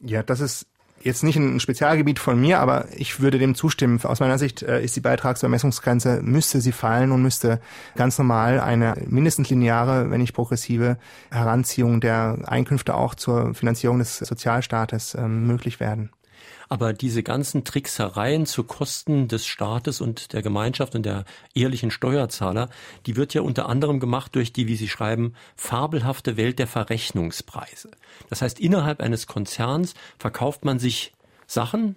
Ja, 0.00 0.22
das 0.22 0.40
ist 0.40 0.73
jetzt 1.00 1.22
nicht 1.22 1.36
ein 1.36 1.60
Spezialgebiet 1.60 2.18
von 2.18 2.40
mir, 2.40 2.60
aber 2.60 2.86
ich 2.96 3.20
würde 3.20 3.38
dem 3.38 3.54
zustimmen. 3.54 4.00
Aus 4.02 4.20
meiner 4.20 4.38
Sicht 4.38 4.62
äh, 4.62 4.82
ist 4.82 4.96
die 4.96 5.00
Beitragsvermessungsgrenze, 5.00 6.20
müsste 6.22 6.60
sie 6.60 6.72
fallen 6.72 7.12
und 7.12 7.22
müsste 7.22 7.60
ganz 7.94 8.18
normal 8.18 8.60
eine 8.60 8.94
mindestens 9.06 9.50
lineare, 9.50 10.10
wenn 10.10 10.20
nicht 10.20 10.34
progressive 10.34 10.96
Heranziehung 11.30 12.00
der 12.00 12.38
Einkünfte 12.44 12.94
auch 12.94 13.14
zur 13.14 13.54
Finanzierung 13.54 13.98
des 13.98 14.18
Sozialstaates 14.18 15.14
äh, 15.14 15.28
möglich 15.28 15.78
werden. 15.78 16.10
Aber 16.68 16.92
diese 16.92 17.22
ganzen 17.22 17.64
Tricksereien 17.64 18.46
zu 18.46 18.64
Kosten 18.64 19.28
des 19.28 19.46
Staates 19.46 20.00
und 20.00 20.32
der 20.32 20.42
Gemeinschaft 20.42 20.94
und 20.94 21.04
der 21.04 21.24
ehrlichen 21.54 21.90
Steuerzahler, 21.90 22.68
die 23.06 23.16
wird 23.16 23.34
ja 23.34 23.42
unter 23.42 23.68
anderem 23.68 24.00
gemacht 24.00 24.34
durch 24.34 24.52
die, 24.52 24.68
wie 24.68 24.76
Sie 24.76 24.88
schreiben, 24.88 25.34
fabelhafte 25.56 26.36
Welt 26.36 26.58
der 26.58 26.66
Verrechnungspreise. 26.66 27.90
Das 28.30 28.42
heißt, 28.42 28.60
innerhalb 28.60 29.00
eines 29.00 29.26
Konzerns 29.26 29.94
verkauft 30.18 30.64
man 30.64 30.78
sich 30.78 31.12
Sachen, 31.46 31.96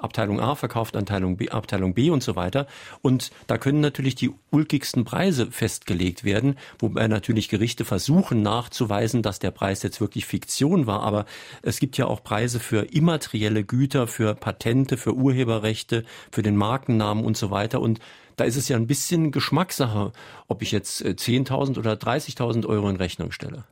Abteilung 0.00 0.40
A 0.40 0.54
verkauft 0.54 0.96
Abteilung 0.96 1.36
B, 1.36 1.48
Abteilung 1.48 1.94
B 1.94 2.10
und 2.10 2.22
so 2.22 2.36
weiter. 2.36 2.66
Und 3.02 3.30
da 3.46 3.58
können 3.58 3.80
natürlich 3.80 4.14
die 4.14 4.32
ulkigsten 4.50 5.04
Preise 5.04 5.50
festgelegt 5.50 6.24
werden, 6.24 6.56
wobei 6.78 7.08
natürlich 7.08 7.48
Gerichte 7.48 7.84
versuchen 7.84 8.42
nachzuweisen, 8.42 9.22
dass 9.22 9.38
der 9.38 9.50
Preis 9.50 9.82
jetzt 9.82 10.00
wirklich 10.00 10.26
Fiktion 10.26 10.86
war. 10.86 11.02
Aber 11.02 11.26
es 11.62 11.78
gibt 11.78 11.96
ja 11.96 12.06
auch 12.06 12.22
Preise 12.22 12.60
für 12.60 12.92
immaterielle 12.92 13.64
Güter, 13.64 14.06
für 14.06 14.34
Patente, 14.34 14.96
für 14.96 15.14
Urheberrechte, 15.14 16.04
für 16.30 16.42
den 16.42 16.56
Markennamen 16.56 17.24
und 17.24 17.36
so 17.36 17.50
weiter. 17.50 17.80
Und 17.80 18.00
da 18.36 18.44
ist 18.44 18.56
es 18.56 18.68
ja 18.68 18.76
ein 18.76 18.86
bisschen 18.86 19.32
Geschmackssache, 19.32 20.12
ob 20.46 20.62
ich 20.62 20.70
jetzt 20.70 21.02
10.000 21.02 21.76
äh, 21.76 21.78
oder 21.78 21.94
30.000 21.94 22.66
Euro 22.66 22.88
in 22.88 22.96
Rechnung 22.96 23.32
stelle. 23.32 23.64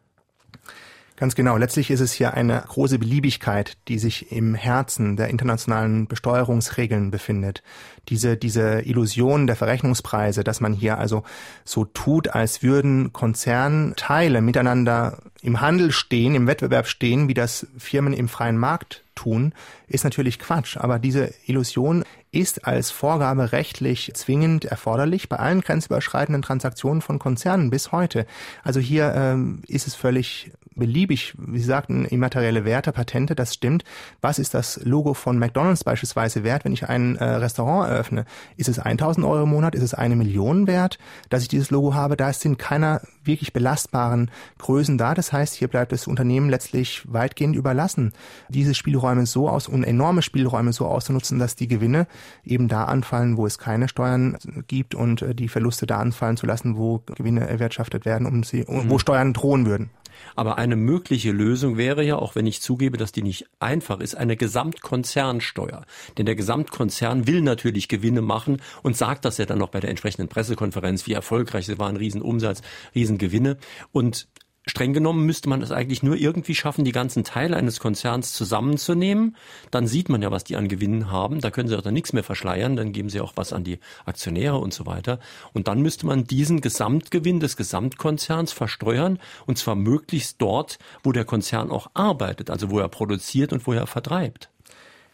Ganz 1.16 1.36
genau. 1.36 1.56
Letztlich 1.56 1.92
ist 1.92 2.00
es 2.00 2.12
hier 2.12 2.34
eine 2.34 2.64
große 2.66 2.98
Beliebigkeit, 2.98 3.76
die 3.86 4.00
sich 4.00 4.32
im 4.32 4.56
Herzen 4.56 5.16
der 5.16 5.28
internationalen 5.28 6.08
Besteuerungsregeln 6.08 7.12
befindet. 7.12 7.62
Diese, 8.08 8.36
diese 8.36 8.80
Illusion 8.80 9.46
der 9.46 9.54
Verrechnungspreise, 9.54 10.42
dass 10.42 10.60
man 10.60 10.72
hier 10.72 10.98
also 10.98 11.22
so 11.64 11.84
tut, 11.84 12.28
als 12.28 12.64
würden 12.64 13.12
Konzernteile 13.12 14.40
miteinander 14.40 15.18
im 15.40 15.60
Handel 15.60 15.92
stehen, 15.92 16.34
im 16.34 16.48
Wettbewerb 16.48 16.88
stehen, 16.88 17.28
wie 17.28 17.34
das 17.34 17.68
Firmen 17.78 18.12
im 18.12 18.28
freien 18.28 18.58
Markt 18.58 19.04
tun, 19.14 19.52
ist 19.86 20.02
natürlich 20.02 20.40
Quatsch. 20.40 20.76
Aber 20.76 20.98
diese 20.98 21.32
Illusion 21.46 22.02
ist 22.32 22.66
als 22.66 22.90
Vorgabe 22.90 23.52
rechtlich 23.52 24.10
zwingend 24.14 24.64
erforderlich 24.64 25.28
bei 25.28 25.36
allen 25.36 25.60
grenzüberschreitenden 25.60 26.42
Transaktionen 26.42 27.02
von 27.02 27.20
Konzernen 27.20 27.70
bis 27.70 27.92
heute. 27.92 28.26
Also 28.64 28.80
hier 28.80 29.14
ähm, 29.14 29.62
ist 29.68 29.86
es 29.86 29.94
völlig 29.94 30.50
beliebig, 30.76 31.34
wie 31.38 31.58
Sie 31.58 31.64
sagten, 31.64 32.04
immaterielle 32.04 32.64
Werte, 32.64 32.92
Patente, 32.92 33.34
das 33.34 33.54
stimmt. 33.54 33.84
Was 34.20 34.38
ist 34.38 34.54
das 34.54 34.80
Logo 34.84 35.14
von 35.14 35.38
McDonald's 35.38 35.84
beispielsweise 35.84 36.44
wert, 36.44 36.64
wenn 36.64 36.72
ich 36.72 36.88
ein 36.88 37.16
äh, 37.16 37.24
Restaurant 37.24 37.88
eröffne? 37.88 38.24
Ist 38.56 38.68
es 38.68 38.78
1000 38.78 39.24
Euro 39.26 39.44
im 39.44 39.50
Monat? 39.50 39.74
Ist 39.74 39.82
es 39.82 39.94
eine 39.94 40.16
Million 40.16 40.66
wert, 40.66 40.98
dass 41.30 41.42
ich 41.42 41.48
dieses 41.48 41.70
Logo 41.70 41.94
habe? 41.94 42.16
Da 42.16 42.32
sind 42.32 42.58
keiner 42.58 43.00
wirklich 43.24 43.52
belastbaren 43.52 44.30
Größen 44.58 44.98
da. 44.98 45.14
Das 45.14 45.32
heißt, 45.32 45.54
hier 45.54 45.68
bleibt 45.68 45.92
das 45.92 46.06
Unternehmen 46.06 46.50
letztlich 46.50 47.02
weitgehend 47.10 47.56
überlassen, 47.56 48.12
diese 48.48 48.74
Spielräume 48.74 49.26
so 49.26 49.48
aus 49.48 49.68
und 49.68 49.84
enorme 49.84 50.22
Spielräume 50.22 50.72
so 50.72 50.86
auszunutzen, 50.86 51.38
dass 51.38 51.56
die 51.56 51.68
Gewinne 51.68 52.06
eben 52.44 52.68
da 52.68 52.84
anfallen, 52.84 53.36
wo 53.36 53.46
es 53.46 53.58
keine 53.58 53.88
Steuern 53.88 54.36
gibt 54.66 54.94
und 54.94 55.22
äh, 55.22 55.34
die 55.34 55.48
Verluste 55.48 55.86
da 55.86 55.98
anfallen 55.98 56.36
zu 56.36 56.46
lassen, 56.46 56.76
wo 56.76 57.02
Gewinne 57.06 57.48
erwirtschaftet 57.48 58.04
werden, 58.04 58.26
um 58.26 58.42
sie, 58.42 58.64
mhm. 58.66 58.90
wo 58.90 58.98
Steuern 58.98 59.32
drohen 59.32 59.66
würden. 59.66 59.90
Aber 60.36 60.58
eine 60.58 60.76
mögliche 60.76 61.32
Lösung 61.32 61.76
wäre 61.76 62.02
ja, 62.04 62.16
auch 62.16 62.34
wenn 62.34 62.46
ich 62.46 62.60
zugebe, 62.60 62.96
dass 62.96 63.12
die 63.12 63.22
nicht 63.22 63.46
einfach 63.60 64.00
ist, 64.00 64.14
eine 64.16 64.36
Gesamtkonzernsteuer. 64.36 65.84
Denn 66.18 66.26
der 66.26 66.34
Gesamtkonzern 66.34 67.26
will 67.26 67.40
natürlich 67.40 67.88
Gewinne 67.88 68.22
machen 68.22 68.60
und 68.82 68.96
sagt 68.96 69.24
das 69.24 69.38
ja 69.38 69.46
dann 69.46 69.58
noch 69.58 69.70
bei 69.70 69.80
der 69.80 69.90
entsprechenden 69.90 70.28
Pressekonferenz, 70.28 71.06
wie 71.06 71.12
erfolgreich 71.12 71.66
sie 71.66 71.78
waren, 71.78 71.96
Riesenumsatz, 71.96 72.62
Riesengewinne. 72.94 73.56
Und 73.92 74.28
streng 74.66 74.92
genommen 74.92 75.26
müsste 75.26 75.48
man 75.48 75.62
es 75.62 75.70
eigentlich 75.70 76.02
nur 76.02 76.16
irgendwie 76.16 76.54
schaffen, 76.54 76.84
die 76.84 76.92
ganzen 76.92 77.24
Teile 77.24 77.56
eines 77.56 77.80
Konzerns 77.80 78.32
zusammenzunehmen. 78.32 79.36
Dann 79.70 79.86
sieht 79.86 80.08
man 80.08 80.22
ja, 80.22 80.30
was 80.30 80.44
die 80.44 80.56
an 80.56 80.68
Gewinnen 80.68 81.10
haben. 81.10 81.40
Da 81.40 81.50
können 81.50 81.68
sie 81.68 81.76
auch 81.76 81.82
dann 81.82 81.94
nichts 81.94 82.12
mehr 82.12 82.24
verschleiern. 82.24 82.76
Dann 82.76 82.92
geben 82.92 83.10
sie 83.10 83.20
auch 83.20 83.32
was 83.36 83.52
an 83.52 83.64
die 83.64 83.78
Aktionäre 84.06 84.58
und 84.58 84.72
so 84.72 84.86
weiter. 84.86 85.18
Und 85.52 85.68
dann 85.68 85.82
müsste 85.82 86.06
man 86.06 86.24
diesen 86.24 86.60
Gesamtgewinn 86.60 87.40
des 87.40 87.56
Gesamtkonzerns 87.56 88.52
versteuern. 88.52 89.18
Und 89.46 89.58
zwar 89.58 89.74
möglichst 89.74 90.40
dort, 90.40 90.78
wo 91.02 91.12
der 91.12 91.24
Konzern 91.24 91.70
auch 91.70 91.90
arbeitet, 91.94 92.50
also 92.50 92.70
wo 92.70 92.78
er 92.78 92.88
produziert 92.88 93.52
und 93.52 93.66
wo 93.66 93.72
er 93.72 93.86
vertreibt. 93.86 94.48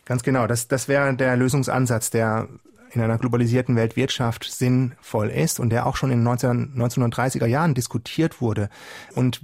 Ganz 0.04 0.22
genau. 0.22 0.46
Das, 0.46 0.68
das 0.68 0.88
wäre 0.88 1.14
der 1.14 1.36
Lösungsansatz, 1.36 2.10
der 2.10 2.48
in 2.92 3.00
einer 3.00 3.18
globalisierten 3.18 3.76
Weltwirtschaft 3.76 4.44
sinnvoll 4.44 5.28
ist 5.28 5.60
und 5.60 5.70
der 5.70 5.86
auch 5.86 5.96
schon 5.96 6.10
in 6.10 6.24
den 6.24 6.28
1930er 6.28 7.46
Jahren 7.46 7.74
diskutiert 7.74 8.40
wurde. 8.40 8.68
Und 9.14 9.42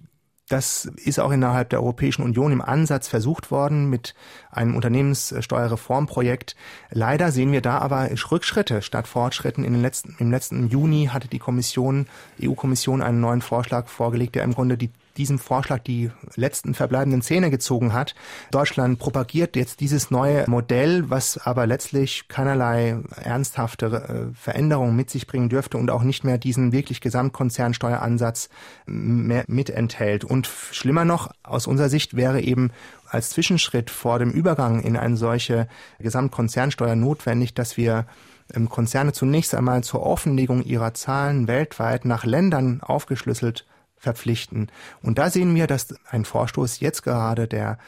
das 0.49 0.85
ist 0.85 1.19
auch 1.19 1.33
innerhalb 1.33 1.71
der 1.71 1.81
Europäischen 1.83 2.23
Union 2.23 2.53
im 2.53 2.61
Ansatz 2.61 3.09
versucht 3.09 3.51
worden 3.51 3.91
mit 3.91 4.15
einem 4.51 4.77
Unternehmenssteuerreformprojekt. 4.77 6.55
Leider 6.91 7.33
sehen 7.33 7.51
wir 7.51 7.63
da 7.63 7.79
aber 7.79 8.09
Rückschritte 8.31 8.81
statt 8.83 9.09
Fortschritten. 9.09 9.65
In 9.65 9.73
den 9.73 9.83
letzten, 9.83 10.15
Im 10.21 10.31
letzten 10.31 10.69
Juni 10.69 11.11
hatte 11.13 11.27
die 11.27 11.41
Kommission, 11.41 12.07
EU-Kommission 12.41 13.03
einen 13.03 13.21
neuen 13.21 13.41
Vorschlag 13.41 13.89
vorgelegt, 13.89 14.37
der 14.37 14.45
im 14.45 14.55
Grunde 14.55 14.79
die 14.79 14.91
diesem 15.17 15.39
Vorschlag 15.39 15.81
die 15.81 16.11
letzten 16.35 16.75
verbleibenden 16.75 17.23
Zähne 17.23 17.51
gezogen 17.51 17.93
hat. 17.93 18.15
Deutschland 18.51 18.99
propagiert 18.99 19.57
jetzt 19.57 19.81
dieses 19.81 20.11
neue 20.11 20.49
Modell, 20.49 21.09
was 21.11 21.39
aber 21.39 21.67
letztlich 21.67 22.29
keinerlei 22.29 22.99
ernsthafte 23.23 23.87
äh, 23.87 24.35
Veränderungen 24.35 24.97
mit 24.97 25.11
sich 25.11 25.27
bringen 25.27 25.49
dürfte 25.49 25.79
und 25.79 25.91
auch 25.91 26.03
nicht 26.03 26.25
mehr 26.25 26.39
diesen 26.39 26.73
wirklich 26.73 27.01
Gesamtkonzernsteueransatz 27.01 28.49
mehr 28.87 29.45
mit 29.49 29.71
enthält. 29.71 30.25
Und 30.25 30.47
schlimmer 30.47 31.05
noch, 31.05 31.31
aus 31.43 31.67
unserer 31.67 31.89
Sicht 31.89 32.17
wäre 32.17 32.41
eben 32.41 32.71
als 33.09 33.31
Zwischenschritt 33.31 33.91
vor 33.91 34.19
dem 34.19 34.31
Übergang 34.31 34.83
in 34.83 34.97
eine 34.97 35.17
solche 35.17 35.69
Gesamtkonzernsteuer 35.99 36.97
notwendig, 36.97 37.55
dass 37.55 37.77
wir 37.77 38.07
ähm, 38.55 38.69
Konzerne 38.69 39.13
zunächst 39.13 39.55
einmal 39.55 39.83
zur 39.83 40.03
Offenlegung 40.03 40.63
ihrer 40.63 40.95
Zahlen 40.95 41.49
weltweit 41.49 42.05
nach 42.05 42.25
Ländern 42.25 42.81
aufgeschlüsselt 42.83 43.65
verpflichten. 43.99 44.71
Und 45.03 45.19
da 45.19 45.31
sehen 45.31 45.55
wir, 45.55 45.67
dass 45.67 45.95
ein 46.11 46.25
Vorstoß 46.25 46.81
jetzt 46.81 47.03
gerade 47.03 47.49
der 47.49 47.79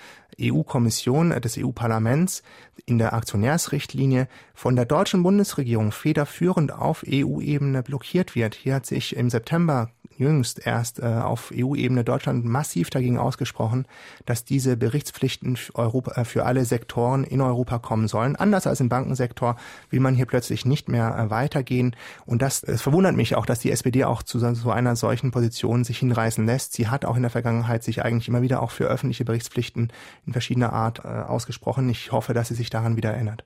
EU-Kommission, 0.41 1.33
äh, 1.33 1.41
des 1.41 1.59
EU-Parlaments 1.59 2.43
in 2.87 2.99
der 2.99 3.13
Aktionärsrichtlinie 3.13 4.29
von 4.55 4.77
der 4.77 4.85
deutschen 4.85 5.23
Bundesregierung 5.23 5.93
federführend 5.93 6.73
auf 6.73 7.05
EU-Ebene 7.09 7.83
blockiert 7.83 8.35
wird. 8.35 8.55
Hier 8.55 8.77
hat 8.77 8.87
sich 8.87 9.17
im 9.17 9.31
September 9.31 9.91
jüngst 10.19 10.67
erst 10.67 11.01
äh, 11.01 11.07
auf 11.07 11.53
EU-Ebene 11.55 12.05
Deutschland 12.05 12.45
massiv 12.45 12.91
dagegen 12.91 13.19
ausgesprochen, 13.19 13.87
dass 14.27 14.45
diese 14.45 14.77
Berichtspflichten 14.77 15.57
für, 15.57 15.75
Europa, 15.77 16.21
äh, 16.21 16.25
für 16.25 16.45
alle 16.45 16.65
Sektoren 16.65 17.25
in 17.25 17.41
Europa 17.41 17.79
kommen 17.79 18.09
sollen. 18.09 18.37
Anders 18.37 18.67
als 18.67 18.81
im 18.81 18.89
Bankensektor 18.89 19.57
will 19.91 20.01
man 20.01 20.15
hier 20.15 20.27
plötzlich 20.27 20.67
nicht 20.67 20.89
mehr 20.89 21.17
äh, 21.17 21.31
weitergehen. 21.31 21.95
Und 22.27 22.43
das 22.43 22.63
es 22.63 22.83
verwundert 22.83 23.17
mich 23.17 23.37
auch, 23.37 23.47
dass 23.47 23.61
die 23.61 23.71
SPD 23.71 24.05
auch 24.05 24.23
zu 24.23 24.39
so 24.39 24.71
einer 24.71 24.97
solchen 24.97 25.31
Position 25.31 25.85
sich 25.85 25.99
hinreißen 25.99 26.45
lässt. 26.45 26.73
Sie 26.73 26.89
hat 26.89 27.05
auch 27.05 27.17
in 27.17 27.23
der 27.23 27.31
Vergangenheit 27.31 27.85
sich 27.85 28.05
eigentlich 28.05 28.29
immer 28.29 28.43
wieder 28.43 28.63
auch 28.63 28.73
für 28.73 28.85
öffentliche 28.85 29.25
Berichtspflichten 29.25 29.93
in 30.29 30.33
verschiedener 30.33 30.73
Art 30.73 31.01
äh, 31.05 31.09
ausgesprochen. 31.09 31.89
Ich 31.89 32.13
hoffe, 32.13 32.35
dass 32.35 32.49
sie 32.49 32.55
sich 32.55 32.71
daran 32.71 32.97
wieder 32.97 33.11
erinnert. 33.11 33.45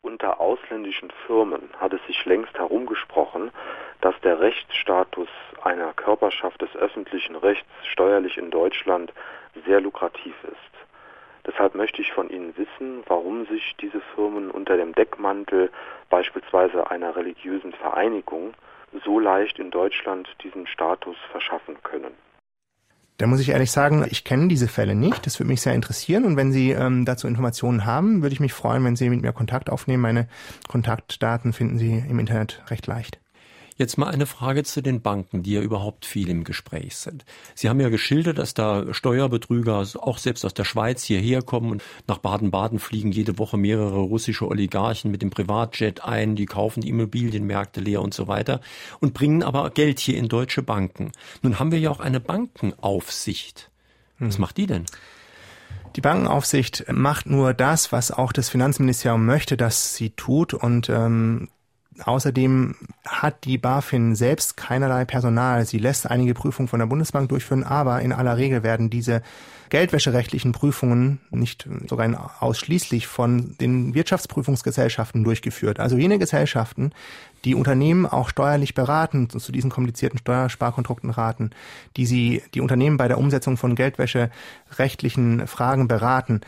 Unter 0.00 0.40
ausländischen 0.40 1.12
Firmen 1.26 1.62
hat 1.78 1.92
es 1.92 2.00
sich 2.06 2.24
längst 2.24 2.54
herumgesprochen, 2.54 3.50
dass 4.00 4.14
der 4.22 4.40
Rechtsstatus 4.40 5.28
einer 5.62 5.92
Körperschaft 5.92 6.60
des 6.62 6.74
öffentlichen 6.76 7.36
Rechts 7.36 7.68
steuerlich 7.92 8.38
in 8.38 8.50
Deutschland 8.50 9.12
sehr 9.66 9.80
lukrativ 9.80 10.34
ist. 10.44 10.72
Deshalb 11.46 11.74
möchte 11.74 12.00
ich 12.00 12.12
von 12.12 12.30
Ihnen 12.30 12.56
wissen, 12.56 13.02
warum 13.06 13.46
sich 13.46 13.74
diese 13.80 14.00
Firmen 14.14 14.50
unter 14.50 14.76
dem 14.76 14.94
Deckmantel 14.94 15.70
beispielsweise 16.08 16.90
einer 16.90 17.16
religiösen 17.16 17.72
Vereinigung 17.72 18.54
so 19.04 19.18
leicht 19.18 19.58
in 19.58 19.70
Deutschland 19.70 20.28
diesen 20.44 20.66
Status 20.68 21.16
verschaffen 21.32 21.76
können. 21.82 22.14
Da 23.22 23.28
muss 23.28 23.38
ich 23.38 23.50
ehrlich 23.50 23.70
sagen, 23.70 24.04
ich 24.10 24.24
kenne 24.24 24.48
diese 24.48 24.66
Fälle 24.66 24.96
nicht. 24.96 25.26
Das 25.26 25.38
würde 25.38 25.46
mich 25.46 25.60
sehr 25.60 25.74
interessieren. 25.74 26.24
Und 26.24 26.36
wenn 26.36 26.50
Sie 26.50 26.72
ähm, 26.72 27.04
dazu 27.04 27.28
Informationen 27.28 27.86
haben, 27.86 28.20
würde 28.20 28.32
ich 28.32 28.40
mich 28.40 28.52
freuen, 28.52 28.82
wenn 28.82 28.96
Sie 28.96 29.08
mit 29.08 29.22
mir 29.22 29.32
Kontakt 29.32 29.70
aufnehmen. 29.70 30.02
Meine 30.02 30.26
Kontaktdaten 30.66 31.52
finden 31.52 31.78
Sie 31.78 32.02
im 32.08 32.18
Internet 32.18 32.64
recht 32.68 32.88
leicht. 32.88 33.21
Jetzt 33.82 33.98
mal 33.98 34.06
eine 34.06 34.26
Frage 34.26 34.62
zu 34.62 34.80
den 34.80 35.02
Banken, 35.02 35.42
die 35.42 35.54
ja 35.54 35.60
überhaupt 35.60 36.06
viel 36.06 36.28
im 36.28 36.44
Gespräch 36.44 36.94
sind. 36.94 37.24
Sie 37.56 37.68
haben 37.68 37.80
ja 37.80 37.88
geschildert, 37.88 38.38
dass 38.38 38.54
da 38.54 38.94
Steuerbetrüger 38.94 39.84
auch 39.98 40.18
selbst 40.18 40.44
aus 40.44 40.54
der 40.54 40.62
Schweiz 40.62 41.02
hierher 41.02 41.42
kommen 41.42 41.72
und 41.72 41.82
nach 42.06 42.18
Baden-Baden 42.18 42.78
fliegen 42.78 43.10
jede 43.10 43.40
Woche 43.40 43.56
mehrere 43.56 43.98
russische 43.98 44.46
Oligarchen 44.46 45.10
mit 45.10 45.20
dem 45.20 45.30
Privatjet 45.30 46.04
ein, 46.04 46.36
die 46.36 46.46
kaufen 46.46 46.82
die 46.82 46.90
Immobilienmärkte 46.90 47.80
leer 47.80 48.02
und 48.02 48.14
so 48.14 48.28
weiter 48.28 48.60
und 49.00 49.14
bringen 49.14 49.42
aber 49.42 49.68
Geld 49.70 49.98
hier 49.98 50.16
in 50.16 50.28
deutsche 50.28 50.62
Banken. 50.62 51.10
Nun 51.42 51.58
haben 51.58 51.72
wir 51.72 51.80
ja 51.80 51.90
auch 51.90 51.98
eine 51.98 52.20
Bankenaufsicht. 52.20 53.72
Was 54.20 54.36
hm. 54.36 54.42
macht 54.42 54.58
die 54.58 54.68
denn? 54.68 54.86
Die 55.96 56.02
Bankenaufsicht 56.02 56.84
macht 56.88 57.26
nur 57.26 57.52
das, 57.52 57.90
was 57.90 58.12
auch 58.12 58.32
das 58.32 58.48
Finanzministerium 58.48 59.26
möchte, 59.26 59.56
dass 59.56 59.96
sie 59.96 60.10
tut. 60.10 60.54
Und 60.54 60.88
ähm, 60.88 61.48
Außerdem 62.04 62.74
hat 63.06 63.44
die 63.44 63.58
BaFin 63.58 64.14
selbst 64.14 64.56
keinerlei 64.56 65.04
Personal. 65.04 65.66
Sie 65.66 65.78
lässt 65.78 66.10
einige 66.10 66.34
Prüfungen 66.34 66.68
von 66.68 66.78
der 66.78 66.86
Bundesbank 66.86 67.28
durchführen, 67.28 67.64
aber 67.64 68.00
in 68.00 68.12
aller 68.12 68.36
Regel 68.36 68.62
werden 68.62 68.88
diese 68.88 69.22
geldwäscherechtlichen 69.72 70.52
Prüfungen 70.52 71.18
nicht 71.30 71.66
sogar 71.88 72.34
ausschließlich 72.40 73.06
von 73.06 73.56
den 73.58 73.94
Wirtschaftsprüfungsgesellschaften 73.94 75.24
durchgeführt. 75.24 75.80
Also 75.80 75.96
jene 75.96 76.18
Gesellschaften, 76.18 76.92
die 77.46 77.54
Unternehmen 77.54 78.04
auch 78.04 78.28
steuerlich 78.28 78.74
beraten, 78.74 79.30
zu 79.30 79.50
diesen 79.50 79.70
komplizierten 79.70 80.18
Steuersparkonstrukten 80.18 81.08
raten, 81.08 81.52
die 81.96 82.04
sie 82.04 82.42
die 82.52 82.60
Unternehmen 82.60 82.98
bei 82.98 83.08
der 83.08 83.16
Umsetzung 83.16 83.56
von 83.56 83.74
geldwäscherechtlichen 83.74 85.46
Fragen 85.46 85.88
beraten, 85.88 86.42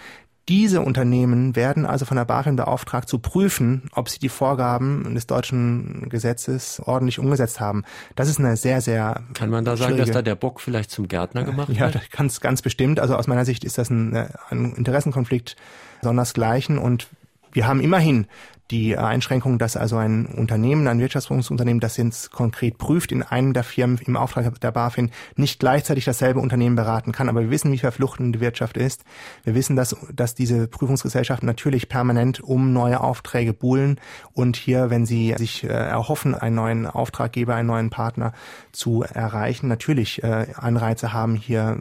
Diese 0.49 0.82
Unternehmen 0.82 1.57
werden 1.57 1.86
also 1.86 2.05
von 2.05 2.18
der 2.18 2.26
BaFin 2.26 2.57
beauftragt 2.57 3.09
zu 3.09 3.18
prüfen, 3.18 3.88
ob 3.92 4.11
sie 4.11 4.18
die 4.18 4.28
Vorgaben 4.28 5.14
des 5.14 5.26
deutschen 5.26 6.09
Gesetzes 6.11 6.80
ordentlich 6.80 7.18
umgesetzt 7.18 7.61
haben. 7.61 7.84
Das 8.14 8.28
ist 8.28 8.38
eine 8.38 8.57
sehr, 8.57 8.82
sehr. 8.82 9.22
Kann 9.32 9.49
man 9.49 9.64
da 9.64 9.76
sagen, 9.76 9.97
dass 9.97 10.11
da 10.11 10.20
der 10.20 10.34
Bock 10.34 10.61
vielleicht 10.61 10.90
zum 10.90 11.09
Gärtner 11.09 11.45
gemacht 11.45 11.70
ja, 11.70 11.86
wird? 11.86 11.95
Ja, 11.95 12.01
ganz, 12.11 12.40
ganz 12.40 12.61
bestimmt. 12.61 13.01
Also 13.01 13.16
aus 13.16 13.26
meiner 13.26 13.47
Sicht 13.47 13.64
ist 13.64 13.78
das 13.78 13.88
ein, 13.88 14.14
ein 14.51 14.74
Interessenkonflikt 14.74 15.57
sondersgleichen 16.03 16.76
und 16.76 17.09
wir 17.53 17.66
haben 17.66 17.80
immerhin 17.80 18.26
die 18.71 18.97
Einschränkung, 18.97 19.59
dass 19.59 19.77
also 19.77 19.97
ein 19.99 20.27
Unternehmen, 20.27 20.89
ein 20.89 20.99
Wirtschaftsprüfungsunternehmen, 20.99 21.81
das 21.81 21.99
jetzt 21.99 22.31
konkret 22.31 22.79
prüft, 22.79 23.12
in 23.12 23.23
einem 23.23 23.53
der 23.53 23.62
Firmen 23.62 23.99
im 24.07 24.17
Auftrag 24.17 24.59
der 24.61 24.73
BaFin 24.73 25.11
nicht 25.37 25.61
gleichzeitig 25.61 26.07
dasselbe 26.07 26.41
Unternehmen 26.41 26.75
beraten 26.75 27.12
kann. 27.12 27.29
Aber 27.29 27.43
wir 27.43 27.51
wissen, 27.51 27.73
wie 27.73 27.79
verfluchtend 27.79 28.35
die 28.35 28.41
Wirtschaft 28.41 28.77
ist. 28.77 29.05
Wir 29.45 29.55
wissen, 29.55 29.77
dass, 29.77 29.95
dass 30.12 30.35
diese 30.35 30.67
Prüfungsgesellschaften 30.67 31.47
natürlich 31.47 31.89
permanent 31.89 32.41
um 32.41 32.73
neue 32.73 33.01
Aufträge 33.01 33.53
buhlen 33.53 34.01
und 34.33 34.57
hier, 34.57 34.89
wenn 34.89 35.05
sie 35.05 35.35
sich 35.37 35.65
äh, 35.65 35.69
erhoffen, 35.69 36.35
einen 36.35 36.57
neuen 36.57 36.87
Auftraggeber, 36.87 37.55
einen 37.55 37.69
neuen 37.69 37.91
Partner 37.91 38.33
zu 38.73 39.03
erreichen, 39.03 39.69
natürlich 39.69 40.23
äh, 40.23 40.47
Anreize 40.55 41.12
haben, 41.12 41.35
hier 41.37 41.79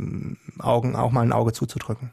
Augen, 0.60 0.96
auch 0.96 1.12
mal 1.12 1.22
ein 1.22 1.32
Auge 1.32 1.54
zuzudrücken. 1.54 2.12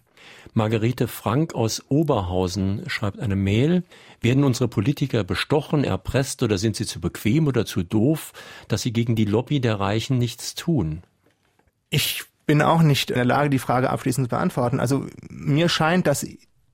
Margarete 0.55 1.09
Frank 1.09 1.55
aus 1.55 1.83
Oberhausen 1.89 2.83
schreibt 2.89 3.21
eine 3.21 3.37
Mail. 3.37 3.85
Werden 4.21 4.45
unsere 4.45 4.69
Politiker 4.69 5.25
bestochen, 5.25 5.85
erpresst 5.85 6.43
oder 6.43 6.59
sind 6.59 6.77
sie 6.77 6.87
zu 6.87 7.01
bequem 7.01 7.47
oder 7.47 7.65
zu 7.65 7.83
doof, 7.83 8.33
dass 8.69 8.83
sie 8.83 8.93
gegen 8.93 9.17
die 9.17 9.25
Lobby 9.25 9.61
der 9.61 9.81
Reichen 9.81 10.19
nichts 10.19 10.55
tun? 10.55 11.03
Ich 11.89 12.25
bin 12.47 12.63
auch 12.63 12.83
nicht 12.83 13.11
in 13.11 13.17
der 13.17 13.25
Lage, 13.25 13.51
die 13.51 13.59
Frage 13.59 13.91
abschließend 13.91 14.27
zu 14.27 14.31
beantworten. 14.31 14.81
Also 14.81 15.07
mir 15.31 15.69
scheint, 15.69 16.07
dass 16.07 16.27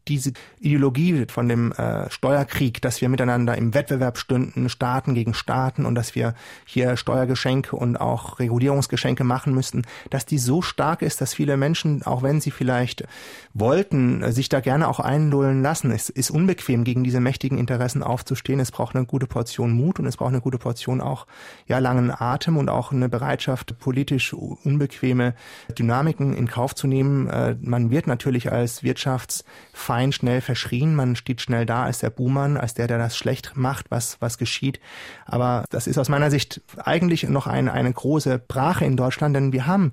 diese 0.09 0.33
Ideologie 0.61 1.27
von 1.29 1.49
dem 1.49 1.73
äh, 1.73 2.09
Steuerkrieg, 2.11 2.81
dass 2.81 3.01
wir 3.01 3.09
miteinander 3.09 3.57
im 3.57 3.75
Wettbewerb 3.75 4.19
stünden, 4.19 4.69
Staaten 4.69 5.15
gegen 5.15 5.35
Staaten 5.35 5.85
und 5.85 5.95
dass 5.95 6.15
wir 6.15 6.35
hier 6.65 6.97
Steuergeschenke 6.97 7.75
und 7.75 7.97
auch 7.97 8.39
Regulierungsgeschenke 8.39 9.25
machen 9.25 9.55
müssten, 9.55 9.83
dass 10.11 10.25
die 10.25 10.39
so 10.39 10.63
stark 10.63 11.03
ist, 11.03 11.21
dass 11.21 11.35
viele 11.35 11.57
Menschen, 11.57 12.05
auch 12.05 12.23
wenn 12.23 12.41
sie 12.41 12.51
vielleicht 12.51 13.05
wollten, 13.53 14.31
sich 14.33 14.49
da 14.49 14.61
gerne 14.61 14.89
auch 14.89 15.01
einlullen 15.01 15.63
lassen. 15.63 15.91
Es 15.91 16.09
ist 16.09 16.31
unbequem, 16.31 16.85
gegen 16.85 17.03
diese 17.03 17.21
mächtigen 17.21 17.59
Interessen 17.59 18.03
aufzustehen. 18.03 18.61
Es 18.61 18.71
braucht 18.71 18.95
eine 18.95 19.07
gute 19.07 19.27
Portion 19.27 19.73
Mut 19.73 19.99
und 19.99 20.07
es 20.07 20.17
braucht 20.17 20.31
eine 20.31 20.41
gute 20.41 20.59
Portion 20.59 21.01
auch 21.01 21.27
ja 21.67 21.79
langen 21.79 22.13
Atem 22.17 22.57
und 22.57 22.69
auch 22.69 22.93
eine 22.93 23.09
Bereitschaft, 23.09 23.79
politisch 23.81 24.33
unbequeme 24.33 25.35
Dynamiken 25.77 26.35
in 26.35 26.47
Kauf 26.47 26.75
zu 26.75 26.87
nehmen. 26.87 27.29
Äh, 27.29 27.57
man 27.61 27.91
wird 27.91 28.07
natürlich 28.07 28.53
als 28.53 28.83
Wirtschaftsfeind 28.83 29.96
Verein 29.97 30.13
schnell 30.13 30.43
verschrien. 30.43 30.95
Man 30.95 31.17
steht 31.17 31.41
schnell 31.41 31.65
da 31.65 31.85
als 31.85 32.01
der 32.01 32.11
Buhmann, 32.11 32.59
als 32.59 32.75
der, 32.75 32.87
der 32.87 32.99
das 32.99 33.17
schlecht 33.17 33.53
macht, 33.55 33.91
was, 33.91 34.19
was 34.21 34.37
geschieht. 34.37 34.79
Aber 35.25 35.65
das 35.71 35.87
ist 35.87 35.97
aus 35.97 36.11
meiner 36.11 36.31
Sicht 36.31 36.61
eigentlich 36.77 37.23
noch 37.23 37.47
eine, 37.47 37.73
eine 37.73 37.95
große 37.95 38.39
Brache 38.39 38.85
in 38.85 38.99
Deutschland, 38.99 39.35
denn 39.35 39.55
wir 39.55 39.67
haben 39.67 39.93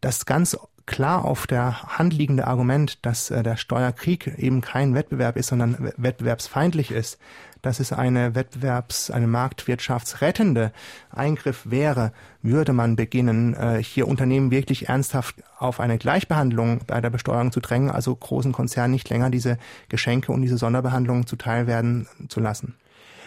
das 0.00 0.24
ganz 0.24 0.56
klar 0.86 1.24
auf 1.24 1.46
der 1.46 1.82
Hand 1.98 2.12
liegende 2.12 2.46
Argument, 2.46 3.04
dass 3.06 3.30
äh, 3.30 3.42
der 3.42 3.56
Steuerkrieg 3.56 4.38
eben 4.38 4.60
kein 4.60 4.94
Wettbewerb 4.94 5.36
ist, 5.36 5.48
sondern 5.48 5.92
wettbewerbsfeindlich 5.96 6.90
ist 6.90 7.18
dass 7.62 7.80
es 7.80 7.92
eine 7.92 8.34
Wettbewerbs-, 8.34 9.10
eine 9.10 9.26
marktwirtschaftsrettende 9.26 10.72
Eingriff 11.10 11.70
wäre, 11.70 12.12
würde 12.42 12.72
man 12.72 12.96
beginnen, 12.96 13.54
äh, 13.54 13.82
hier 13.82 14.08
Unternehmen 14.08 14.50
wirklich 14.50 14.88
ernsthaft 14.88 15.36
auf 15.58 15.80
eine 15.80 15.98
Gleichbehandlung 15.98 16.80
bei 16.86 17.00
der 17.00 17.10
Besteuerung 17.10 17.52
zu 17.52 17.60
drängen, 17.60 17.90
also 17.90 18.14
großen 18.14 18.52
Konzernen 18.52 18.92
nicht 18.92 19.10
länger 19.10 19.30
diese 19.30 19.58
Geschenke 19.88 20.32
und 20.32 20.42
diese 20.42 20.58
Sonderbehandlungen 20.58 21.26
zuteil 21.26 21.66
werden 21.66 22.08
zu 22.28 22.40
lassen. 22.40 22.74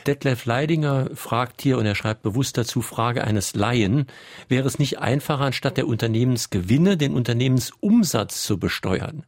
Detlef 0.03 0.45
Leidinger 0.45 1.09
fragt 1.15 1.61
hier, 1.61 1.77
und 1.77 1.85
er 1.85 1.95
schreibt 1.95 2.23
bewusst 2.23 2.57
dazu, 2.57 2.81
Frage 2.81 3.23
eines 3.23 3.55
Laien, 3.55 4.07
wäre 4.47 4.67
es 4.67 4.79
nicht 4.79 4.99
einfacher, 4.99 5.45
anstatt 5.45 5.77
der 5.77 5.87
Unternehmensgewinne 5.87 6.97
den 6.97 7.13
Unternehmensumsatz 7.13 8.43
zu 8.43 8.57
besteuern? 8.57 9.23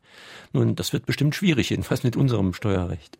Nun, 0.54 0.76
das 0.76 0.94
wird 0.94 1.06
bestimmt 1.06 1.36
schwierig, 1.36 1.70
jedenfalls 1.70 2.04
mit 2.04 2.16
unserem 2.16 2.54
Steuerrecht 2.54 3.18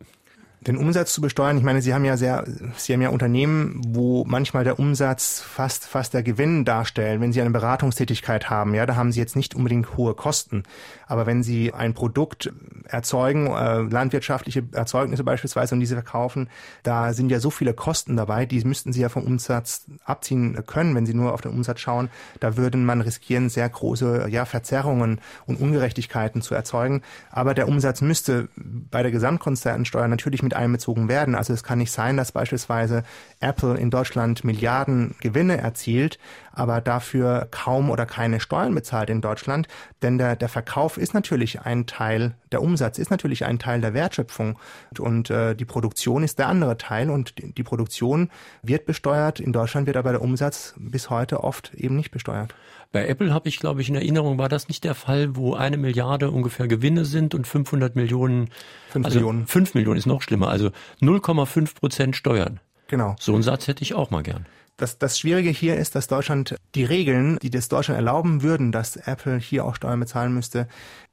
den 0.66 0.76
Umsatz 0.76 1.12
zu 1.12 1.20
besteuern. 1.20 1.56
Ich 1.58 1.62
meine, 1.62 1.80
Sie 1.80 1.94
haben 1.94 2.04
ja 2.04 2.16
sehr, 2.16 2.44
Sie 2.76 2.92
haben 2.92 3.02
ja 3.02 3.10
Unternehmen, 3.10 3.80
wo 3.86 4.24
manchmal 4.24 4.64
der 4.64 4.78
Umsatz 4.78 5.40
fast, 5.40 5.86
fast 5.86 6.14
der 6.14 6.22
Gewinn 6.22 6.64
darstellt. 6.64 7.20
Wenn 7.20 7.32
Sie 7.32 7.40
eine 7.40 7.50
Beratungstätigkeit 7.50 8.50
haben, 8.50 8.74
ja, 8.74 8.86
da 8.86 8.96
haben 8.96 9.12
Sie 9.12 9.20
jetzt 9.20 9.36
nicht 9.36 9.54
unbedingt 9.54 9.96
hohe 9.96 10.14
Kosten. 10.14 10.64
Aber 11.06 11.26
wenn 11.26 11.42
Sie 11.42 11.72
ein 11.72 11.94
Produkt 11.94 12.52
erzeugen, 12.88 13.46
äh, 13.46 13.80
landwirtschaftliche 13.82 14.64
Erzeugnisse 14.72 15.24
beispielsweise 15.24 15.74
und 15.74 15.80
diese 15.80 15.94
verkaufen, 15.94 16.48
da 16.82 17.12
sind 17.12 17.30
ja 17.30 17.40
so 17.40 17.50
viele 17.50 17.74
Kosten 17.74 18.16
dabei, 18.16 18.46
die 18.46 18.62
müssten 18.64 18.92
Sie 18.92 19.00
ja 19.00 19.08
vom 19.08 19.24
Umsatz 19.24 19.86
abziehen 20.04 20.58
können, 20.66 20.94
wenn 20.94 21.06
Sie 21.06 21.14
nur 21.14 21.32
auf 21.32 21.40
den 21.40 21.52
Umsatz 21.52 21.80
schauen. 21.80 22.10
Da 22.40 22.56
würde 22.56 22.78
man 22.78 23.00
riskieren, 23.00 23.48
sehr 23.48 23.68
große, 23.68 24.26
ja, 24.28 24.44
Verzerrungen 24.44 25.20
und 25.46 25.60
Ungerechtigkeiten 25.60 26.42
zu 26.42 26.54
erzeugen. 26.54 27.02
Aber 27.30 27.54
der 27.54 27.68
Umsatz 27.68 28.00
müsste 28.00 28.48
bei 28.56 29.02
der 29.02 29.12
Gesamtkonzernsteuer 29.12 30.08
natürlich 30.08 30.42
mit 30.42 30.54
einbezogen 30.54 31.08
werden. 31.08 31.34
Also 31.34 31.52
es 31.52 31.62
kann 31.62 31.78
nicht 31.78 31.92
sein, 31.92 32.16
dass 32.16 32.32
beispielsweise 32.32 33.04
Apple 33.40 33.76
in 33.76 33.90
Deutschland 33.90 34.44
Milliarden 34.44 35.14
Gewinne 35.20 35.58
erzielt, 35.58 36.18
aber 36.52 36.80
dafür 36.80 37.48
kaum 37.50 37.90
oder 37.90 38.06
keine 38.06 38.40
Steuern 38.40 38.74
bezahlt 38.74 39.10
in 39.10 39.20
Deutschland. 39.20 39.68
Denn 40.02 40.18
der, 40.18 40.36
der 40.36 40.48
Verkauf 40.48 40.95
ist 40.98 41.14
natürlich 41.14 41.62
ein 41.62 41.86
Teil, 41.86 42.34
der 42.52 42.62
Umsatz 42.62 42.98
ist 42.98 43.10
natürlich 43.10 43.44
ein 43.44 43.58
Teil 43.58 43.80
der 43.80 43.94
Wertschöpfung 43.94 44.58
und 44.98 45.30
äh, 45.30 45.54
die 45.54 45.64
Produktion 45.64 46.22
ist 46.22 46.38
der 46.38 46.48
andere 46.48 46.76
Teil 46.76 47.10
und 47.10 47.38
die, 47.38 47.52
die 47.52 47.62
Produktion 47.62 48.30
wird 48.62 48.86
besteuert. 48.86 49.40
In 49.40 49.52
Deutschland 49.52 49.86
wird 49.86 49.96
aber 49.96 50.12
der 50.12 50.22
Umsatz 50.22 50.74
bis 50.78 51.10
heute 51.10 51.44
oft 51.44 51.74
eben 51.74 51.96
nicht 51.96 52.10
besteuert. 52.10 52.54
Bei 52.92 53.06
Apple 53.08 53.32
habe 53.32 53.48
ich, 53.48 53.58
glaube 53.58 53.80
ich, 53.80 53.88
in 53.88 53.94
Erinnerung, 53.94 54.38
war 54.38 54.48
das 54.48 54.68
nicht 54.68 54.84
der 54.84 54.94
Fall, 54.94 55.36
wo 55.36 55.54
eine 55.54 55.76
Milliarde 55.76 56.30
ungefähr 56.30 56.68
Gewinne 56.68 57.04
sind 57.04 57.34
und 57.34 57.46
500 57.46 57.96
Millionen, 57.96 58.48
5 58.90 59.04
also 59.04 59.18
Millionen. 59.18 59.46
5 59.46 59.74
Millionen 59.74 59.98
ist 59.98 60.06
noch 60.06 60.22
schlimmer, 60.22 60.48
also 60.48 60.70
0,5 61.02 61.74
Prozent 61.74 62.16
Steuern. 62.16 62.60
Genau. 62.88 63.16
So 63.18 63.34
einen 63.34 63.42
Satz 63.42 63.66
hätte 63.66 63.82
ich 63.82 63.94
auch 63.94 64.10
mal 64.10 64.22
gern. 64.22 64.46
Das, 64.76 64.98
das 64.98 65.18
Schwierige 65.18 65.48
hier 65.48 65.76
ist, 65.76 65.94
dass 65.94 66.06
Deutschland 66.06 66.56
die 66.74 66.84
Regeln, 66.84 67.38
die 67.40 67.48
das 67.48 67.68
Deutschland 67.68 67.96
erlauben 67.96 68.42
würden, 68.42 68.72
dass 68.72 68.96
Apple 68.96 69.38
hier 69.38 69.64
auch 69.64 69.74
Steuern 69.74 70.00
bezahlen 70.00 70.34
müsste, 70.34 70.68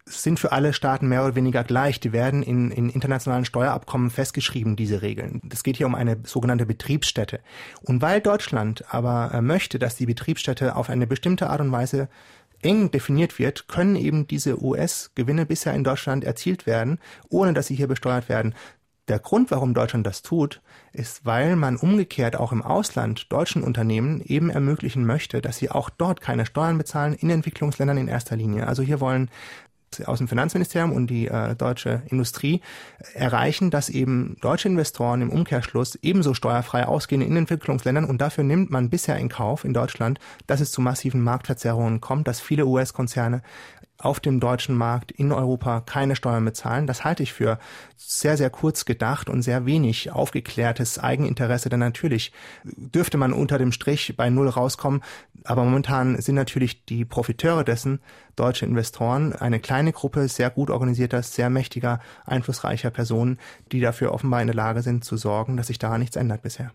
sind 0.06 0.38
für 0.38 0.52
alle 0.52 0.74
Staaten 0.74 1.08
mehr 1.08 1.24
oder 1.24 1.36
weniger 1.36 1.64
gleich. 1.64 2.02
Die 2.02 2.12
werden 2.12 2.44
in, 2.44 2.72
in 2.72 2.90
internationalen 2.90 3.46
Steuerabkommen 3.46 4.10
festgeschrieben, 4.10 4.76
diese 4.76 5.02
Regeln. 5.02 5.42
Es 5.50 5.64
geht 5.64 5.78
hier 5.78 5.86
um 5.86 5.96
eine 5.96 6.18
sogenannte 6.26 6.66
Betriebsstätte. 6.66 7.40
Und 7.82 8.02
weil 8.02 8.20
Deutschland 8.20 8.84
aber 8.94 9.32
äh, 9.34 9.42
möchte, 9.42 9.80
dass 9.80 9.96
die 9.96 10.08
Betriebsstätte 10.08 10.76
auf 10.76 10.90
eine 10.90 11.08
bestimmte 11.08 11.50
Art 11.50 11.62
und 11.62 11.72
Weise 11.72 12.10
eng 12.62 12.92
definiert 12.92 13.40
wird, 13.40 13.70
können 13.70 13.96
eben 13.96 14.28
diese 14.28 14.62
US-Gewinne 14.62 15.46
bisher 15.46 15.74
in 15.74 15.86
Deutschland 15.86 16.26
erzielt 16.26 16.66
werden, 16.66 17.00
ohne 17.30 17.54
dass 17.54 17.68
sie 17.68 17.76
hier 17.76 17.88
besteuert 17.88 18.28
werden. 18.28 18.56
Der 19.08 19.20
Grund, 19.20 19.52
warum 19.52 19.74
Deutschland 19.74 20.08
das 20.08 20.22
tut, 20.22 20.62
ist, 20.94 21.26
weil 21.26 21.56
man 21.56 21.76
umgekehrt 21.76 22.36
auch 22.36 22.52
im 22.52 22.62
Ausland 22.62 23.32
deutschen 23.32 23.64
Unternehmen 23.64 24.22
eben 24.22 24.50
ermöglichen 24.50 25.06
möchte, 25.06 25.42
dass 25.42 25.58
sie 25.58 25.70
auch 25.70 25.90
dort 25.90 26.22
keine 26.22 26.46
Steuern 26.46 26.78
bezahlen, 26.78 27.14
in 27.14 27.30
Entwicklungsländern 27.30 27.98
in 27.98 28.08
erster 28.08 28.36
Linie. 28.36 28.68
Also 28.68 28.84
hier 28.84 29.02
wollen 29.02 29.30
aus 30.06 30.18
dem 30.18 30.28
Finanzministerium 30.28 30.92
und 30.92 31.08
die 31.08 31.28
äh, 31.28 31.56
deutsche 31.56 32.02
Industrie 32.08 32.62
erreichen, 33.14 33.70
dass 33.70 33.90
eben 33.90 34.38
deutsche 34.42 34.68
Investoren 34.68 35.22
im 35.22 35.30
Umkehrschluss 35.30 36.00
ebenso 36.02 36.34
steuerfrei 36.34 36.88
ausgehen 36.88 37.22
in 37.22 37.38
Entwicklungsländern 37.38 38.06
und 38.06 38.20
dafür 38.20 38.44
nimmt 38.44 38.72
man 38.72 38.90
bisher 38.90 39.18
in 39.18 39.30
Kauf 39.30 39.66
in 39.66 39.74
Deutschland, 39.74 40.20
dass 40.48 40.62
es 40.62 40.72
zu 40.72 40.82
massiven 40.82 41.22
Marktverzerrungen 41.22 42.02
kommt, 42.02 42.28
dass 42.28 42.40
viele 42.40 42.66
US-Konzerne 42.66 43.42
auf 44.04 44.20
dem 44.20 44.40
deutschen 44.40 44.76
Markt 44.76 45.12
in 45.12 45.32
Europa 45.32 45.82
keine 45.82 46.16
Steuern 46.16 46.46
bezahlen. 46.46 46.88
Das 46.88 47.04
halte 47.04 47.24
ich 47.24 47.34
für 47.34 47.58
sehr, 47.96 48.38
sehr 48.38 48.50
kurz 48.50 48.86
gedacht 48.86 49.30
und 49.30 49.42
sehr 49.42 49.66
wenig 49.66 50.12
aufgeklärtes 50.12 51.00
Eigeninteresse, 51.00 51.70
denn 51.70 51.80
natürlich 51.80 52.34
dürfte 52.64 53.18
man 53.18 53.34
unter 53.34 53.58
dem 53.58 53.72
Strich 53.72 54.16
bei 54.18 54.30
Null 54.30 54.50
rauskommen. 54.50 55.02
Aber 55.46 55.64
momentan 55.64 56.20
sind 56.22 56.36
natürlich 56.36 56.86
die 56.86 57.06
Profiteure 57.06 57.64
dessen 57.64 58.00
deutsche 58.36 58.66
Investoren, 58.66 59.34
eine 59.34 59.60
kleine 59.60 59.94
Gruppe 59.94 60.28
sehr 60.28 60.50
gut 60.50 60.70
organisierter, 60.70 61.24
sehr 61.24 61.50
mächtiger, 61.50 62.00
einflussreicher 62.26 62.90
Personen, 62.90 63.40
die 63.72 63.80
dafür 63.80 64.12
offenbar 64.12 64.42
in 64.42 64.48
der 64.48 64.56
Lage 64.56 64.82
sind 64.82 65.06
zu 65.06 65.18
sorgen, 65.18 65.58
dass 65.58 65.68
sich 65.68 65.80
daran 65.80 66.02
nichts 66.02 66.16
ändert 66.16 66.42
bisher. 66.42 66.72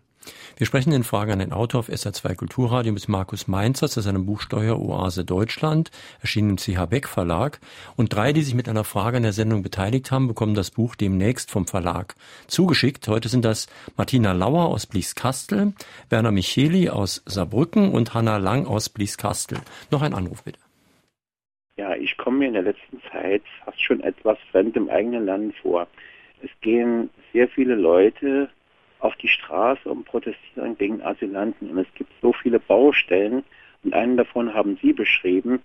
Wir 0.57 0.65
sprechen 0.65 0.91
in 0.91 1.03
Frage 1.03 1.31
an 1.31 1.39
den 1.39 1.53
Autor 1.53 1.79
auf 1.79 1.89
SA2 1.89 2.35
Kulturradio 2.35 2.91
mit 2.91 3.07
Markus 3.07 3.47
Mainzer 3.47 3.87
zu 3.87 4.01
seinem 4.01 4.25
Buch 4.25 4.41
Steueroase 4.41 5.23
Deutschland, 5.23 5.89
erschienen 6.21 6.51
im 6.51 6.57
CH 6.57 6.85
Beck 6.89 7.07
Verlag. 7.07 7.59
Und 7.95 8.13
drei, 8.13 8.33
die 8.33 8.41
sich 8.41 8.55
mit 8.55 8.67
einer 8.67 8.83
Frage 8.83 9.17
an 9.17 9.23
der 9.23 9.33
Sendung 9.33 9.63
beteiligt 9.63 10.11
haben, 10.11 10.27
bekommen 10.27 10.55
das 10.55 10.71
Buch 10.71 10.95
demnächst 10.95 11.49
vom 11.49 11.67
Verlag 11.67 12.15
zugeschickt. 12.47 13.07
Heute 13.07 13.29
sind 13.29 13.45
das 13.45 13.67
Martina 13.95 14.33
Lauer 14.33 14.65
aus 14.65 14.85
Blieskastel, 14.85 15.73
Werner 16.09 16.31
Micheli 16.31 16.89
aus 16.89 17.23
Saarbrücken 17.25 17.91
und 17.91 18.13
Hanna 18.13 18.37
Lang 18.37 18.67
aus 18.67 18.89
Blieskastel. 18.89 19.59
Noch 19.91 20.01
ein 20.01 20.13
Anruf 20.13 20.43
bitte. 20.43 20.59
Ja, 21.77 21.95
ich 21.95 22.17
komme 22.17 22.39
mir 22.39 22.47
in 22.47 22.53
der 22.55 22.63
letzten 22.63 23.01
Zeit 23.09 23.43
fast 23.63 23.81
schon 23.81 24.01
etwas 24.01 24.37
fremd 24.51 24.75
im 24.75 24.89
eigenen 24.89 25.25
Land 25.25 25.55
vor. 25.61 25.87
Es 26.43 26.49
gehen 26.59 27.09
sehr 27.31 27.47
viele 27.47 27.75
Leute 27.75 28.49
auf 28.99 29.15
die 29.17 29.27
Straße 29.27 29.89
und 29.89 30.05
protestieren 30.05 30.77
gegen 30.77 31.01
Asylanten. 31.01 31.69
Und 31.69 31.77
es 31.79 31.93
gibt 31.95 32.11
so 32.21 32.33
viele 32.33 32.59
Baustellen, 32.59 33.43
und 33.83 33.93
einen 33.93 34.17
davon 34.17 34.53
haben 34.53 34.77
Sie 34.81 34.93
beschrieben, 34.93 35.61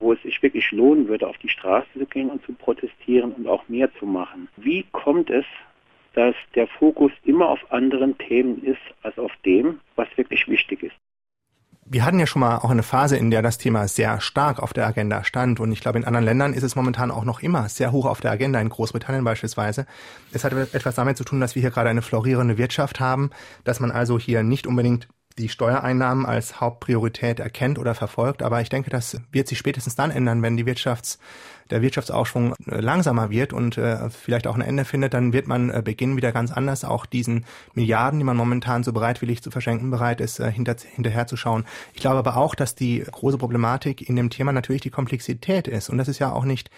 wo 0.00 0.12
es 0.12 0.22
sich 0.22 0.42
wirklich 0.42 0.70
lohnen 0.72 1.08
würde, 1.08 1.26
auf 1.26 1.36
die 1.38 1.48
Straße 1.48 1.88
zu 1.92 2.06
gehen 2.06 2.30
und 2.30 2.44
zu 2.44 2.52
protestieren 2.52 3.32
und 3.32 3.46
auch 3.46 3.68
mehr 3.68 3.92
zu 3.96 4.06
machen. 4.06 4.48
Wie 4.56 4.84
kommt 4.92 5.28
es, 5.28 5.44
dass 6.14 6.34
der 6.54 6.66
Fokus 6.66 7.12
immer 7.24 7.48
auf 7.48 7.70
anderen 7.70 8.16
Themen 8.18 8.62
ist 8.64 8.80
als 9.02 9.18
auf 9.18 9.32
dem, 9.44 9.80
was 9.96 10.08
wirklich 10.16 10.48
wichtig 10.48 10.82
ist? 10.82 10.96
Wir 11.90 12.04
hatten 12.04 12.18
ja 12.18 12.26
schon 12.26 12.40
mal 12.40 12.58
auch 12.58 12.70
eine 12.70 12.82
Phase, 12.82 13.16
in 13.16 13.30
der 13.30 13.42
das 13.42 13.58
Thema 13.58 13.88
sehr 13.88 14.20
stark 14.20 14.60
auf 14.60 14.72
der 14.72 14.86
Agenda 14.86 15.24
stand. 15.24 15.60
Und 15.60 15.72
ich 15.72 15.80
glaube, 15.80 15.98
in 15.98 16.04
anderen 16.04 16.24
Ländern 16.24 16.52
ist 16.52 16.62
es 16.62 16.76
momentan 16.76 17.10
auch 17.10 17.24
noch 17.24 17.40
immer 17.40 17.68
sehr 17.68 17.92
hoch 17.92 18.04
auf 18.06 18.20
der 18.20 18.30
Agenda, 18.30 18.60
in 18.60 18.68
Großbritannien 18.68 19.24
beispielsweise. 19.24 19.86
Es 20.32 20.44
hat 20.44 20.52
etwas 20.52 20.94
damit 20.94 21.16
zu 21.16 21.24
tun, 21.24 21.40
dass 21.40 21.54
wir 21.54 21.62
hier 21.62 21.70
gerade 21.70 21.88
eine 21.88 22.02
florierende 22.02 22.58
Wirtschaft 22.58 23.00
haben, 23.00 23.30
dass 23.64 23.80
man 23.80 23.90
also 23.90 24.18
hier 24.18 24.42
nicht 24.42 24.66
unbedingt 24.66 25.08
die 25.38 25.48
Steuereinnahmen 25.48 26.26
als 26.26 26.60
Hauptpriorität 26.60 27.40
erkennt 27.40 27.78
oder 27.78 27.94
verfolgt. 27.94 28.42
Aber 28.42 28.60
ich 28.60 28.68
denke, 28.68 28.90
das 28.90 29.20
wird 29.30 29.48
sich 29.48 29.58
spätestens 29.58 29.94
dann 29.94 30.10
ändern, 30.10 30.42
wenn 30.42 30.56
die 30.56 30.66
Wirtschafts 30.66 31.18
der 31.70 31.82
Wirtschaftsaufschwung 31.82 32.54
äh, 32.66 32.80
langsamer 32.80 33.30
wird 33.30 33.52
und 33.52 33.78
äh, 33.78 34.10
vielleicht 34.10 34.46
auch 34.46 34.54
ein 34.54 34.60
Ende 34.60 34.84
findet, 34.84 35.14
dann 35.14 35.32
wird 35.32 35.46
man 35.46 35.70
äh, 35.70 35.82
beginnen, 35.84 36.16
wieder 36.16 36.32
ganz 36.32 36.52
anders 36.52 36.84
auch 36.84 37.06
diesen 37.06 37.44
Milliarden, 37.74 38.18
die 38.18 38.24
man 38.24 38.36
momentan 38.36 38.82
so 38.82 38.92
bereitwillig 38.92 39.42
zu 39.42 39.50
verschenken 39.50 39.90
bereit 39.90 40.20
ist, 40.20 40.42
hinter, 40.42 40.76
hinterherzuschauen. 40.94 41.64
Ich 41.94 42.00
glaube 42.00 42.18
aber 42.18 42.36
auch, 42.36 42.54
dass 42.54 42.74
die 42.74 43.00
große 43.00 43.38
Problematik 43.38 44.08
in 44.08 44.16
dem 44.16 44.30
Thema 44.30 44.52
natürlich 44.52 44.82
die 44.82 44.90
Komplexität 44.90 45.68
ist. 45.68 45.88
Und 45.88 45.98
das 45.98 46.08
ist 46.08 46.18
ja 46.18 46.32
auch 46.32 46.44
nicht 46.44 46.70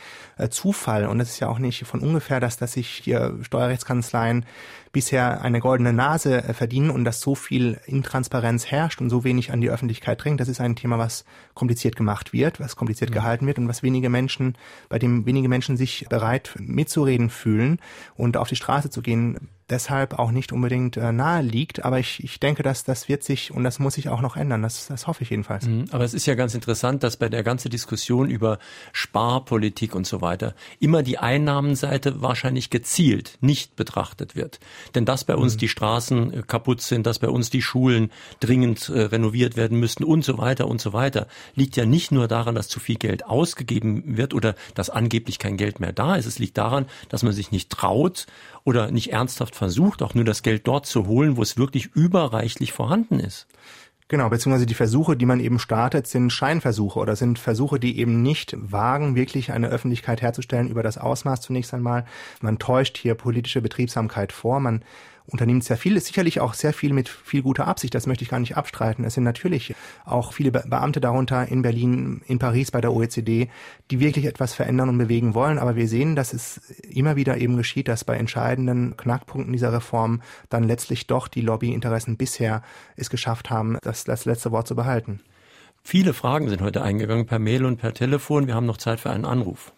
Zufall 0.50 1.06
und 1.06 1.18
das 1.18 1.30
ist 1.30 1.40
ja 1.40 1.48
auch 1.48 1.58
nicht 1.58 1.84
von 1.84 2.00
ungefähr, 2.00 2.40
dass, 2.40 2.56
dass 2.56 2.72
sich 2.72 2.88
hier 2.88 3.38
Steuerrechtskanzleien 3.42 4.44
bisher 4.92 5.42
eine 5.42 5.60
goldene 5.60 5.92
Nase 5.92 6.42
verdienen 6.52 6.90
und 6.90 7.04
dass 7.04 7.20
so 7.20 7.34
viel 7.34 7.80
Intransparenz 7.86 8.66
herrscht 8.66 9.00
und 9.00 9.08
so 9.08 9.22
wenig 9.22 9.52
an 9.52 9.60
die 9.60 9.70
Öffentlichkeit 9.70 10.22
dringt. 10.22 10.40
Das 10.40 10.48
ist 10.48 10.60
ein 10.60 10.74
Thema, 10.74 10.98
was 10.98 11.24
kompliziert 11.54 11.94
gemacht 11.94 12.32
wird, 12.32 12.58
was 12.58 12.74
kompliziert 12.74 13.10
mhm. 13.10 13.14
gehalten 13.14 13.46
wird 13.46 13.58
und 13.58 13.68
was 13.68 13.82
wenige 13.82 14.08
Menschen 14.08 14.56
bei 14.88 14.98
dem 14.98 15.26
wenige 15.26 15.48
Menschen 15.48 15.76
sich 15.76 16.06
bereit 16.08 16.54
mitzureden 16.58 17.30
fühlen 17.30 17.80
und 18.16 18.36
auf 18.36 18.48
die 18.48 18.56
Straße 18.56 18.90
zu 18.90 19.02
gehen, 19.02 19.48
deshalb 19.70 20.18
auch 20.18 20.30
nicht 20.30 20.52
unbedingt 20.52 20.96
äh, 20.96 21.12
nahe 21.12 21.42
liegt. 21.42 21.84
Aber 21.84 21.98
ich, 21.98 22.22
ich 22.22 22.40
denke, 22.40 22.62
dass 22.62 22.84
das 22.84 23.08
wird 23.08 23.22
sich 23.22 23.52
und 23.52 23.64
das 23.64 23.78
muss 23.78 23.94
sich 23.94 24.08
auch 24.08 24.20
noch 24.20 24.36
ändern. 24.36 24.62
Das, 24.62 24.86
das 24.86 25.06
hoffe 25.06 25.22
ich 25.22 25.30
jedenfalls. 25.30 25.66
Mhm. 25.66 25.86
Aber 25.90 26.04
es 26.04 26.14
ist 26.14 26.26
ja 26.26 26.34
ganz 26.34 26.54
interessant, 26.54 27.02
dass 27.02 27.16
bei 27.16 27.28
der 27.28 27.42
ganzen 27.42 27.70
Diskussion 27.70 28.28
über 28.28 28.58
Sparpolitik 28.92 29.94
und 29.94 30.06
so 30.06 30.20
weiter 30.20 30.54
immer 30.78 31.02
die 31.02 31.18
Einnahmenseite 31.18 32.20
wahrscheinlich 32.20 32.70
gezielt 32.70 33.38
nicht 33.40 33.76
betrachtet 33.76 34.36
wird. 34.36 34.60
Denn 34.94 35.04
dass 35.04 35.24
bei 35.24 35.36
uns 35.36 35.54
mhm. 35.54 35.58
die 35.58 35.68
Straßen 35.68 36.32
äh, 36.32 36.42
kaputt 36.46 36.80
sind, 36.80 37.06
dass 37.06 37.18
bei 37.18 37.28
uns 37.28 37.50
die 37.50 37.62
Schulen 37.62 38.10
dringend 38.40 38.88
äh, 38.88 39.02
renoviert 39.02 39.56
werden 39.56 39.78
müssten 39.78 40.04
und 40.04 40.24
so 40.24 40.38
weiter 40.38 40.66
und 40.68 40.80
so 40.80 40.92
weiter, 40.92 41.26
liegt 41.54 41.76
ja 41.76 41.86
nicht 41.86 42.12
nur 42.12 42.28
daran, 42.28 42.54
dass 42.54 42.68
zu 42.68 42.80
viel 42.80 42.96
Geld 42.96 43.24
ausgegeben 43.26 44.16
wird 44.16 44.34
oder 44.34 44.54
dass 44.74 44.90
angeblich 44.90 45.38
kein 45.38 45.56
Geld 45.56 45.80
mehr 45.80 45.92
da 45.92 46.16
ist. 46.16 46.26
Es 46.26 46.38
liegt 46.38 46.58
daran, 46.58 46.86
dass 47.08 47.22
man 47.22 47.32
sich 47.32 47.50
nicht 47.50 47.70
traut 47.70 48.26
oder 48.64 48.90
nicht 48.90 49.12
ernsthaft 49.12 49.54
versucht, 49.54 50.02
auch 50.02 50.14
nur 50.14 50.24
das 50.24 50.42
Geld 50.42 50.66
dort 50.66 50.86
zu 50.86 51.06
holen, 51.06 51.36
wo 51.36 51.42
es 51.42 51.56
wirklich 51.56 51.86
überreichlich 51.94 52.72
vorhanden 52.72 53.20
ist. 53.20 53.46
Genau, 54.10 54.28
beziehungsweise 54.28 54.66
die 54.66 54.74
Versuche, 54.74 55.16
die 55.16 55.24
man 55.24 55.38
eben 55.38 55.60
startet, 55.60 56.08
sind 56.08 56.32
Scheinversuche 56.32 56.98
oder 56.98 57.14
sind 57.14 57.38
Versuche, 57.38 57.78
die 57.78 57.96
eben 58.00 58.22
nicht 58.22 58.56
wagen, 58.58 59.14
wirklich 59.14 59.52
eine 59.52 59.68
Öffentlichkeit 59.68 60.20
herzustellen 60.20 60.66
über 60.66 60.82
das 60.82 60.98
Ausmaß 60.98 61.42
zunächst 61.42 61.72
einmal. 61.72 62.04
Man 62.40 62.58
täuscht 62.58 62.98
hier 62.98 63.14
politische 63.14 63.62
Betriebsamkeit 63.62 64.32
vor, 64.32 64.58
man 64.58 64.84
unternimmt 65.30 65.64
sehr 65.64 65.76
viel, 65.76 65.96
ist 65.96 66.06
sicherlich 66.06 66.40
auch 66.40 66.54
sehr 66.54 66.72
viel 66.72 66.92
mit 66.92 67.08
viel 67.08 67.42
guter 67.42 67.66
Absicht, 67.66 67.94
das 67.94 68.06
möchte 68.06 68.24
ich 68.24 68.30
gar 68.30 68.40
nicht 68.40 68.56
abstreiten. 68.56 69.04
Es 69.04 69.14
sind 69.14 69.24
natürlich 69.24 69.74
auch 70.04 70.32
viele 70.32 70.50
Beamte 70.50 71.00
darunter 71.00 71.46
in 71.48 71.62
Berlin, 71.62 72.22
in 72.26 72.38
Paris 72.38 72.70
bei 72.70 72.80
der 72.80 72.92
OECD, 72.92 73.48
die 73.90 74.00
wirklich 74.00 74.26
etwas 74.26 74.54
verändern 74.54 74.88
und 74.88 74.98
bewegen 74.98 75.34
wollen, 75.34 75.58
aber 75.58 75.76
wir 75.76 75.88
sehen, 75.88 76.16
dass 76.16 76.32
es 76.32 76.58
immer 76.88 77.16
wieder 77.16 77.38
eben 77.38 77.56
geschieht, 77.56 77.88
dass 77.88 78.04
bei 78.04 78.16
entscheidenden 78.16 78.96
Knackpunkten 78.96 79.52
dieser 79.52 79.72
Reform 79.72 80.22
dann 80.48 80.64
letztlich 80.64 81.06
doch 81.06 81.28
die 81.28 81.40
Lobbyinteressen 81.40 82.16
bisher 82.16 82.62
es 82.96 83.10
geschafft 83.10 83.50
haben, 83.50 83.78
das, 83.82 84.04
das 84.04 84.24
letzte 84.24 84.52
Wort 84.52 84.66
zu 84.66 84.76
behalten. 84.76 85.20
Viele 85.82 86.12
Fragen 86.12 86.48
sind 86.48 86.60
heute 86.60 86.82
eingegangen 86.82 87.26
per 87.26 87.38
Mail 87.38 87.64
und 87.64 87.78
per 87.78 87.94
Telefon. 87.94 88.46
Wir 88.46 88.54
haben 88.54 88.66
noch 88.66 88.76
Zeit 88.76 89.00
für 89.00 89.10
einen 89.10 89.24
Anruf. 89.24 89.72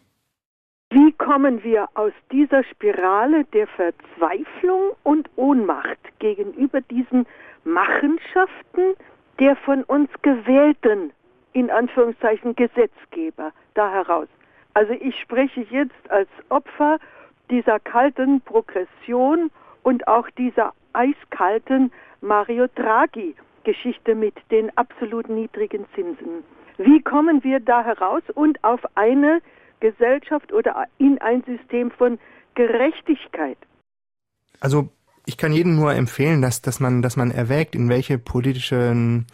Wie 1.32 1.36
kommen 1.36 1.64
wir 1.64 1.88
aus 1.94 2.12
dieser 2.30 2.62
Spirale 2.62 3.44
der 3.54 3.66
Verzweiflung 3.66 4.90
und 5.02 5.30
Ohnmacht 5.36 5.96
gegenüber 6.18 6.82
diesen 6.82 7.26
Machenschaften 7.64 8.96
der 9.38 9.56
von 9.56 9.82
uns 9.84 10.10
gewählten, 10.20 11.10
in 11.54 11.70
Anführungszeichen, 11.70 12.54
Gesetzgeber 12.54 13.50
da 13.72 13.90
heraus? 13.90 14.28
Also 14.74 14.92
ich 14.92 15.18
spreche 15.20 15.62
jetzt 15.70 16.10
als 16.10 16.28
Opfer 16.50 16.98
dieser 17.48 17.80
kalten 17.80 18.42
Progression 18.42 19.50
und 19.84 20.06
auch 20.08 20.28
dieser 20.36 20.74
eiskalten 20.92 21.90
Mario 22.20 22.66
Draghi 22.74 23.34
Geschichte 23.64 24.14
mit 24.14 24.34
den 24.50 24.70
absolut 24.76 25.30
niedrigen 25.30 25.86
Zinsen. 25.94 26.44
Wie 26.76 27.00
kommen 27.00 27.42
wir 27.42 27.58
da 27.58 27.82
heraus 27.82 28.22
und 28.34 28.62
auf 28.62 28.80
eine 28.96 29.40
Gesellschaft 29.82 30.52
oder 30.52 30.86
in 30.98 31.20
ein 31.20 31.42
System 31.42 31.90
von 31.90 32.18
Gerechtigkeit. 32.54 33.58
Also 34.60 34.88
ich 35.24 35.36
kann 35.36 35.52
jedem 35.52 35.76
nur 35.76 35.94
empfehlen, 35.94 36.42
dass, 36.42 36.62
dass 36.62 36.80
man, 36.80 37.00
dass 37.02 37.16
man 37.16 37.30
erwägt, 37.30 37.74
in 37.74 37.88
welche 37.88 38.18
politischen 38.18 39.26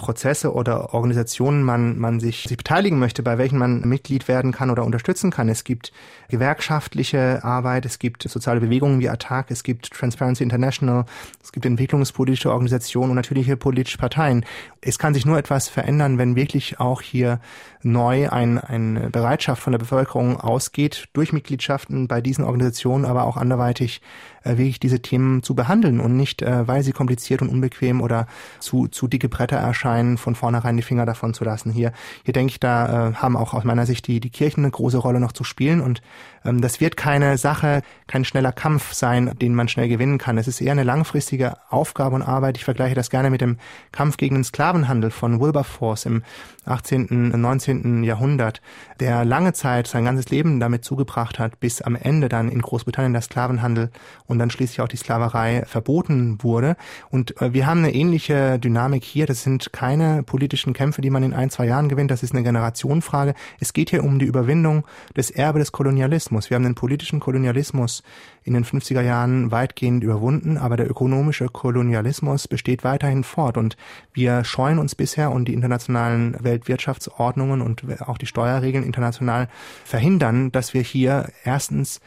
Prozesse 0.00 0.54
oder 0.54 0.94
Organisationen 0.94 1.62
man, 1.62 1.98
man 1.98 2.20
sich, 2.20 2.44
sich 2.44 2.56
beteiligen 2.56 2.98
möchte, 2.98 3.22
bei 3.22 3.36
welchen 3.36 3.58
man 3.58 3.82
Mitglied 3.82 4.28
werden 4.28 4.50
kann 4.50 4.70
oder 4.70 4.84
unterstützen 4.84 5.30
kann. 5.30 5.48
Es 5.50 5.62
gibt 5.62 5.92
gewerkschaftliche 6.28 7.44
Arbeit, 7.44 7.84
es 7.84 7.98
gibt 7.98 8.22
soziale 8.22 8.60
Bewegungen 8.60 9.00
wie 9.00 9.10
ATTAC, 9.10 9.50
es 9.50 9.62
gibt 9.62 9.90
Transparency 9.90 10.42
International, 10.42 11.04
es 11.42 11.52
gibt 11.52 11.66
entwicklungspolitische 11.66 12.50
Organisationen 12.50 13.10
und 13.10 13.16
natürlich 13.16 13.58
politische 13.58 13.98
Parteien. 13.98 14.46
Es 14.80 14.98
kann 14.98 15.12
sich 15.12 15.26
nur 15.26 15.36
etwas 15.36 15.68
verändern, 15.68 16.16
wenn 16.16 16.34
wirklich 16.34 16.80
auch 16.80 17.02
hier 17.02 17.40
neu 17.82 18.30
ein, 18.30 18.58
eine 18.58 19.10
Bereitschaft 19.10 19.62
von 19.62 19.72
der 19.72 19.78
Bevölkerung 19.78 20.40
ausgeht, 20.40 21.08
durch 21.12 21.32
Mitgliedschaften 21.32 22.08
bei 22.08 22.22
diesen 22.22 22.44
Organisationen, 22.44 23.04
aber 23.04 23.24
auch 23.24 23.36
anderweitig 23.36 24.00
äh, 24.44 24.56
wirklich 24.56 24.80
diese 24.80 25.00
Themen 25.00 25.42
zu 25.42 25.54
behandeln 25.54 26.00
und 26.00 26.16
nicht, 26.16 26.42
äh, 26.42 26.66
weil 26.66 26.82
sie 26.82 26.92
kompliziert 26.92 27.42
und 27.42 27.48
unbequem 27.48 28.00
oder 28.00 28.26
zu, 28.58 28.88
zu 28.88 29.08
dicke 29.08 29.28
Bretter 29.28 29.56
erscheinen, 29.56 29.90
scheinen, 29.90 30.18
von 30.18 30.34
vornherein 30.34 30.76
die 30.76 30.82
Finger 30.82 31.06
davon 31.06 31.34
zu 31.34 31.44
lassen. 31.44 31.72
Hier, 31.72 31.92
hier 32.24 32.32
denke 32.32 32.52
ich, 32.52 32.60
da 32.60 33.08
äh, 33.08 33.14
haben 33.14 33.36
auch 33.36 33.54
aus 33.54 33.64
meiner 33.64 33.86
Sicht 33.86 34.06
die, 34.06 34.20
die 34.20 34.30
Kirchen 34.30 34.64
eine 34.64 34.70
große 34.70 34.98
Rolle 34.98 35.20
noch 35.20 35.32
zu 35.32 35.44
spielen 35.44 35.80
und 35.80 36.02
ähm, 36.44 36.60
das 36.60 36.80
wird 36.80 36.96
keine 36.96 37.38
Sache, 37.38 37.82
kein 38.06 38.24
schneller 38.24 38.52
Kampf 38.52 38.92
sein, 38.92 39.36
den 39.40 39.54
man 39.54 39.68
schnell 39.68 39.88
gewinnen 39.88 40.18
kann. 40.18 40.38
Es 40.38 40.48
ist 40.48 40.60
eher 40.60 40.72
eine 40.72 40.84
langfristige 40.84 41.54
Aufgabe 41.70 42.14
und 42.14 42.22
Arbeit. 42.22 42.56
Ich 42.56 42.64
vergleiche 42.64 42.94
das 42.94 43.10
gerne 43.10 43.30
mit 43.30 43.40
dem 43.40 43.58
Kampf 43.92 44.16
gegen 44.16 44.36
den 44.36 44.44
Sklavenhandel 44.44 45.10
von 45.10 45.40
Wilberforce 45.40 46.06
im 46.06 46.22
18., 46.70 47.32
19. 47.40 48.04
Jahrhundert, 48.04 48.60
der 49.00 49.24
lange 49.24 49.52
Zeit 49.52 49.86
sein 49.86 50.04
ganzes 50.04 50.30
Leben 50.30 50.60
damit 50.60 50.84
zugebracht 50.84 51.38
hat, 51.38 51.60
bis 51.60 51.82
am 51.82 51.96
Ende 51.96 52.28
dann 52.28 52.48
in 52.48 52.62
Großbritannien 52.62 53.12
der 53.12 53.22
Sklavenhandel 53.22 53.90
und 54.26 54.38
dann 54.38 54.50
schließlich 54.50 54.80
auch 54.80 54.88
die 54.88 54.96
Sklaverei 54.96 55.64
verboten 55.66 56.38
wurde. 56.42 56.76
Und 57.10 57.40
äh, 57.40 57.52
wir 57.52 57.66
haben 57.66 57.80
eine 57.80 57.94
ähnliche 57.94 58.58
Dynamik 58.58 59.04
hier. 59.04 59.26
Das 59.26 59.42
sind 59.42 59.72
keine 59.72 60.22
politischen 60.22 60.72
Kämpfe, 60.72 61.00
die 61.00 61.10
man 61.10 61.22
in 61.22 61.32
ein, 61.32 61.50
zwei 61.50 61.66
Jahren 61.66 61.88
gewinnt. 61.88 62.10
Das 62.10 62.22
ist 62.22 62.32
eine 62.32 62.42
Generationenfrage. 62.42 63.34
Es 63.58 63.72
geht 63.72 63.90
hier 63.90 64.04
um 64.04 64.18
die 64.18 64.26
Überwindung 64.26 64.84
des 65.16 65.30
Erbe 65.30 65.58
des 65.58 65.72
Kolonialismus. 65.72 66.50
Wir 66.50 66.56
haben 66.56 66.64
den 66.64 66.74
politischen 66.74 67.20
Kolonialismus 67.20 68.02
in 68.42 68.54
den 68.54 68.64
50er 68.64 69.02
Jahren 69.02 69.50
weitgehend 69.50 70.02
überwunden, 70.02 70.56
aber 70.56 70.76
der 70.76 70.90
ökonomische 70.90 71.46
Kolonialismus 71.46 72.48
besteht 72.48 72.84
weiterhin 72.84 73.24
fort 73.24 73.56
und 73.56 73.76
wir 74.12 74.44
scheuen 74.44 74.78
uns 74.78 74.94
bisher 74.94 75.30
und 75.30 75.46
die 75.46 75.54
internationalen 75.54 76.36
Weltwirtschaftsordnungen 76.42 77.60
und 77.60 77.84
auch 78.00 78.18
die 78.18 78.26
Steuerregeln 78.26 78.84
international 78.84 79.48
verhindern, 79.84 80.52
dass 80.52 80.74
wir 80.74 80.82
hier 80.82 81.30
erstens 81.44 82.00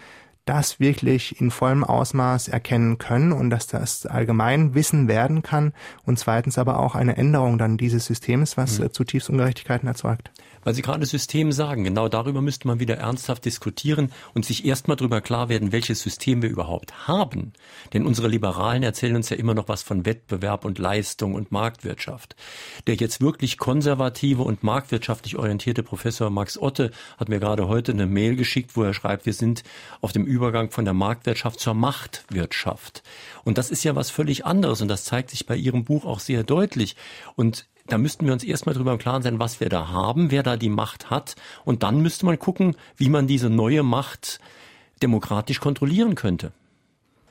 das 0.46 0.80
wirklich 0.80 1.40
in 1.40 1.52
vollem 1.52 1.84
Ausmaß 1.84 2.50
erkennen 2.50 2.98
können 2.98 3.32
und 3.32 3.50
dass 3.50 3.68
das 3.68 4.06
allgemein 4.06 4.76
Wissen 4.76 5.08
werden 5.08 5.42
kann 5.42 5.74
und 6.06 6.20
zweitens 6.20 6.58
aber 6.58 6.80
auch 6.80 6.96
eine 6.96 7.16
Änderung 7.16 7.58
dann 7.58 7.78
dieses 7.78 8.06
Systems, 8.06 8.58
was 8.58 8.80
mhm. 8.80 8.92
zutiefst 8.92 9.30
Ungerechtigkeiten 9.30 9.88
erzeugt. 9.88 10.32
Weil 10.64 10.74
Sie 10.74 10.82
gerade 10.82 11.06
System 11.06 11.52
sagen, 11.52 11.84
genau 11.84 12.10
darüber 12.10 12.42
müsste 12.42 12.68
man 12.68 12.80
wieder 12.80 12.98
ernsthaft 12.98 13.46
diskutieren 13.46 14.12
und 14.34 14.46
sich 14.46 14.66
erstmal 14.66 14.98
darüber 14.98 15.22
klar 15.22 15.50
werden, 15.50 15.72
welches 15.72 16.02
System 16.02 16.42
wir 16.42 16.50
überhaupt 16.50 17.08
haben. 17.08 17.54
Denn 17.94 18.06
unsere 18.06 18.28
Liberalen 18.28 18.84
erzählen 18.84 19.16
uns 19.16 19.30
ja 19.30 19.38
immer 19.38 19.54
noch 19.54 19.68
was 19.68 19.84
von 19.84 20.06
Wettbewerb 20.06 20.66
und 20.66 20.80
Leistung 20.80 21.36
und 21.36 21.52
Marktwirtschaft. 21.52 22.36
Der 22.88 22.96
jetzt 22.96 23.22
wirklich 23.22 23.58
konservative 23.58 24.44
und 24.44 24.64
marktwirtschaftlich 24.64 25.38
orientierte 25.38 25.84
Professor 25.84 26.30
Max 26.30 26.58
Otte 26.58 26.92
hat 27.18 27.30
mir 27.30 27.40
gerade 27.40 27.68
heute 27.68 27.92
eine 27.92 28.08
Mail 28.08 28.36
geschickt, 28.36 28.76
wo 28.76 28.84
er 28.84 28.94
schreibt, 28.94 29.26
wir 29.26 29.34
sind 29.34 29.64
auf 30.02 30.12
dem 30.12 30.26
Übergang 30.26 30.72
von 30.72 30.86
der 30.86 30.94
Marktwirtschaft 30.94 31.60
zur 31.60 31.74
Machtwirtschaft. 31.74 33.04
Und 33.44 33.58
das 33.58 33.70
ist 33.70 33.84
ja 33.84 33.96
was 33.96 34.10
völlig 34.10 34.46
anderes 34.46 34.82
und 34.82 34.88
das 34.88 35.06
zeigt 35.06 35.30
sich 35.30 35.46
bei 35.46 35.56
Ihrem 35.56 35.84
Buch 35.84 36.06
auch 36.06 36.20
sehr 36.20 36.44
deutlich. 36.44 36.96
Und 37.36 37.68
da 37.88 37.98
müssten 37.98 38.26
wir 38.26 38.34
uns 38.34 38.44
erstmal 38.44 38.74
darüber 38.74 38.94
im 38.94 38.98
Klaren 38.98 39.24
sein, 39.24 39.40
was 39.40 39.60
wir 39.60 39.70
da 39.70 39.90
haben, 39.90 40.32
wer 40.32 40.44
da 40.44 40.58
die 40.58 40.70
Macht 40.70 41.10
hat. 41.10 41.36
Und 41.66 41.84
dann 41.84 42.02
müsste 42.02 42.26
man 42.26 42.40
gucken, 42.40 42.76
wie 42.96 43.10
man 43.10 43.28
diese 43.28 43.50
neue 43.50 43.84
Macht 43.84 44.40
demokratisch 45.02 45.60
kontrollieren 45.60 46.16
könnte. 46.16 46.54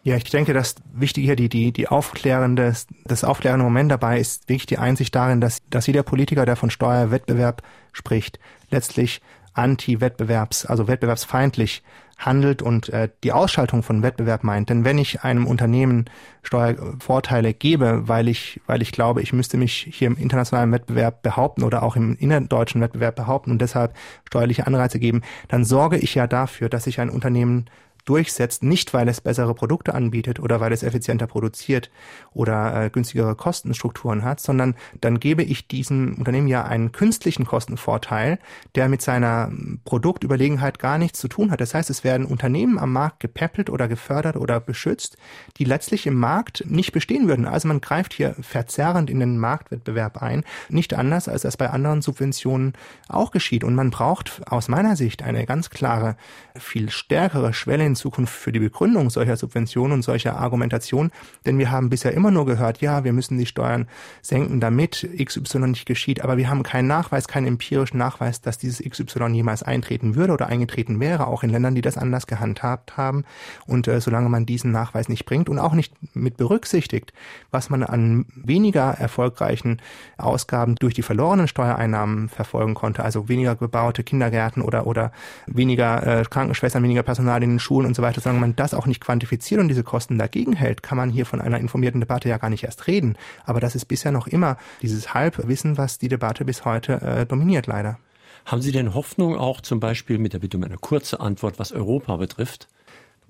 Ja, 0.05 0.17
ich 0.17 0.25
denke, 0.25 0.53
das 0.53 0.75
Wichtige 0.93 1.27
hier, 1.27 1.37
die, 1.37 1.49
die, 1.49 1.73
die 1.73 1.89
aufklärende, 1.89 2.75
das 3.05 3.25
aufklärende 3.25 3.65
Moment 3.65 3.91
dabei 3.91 4.19
ist 4.19 4.49
wirklich 4.49 4.67
die 4.67 4.79
Einsicht 4.79 5.15
darin, 5.15 5.41
dass, 5.41 5.63
dass 5.71 5.87
jeder 5.87 6.03
Politiker, 6.03 6.45
der 6.45 6.57
von 6.57 6.71
Steuerwettbewerb 6.71 7.63
spricht, 7.93 8.41
letztlich 8.71 9.23
anti-wettbewerbs, 9.55 10.67
also 10.67 10.89
wettbewerbsfeindlich 10.89 11.83
handelt 12.25 12.63
und 12.63 12.89
äh, 12.89 13.09
die 13.23 13.33
Ausschaltung 13.33 13.83
von 13.83 14.03
Wettbewerb 14.03 14.45
meint. 14.45 14.71
Denn 14.71 14.85
wenn 14.85 14.99
ich 14.99 15.23
einem 15.23 15.47
Unternehmen 15.47 16.07
Steuervorteile 16.43 17.55
gebe, 17.55 18.09
weil 18.09 18.29
ich, 18.29 18.61
weil 18.67 18.83
ich 18.83 18.93
glaube, 18.93 19.23
ich 19.23 19.33
müsste 19.33 19.57
mich 19.57 19.89
hier 19.91 20.09
im 20.09 20.17
internationalen 20.17 20.73
Wettbewerb 20.73 21.23
behaupten 21.23 21.63
oder 21.63 21.83
auch 21.83 21.97
im 21.97 22.17
innerdeutschen 22.17 22.81
Wettbewerb 22.81 23.17
behaupten 23.17 23.51
und 23.51 23.61
deshalb 23.61 23.95
steuerliche 24.27 24.67
Anreize 24.67 24.99
geben, 24.99 25.23
dann 25.49 25.65
sorge 25.65 25.99
ich 25.99 26.15
ja 26.15 26.27
dafür, 26.27 26.69
dass 26.69 26.85
sich 26.85 27.01
ein 27.01 27.11
Unternehmen 27.11 27.67
durchsetzt, 28.05 28.63
nicht 28.63 28.93
weil 28.95 29.09
es 29.09 29.21
bessere 29.21 29.55
Produkte 29.55 29.95
anbietet 29.95 30.41
oder 30.41 30.61
weil 30.61 30.73
es 30.73 30.83
effizienter 30.83 31.27
produziert 31.27 31.91
oder 32.33 32.85
äh, 32.85 32.91
günstigere 32.91 33.37
Kostenstrukturen 33.37 34.25
hat, 34.25 34.41
sondern 34.41 34.75
dann 35.01 35.21
gebe 35.21 35.43
ich 35.43 35.69
diesem 35.69 36.17
Unternehmen 36.19 36.49
ja 36.49 36.65
einen 36.65 36.93
künstlichen 36.93 37.47
Kostenvorteil, 37.47 38.39
der 38.75 38.89
mit 38.89 39.03
seiner 39.03 39.53
Produktüberlegenheit 39.85 40.79
gar 40.79 40.99
nichts 40.99 41.21
zu 41.21 41.29
tun 41.29 41.51
hat. 41.51 41.61
Das 41.61 41.75
heißt, 41.75 41.91
es 41.91 42.03
werden 42.03 42.27
Unternehmen 42.27 42.79
am 42.79 42.93
Markt 42.93 43.21
gepäppelt 43.21 43.71
oder 43.71 43.87
gefördert 43.87 44.37
oder 44.37 44.59
beschützt, 44.59 45.17
die 45.59 45.65
letztlich 45.65 46.07
im 46.07 46.19
Markt 46.19 46.65
nicht 46.67 46.93
bestehen 46.93 47.29
würden. 47.29 47.47
Also 47.47 47.69
man 47.69 47.81
greift 47.81 48.15
hier 48.15 48.35
verzerrend 48.41 49.11
in 49.11 49.21
den 49.21 49.39
Marktwettbewerb 49.39 50.21
ein, 50.23 50.45
nicht 50.69 50.95
anders 50.95 51.29
als 51.29 51.43
das 51.43 51.57
bei 51.57 51.71
anderen 51.71 52.03
Subventionen 52.03 52.73
auch 53.09 53.31
geschieht. 53.31 53.63
Und 53.63 53.75
man 53.75 53.91
braucht 53.91 54.43
aus 54.47 54.69
meiner 54.69 54.97
Sicht 54.97 55.23
eine 55.23 55.47
ganz 55.47 55.71
klare, 55.71 56.17
viel 56.59 56.91
stärkere 56.91 57.53
Schwelle 57.53 57.92
in 57.93 57.97
Zukunft 57.97 58.35
für 58.35 58.53
die 58.53 58.59
Begründung 58.59 59.11
solcher 59.11 59.37
Subventionen 59.37 59.93
und 59.93 60.03
solcher 60.03 60.37
Argumentation? 60.37 61.11
Denn 61.47 61.59
wir 61.59 61.71
haben 61.71 61.91
bisher 61.91 62.13
immer 62.13 62.31
nur 62.31 62.47
gehört, 62.47 62.81
ja, 62.81 63.05
wir 63.05 63.13
müssen 63.13 63.39
die 63.39 63.47
Steuern 63.47 63.87
senken, 64.21 64.61
damit 64.61 65.09
XY 65.23 65.69
nicht 65.69 65.87
geschieht. 65.87 66.23
Aber 66.23 66.37
wir 66.37 66.49
haben 66.49 66.63
keinen 66.63 66.89
Nachweis, 66.89 67.29
keinen 67.29 67.47
empirischen 67.47 67.99
Nachweis, 67.99 68.41
dass 68.41 68.59
dieses 68.59 68.79
XY 68.79 69.29
jemals 69.33 69.63
eintreten 69.63 70.15
würde 70.15 70.33
oder 70.33 70.47
eingetreten 70.47 71.01
wäre, 71.01 71.27
auch 71.27 71.43
in 71.43 71.51
Ländern, 71.51 71.75
die 71.75 71.81
das 71.81 71.97
anders 71.97 72.27
gehandhabt 72.27 72.97
haben. 72.97 73.25
Und 73.67 73.89
äh, 73.89 74.01
solange 74.01 74.29
man 74.29 74.47
diesen 74.47 74.73
Nachweis 74.73 75.09
nicht 75.09 75.25
bringt 75.25 75.49
und 75.49 75.59
auch 75.59 75.75
nicht 75.75 75.95
mit 76.15 76.37
berücksichtigt, 76.37 77.13
was 77.51 77.71
man 77.71 77.83
an 77.83 78.27
weniger 78.35 78.91
erfolgreichen 78.93 79.81
Ausgaben 80.19 80.75
durch 80.77 80.95
die 80.95 81.03
verlorenen 81.03 81.49
Steuereinnahmen 81.49 82.29
verfolgen 82.29 82.75
konnte, 82.75 83.05
also 83.05 83.29
weniger 83.29 83.55
gebaute 83.57 84.03
Kindergärten 84.03 84.63
oder, 84.63 84.87
oder 84.87 85.13
weniger 85.47 86.21
äh, 86.21 86.25
Krankenschwestern, 86.25 86.83
weniger 86.83 87.03
Personal 87.03 87.43
in 87.43 87.51
den 87.51 87.59
Schulen, 87.59 87.82
Schulen 87.83 87.87
und 87.87 87.95
so 87.95 88.03
weiter, 88.03 88.21
solange 88.21 88.41
man 88.41 88.57
das 88.57 88.75
auch 88.75 88.87
nicht 88.87 89.01
quantifiziert 89.01 89.61
und 89.61 89.69
diese 89.69 89.83
Kosten 89.83 90.19
dagegen 90.19 90.55
hält, 90.55 90.83
kann 90.83 90.97
man 90.97 91.11
hier 91.11 91.27
von 91.27 91.41
einer 91.41 91.59
informierten 91.59 92.01
Debatte 92.01 92.29
ja 92.29 92.39
gar 92.39 92.51
nicht 92.51 92.65
erst 92.65 92.87
reden. 92.87 93.17
Aber 93.45 93.61
das 93.61 93.75
ist 93.75 93.87
bisher 93.87 94.13
noch 94.13 94.27
immer 94.27 94.57
dieses 94.83 95.15
Halbwissen, 95.15 95.79
was 95.79 95.99
die 95.99 96.09
Debatte 96.09 96.45
bis 96.45 96.65
heute 96.65 97.01
äh, 97.03 97.27
dominiert, 97.27 97.67
leider. 97.67 97.99
Haben 98.45 98.63
Sie 98.63 98.73
denn 98.73 98.95
Hoffnung 98.95 99.37
auch 99.37 99.61
zum 99.61 99.81
Beispiel 99.81 100.19
mit 100.19 100.33
der 100.33 100.41
Bitte 100.41 100.57
um 100.57 100.65
eine 100.65 100.77
kurze 100.77 101.21
Antwort, 101.21 101.59
was 101.59 101.73
Europa 101.73 102.17
betrifft? 102.17 102.69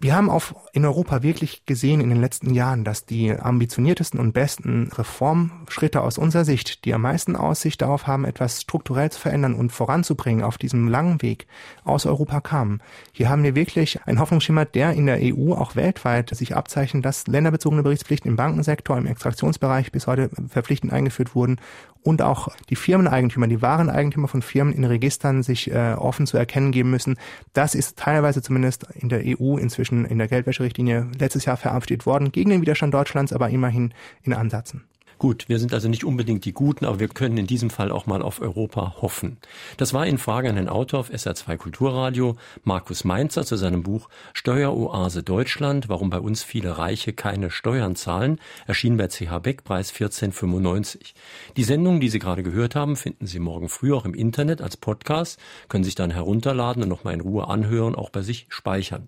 Wir 0.03 0.17
haben 0.17 0.31
auf, 0.31 0.57
in 0.73 0.85
Europa 0.85 1.23
wirklich 1.23 1.65
gesehen 1.65 2.01
in 2.01 2.09
den 2.09 2.21
letzten 2.21 2.53
Jahren, 2.53 2.83
dass 2.83 3.07
die 3.07 3.31
ambitioniertesten 3.31 4.19
und 4.19 4.33
besten 4.33 4.91
Reformschritte 4.93 6.01
aus 6.01 6.19
unserer 6.19 6.45
Sicht, 6.45 6.85
die 6.85 6.93
am 6.93 7.03
meisten 7.03 7.37
Aussicht 7.37 7.81
darauf 7.81 8.09
haben, 8.09 8.25
etwas 8.25 8.63
strukturell 8.63 9.13
zu 9.13 9.21
verändern 9.21 9.55
und 9.55 9.71
voranzubringen 9.71 10.43
auf 10.43 10.59
diesem 10.59 10.89
langen 10.89 11.23
Weg, 11.23 11.47
aus 11.85 12.05
Europa 12.05 12.41
kamen. 12.41 12.83
Hier 13.13 13.29
haben 13.29 13.45
wir 13.45 13.55
wirklich 13.55 14.03
einen 14.03 14.19
Hoffnungsschimmer, 14.19 14.65
der 14.65 14.93
in 14.95 15.07
der 15.07 15.21
EU 15.23 15.53
auch 15.53 15.77
weltweit 15.77 16.35
sich 16.35 16.57
abzeichnet, 16.57 17.05
dass 17.05 17.29
länderbezogene 17.29 17.85
Berichtspflichten 17.85 18.29
im 18.29 18.37
Bankensektor, 18.37 18.99
im 18.99 19.07
Extraktionsbereich 19.07 19.93
bis 19.93 20.09
heute 20.09 20.31
verpflichtend 20.49 20.93
eingeführt 20.93 21.37
wurden 21.37 21.61
und 22.03 22.23
auch 22.23 22.49
die 22.69 22.77
Firmeneigentümer, 22.77 23.47
die 23.47 23.63
wahren 23.63 23.89
Eigentümer 23.89 24.29
von 24.29 24.43
Firmen 24.43 24.75
in 24.75 24.85
Registern 24.85 25.43
sich 25.43 25.71
äh, 25.71 25.95
offen 25.95 26.27
zu 26.27 26.37
erkennen 26.37 26.73
geben 26.73 26.91
müssen. 26.91 27.17
Das 27.53 27.75
ist 27.75 27.99
teilweise 27.99 28.43
zumindest 28.43 28.87
in 28.95 29.09
der 29.09 29.23
EU 29.25 29.57
inzwischen 29.57 29.92
in 29.93 30.19
der 30.19 30.29
Geldwäscherichtlinie 30.29 31.09
letztes 31.19 31.45
Jahr 31.45 31.57
verabschiedet 31.57 32.07
worden, 32.07 32.33
gegen 32.33 32.51
den 32.51 32.61
Widerstand 32.61 32.95
Deutschlands, 32.95 33.33
aber 33.33 33.51
immerhin 33.51 33.93
in 34.25 34.33
Ansätzen. 34.33 34.85
Gut, 35.23 35.49
wir 35.49 35.61
sind 35.61 35.73
also 35.73 35.89
nicht 35.89 36.03
unbedingt 36.03 36.45
die 36.47 36.53
Guten, 36.53 36.85
aber 36.85 36.99
wir 36.99 37.07
können 37.07 37.39
in 37.39 37.47
diesem 37.47 37.71
Fall 37.71 37.93
auch 37.93 38.07
mal 38.07 38.23
auf 38.23 38.41
Europa 38.41 38.97
hoffen. 39.01 39.37
Das 39.77 39.95
war 39.95 40.05
in 40.05 40.19
Frage 40.19 40.51
an 40.51 40.57
den 40.57 40.69
Autor 40.69 40.99
auf 40.99 41.13
SR2 41.13 41.59
Kulturradio, 41.59 42.35
Markus 42.65 43.05
Mainzer, 43.05 43.45
zu 43.45 43.55
seinem 43.55 43.85
Buch 43.85 44.09
Steueroase 44.33 45.23
Deutschland, 45.23 45.89
warum 45.89 46.11
bei 46.11 46.19
uns 46.19 46.43
viele 46.43 46.77
Reiche 46.77 47.13
keine 47.13 47.53
Steuern 47.53 47.95
zahlen, 47.95 48.41
erschien 48.67 48.97
bei 48.97 49.07
CH 49.07 49.39
Beck, 49.39 49.63
Preis 49.63 49.91
1495. 49.91 51.15
Die 51.57 51.63
Sendung, 51.63 52.01
die 52.01 52.09
Sie 52.09 52.19
gerade 52.19 52.43
gehört 52.43 52.75
haben, 52.75 52.97
finden 52.97 53.29
Sie 53.29 53.39
morgen 53.39 53.69
früh 53.69 53.95
auch 53.95 54.05
im 54.05 54.15
Internet 54.15 54.61
als 54.61 54.77
Podcast, 54.77 55.39
können 55.69 55.85
sich 55.85 55.95
dann 55.95 56.11
herunterladen 56.11 56.83
und 56.83 56.89
nochmal 56.89 57.15
in 57.15 57.21
Ruhe 57.21 57.47
anhören, 57.47 57.95
auch 57.95 58.11
bei 58.11 58.23
sich 58.23 58.47
speichern. 58.49 59.07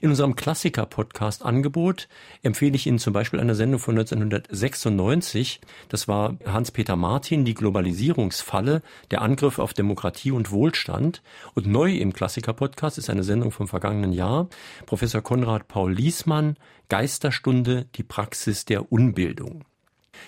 In 0.00 0.10
unserem 0.10 0.36
Klassiker-Podcast-Angebot 0.36 2.08
empfehle 2.42 2.76
ich 2.76 2.86
Ihnen 2.86 2.98
zum 2.98 3.12
Beispiel 3.12 3.40
eine 3.40 3.54
Sendung 3.54 3.80
von 3.80 3.98
1996. 3.98 5.60
Das 5.88 6.08
war 6.08 6.36
Hans-Peter 6.46 6.96
Martin, 6.96 7.44
die 7.44 7.54
Globalisierungsfalle, 7.54 8.82
der 9.10 9.22
Angriff 9.22 9.58
auf 9.58 9.74
Demokratie 9.74 10.30
und 10.30 10.50
Wohlstand. 10.50 11.22
Und 11.54 11.66
neu 11.66 11.92
im 11.92 12.12
Klassiker-Podcast 12.12 12.98
ist 12.98 13.10
eine 13.10 13.24
Sendung 13.24 13.50
vom 13.50 13.68
vergangenen 13.68 14.12
Jahr. 14.12 14.48
Professor 14.86 15.22
Konrad 15.22 15.68
Paul 15.68 15.92
Liesmann, 15.92 16.56
Geisterstunde, 16.88 17.86
die 17.94 18.02
Praxis 18.02 18.64
der 18.64 18.90
Unbildung. 18.90 19.64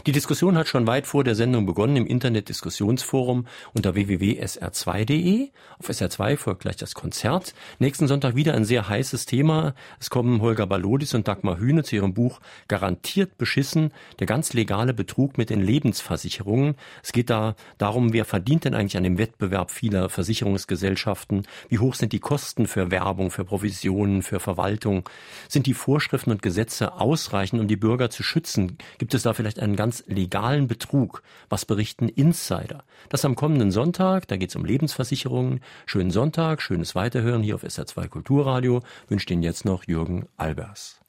Die 0.06 0.12
Diskussion 0.12 0.58
hat 0.58 0.66
schon 0.66 0.86
weit 0.86 1.06
vor 1.06 1.22
der 1.22 1.34
Sendung 1.34 1.64
begonnen 1.64 1.96
im 1.96 2.06
Internet-Diskussionsforum 2.06 3.46
unter 3.72 3.94
www.sr2.de. 3.94 5.50
Auf 5.78 5.88
SR2 5.88 6.36
folgt 6.36 6.62
gleich 6.62 6.76
das 6.76 6.94
Konzert. 6.94 7.54
Nächsten 7.78 8.08
Sonntag 8.08 8.34
wieder 8.34 8.54
ein 8.54 8.64
sehr 8.64 8.88
heißes 8.88 9.26
Thema. 9.26 9.74
Es 10.00 10.10
kommen 10.10 10.40
Holger 10.40 10.66
Balodis 10.66 11.14
und 11.14 11.28
Dagmar 11.28 11.58
Hühne 11.58 11.84
zu 11.84 11.96
ihrem 11.96 12.14
Buch 12.14 12.40
Garantiert 12.66 13.38
beschissen, 13.38 13.92
der 14.18 14.26
ganz 14.26 14.52
legale 14.54 14.92
Betrug 14.92 15.38
mit 15.38 15.50
den 15.50 15.60
Lebensversicherungen. 15.60 16.74
Es 17.02 17.12
geht 17.12 17.30
da 17.30 17.54
darum, 17.78 18.12
wer 18.12 18.24
verdient 18.24 18.64
denn 18.64 18.74
eigentlich 18.74 18.96
an 18.96 19.04
dem 19.04 19.18
Wettbewerb 19.18 19.70
vieler 19.70 20.08
Versicherungsgesellschaften? 20.08 21.46
Wie 21.68 21.78
hoch 21.78 21.94
sind 21.94 22.12
die 22.12 22.20
Kosten 22.20 22.66
für 22.66 22.90
Werbung, 22.90 23.30
für 23.30 23.44
Provisionen, 23.44 24.22
für 24.22 24.40
Verwaltung? 24.40 25.08
Sind 25.48 25.66
die 25.66 25.74
Vorschriften 25.74 26.32
und 26.32 26.42
Gesetze 26.42 26.94
ausreichend, 26.94 27.60
um 27.60 27.68
die 27.68 27.76
Bürger 27.76 28.10
zu 28.10 28.22
schützen? 28.22 28.78
Gibt 28.98 29.14
es 29.14 29.22
da 29.22 29.32
vielleicht 29.32 29.60
einen 29.60 29.76
ganz 29.82 30.04
legalen 30.06 30.68
Betrug. 30.68 31.24
Was 31.48 31.64
berichten 31.64 32.08
Insider? 32.08 32.84
Das 33.08 33.24
am 33.24 33.34
kommenden 33.34 33.72
Sonntag, 33.72 34.28
da 34.28 34.36
geht 34.36 34.50
es 34.50 34.54
um 34.54 34.64
Lebensversicherungen. 34.64 35.58
Schönen 35.86 36.12
Sonntag, 36.12 36.62
schönes 36.62 36.94
Weiterhören 36.94 37.42
hier 37.42 37.56
auf 37.56 37.64
SR2 37.64 38.06
Kulturradio. 38.06 38.82
Wünscht 39.08 39.28
Ihnen 39.32 39.42
jetzt 39.42 39.64
noch 39.64 39.82
Jürgen 39.88 40.28
Albers. 40.36 41.01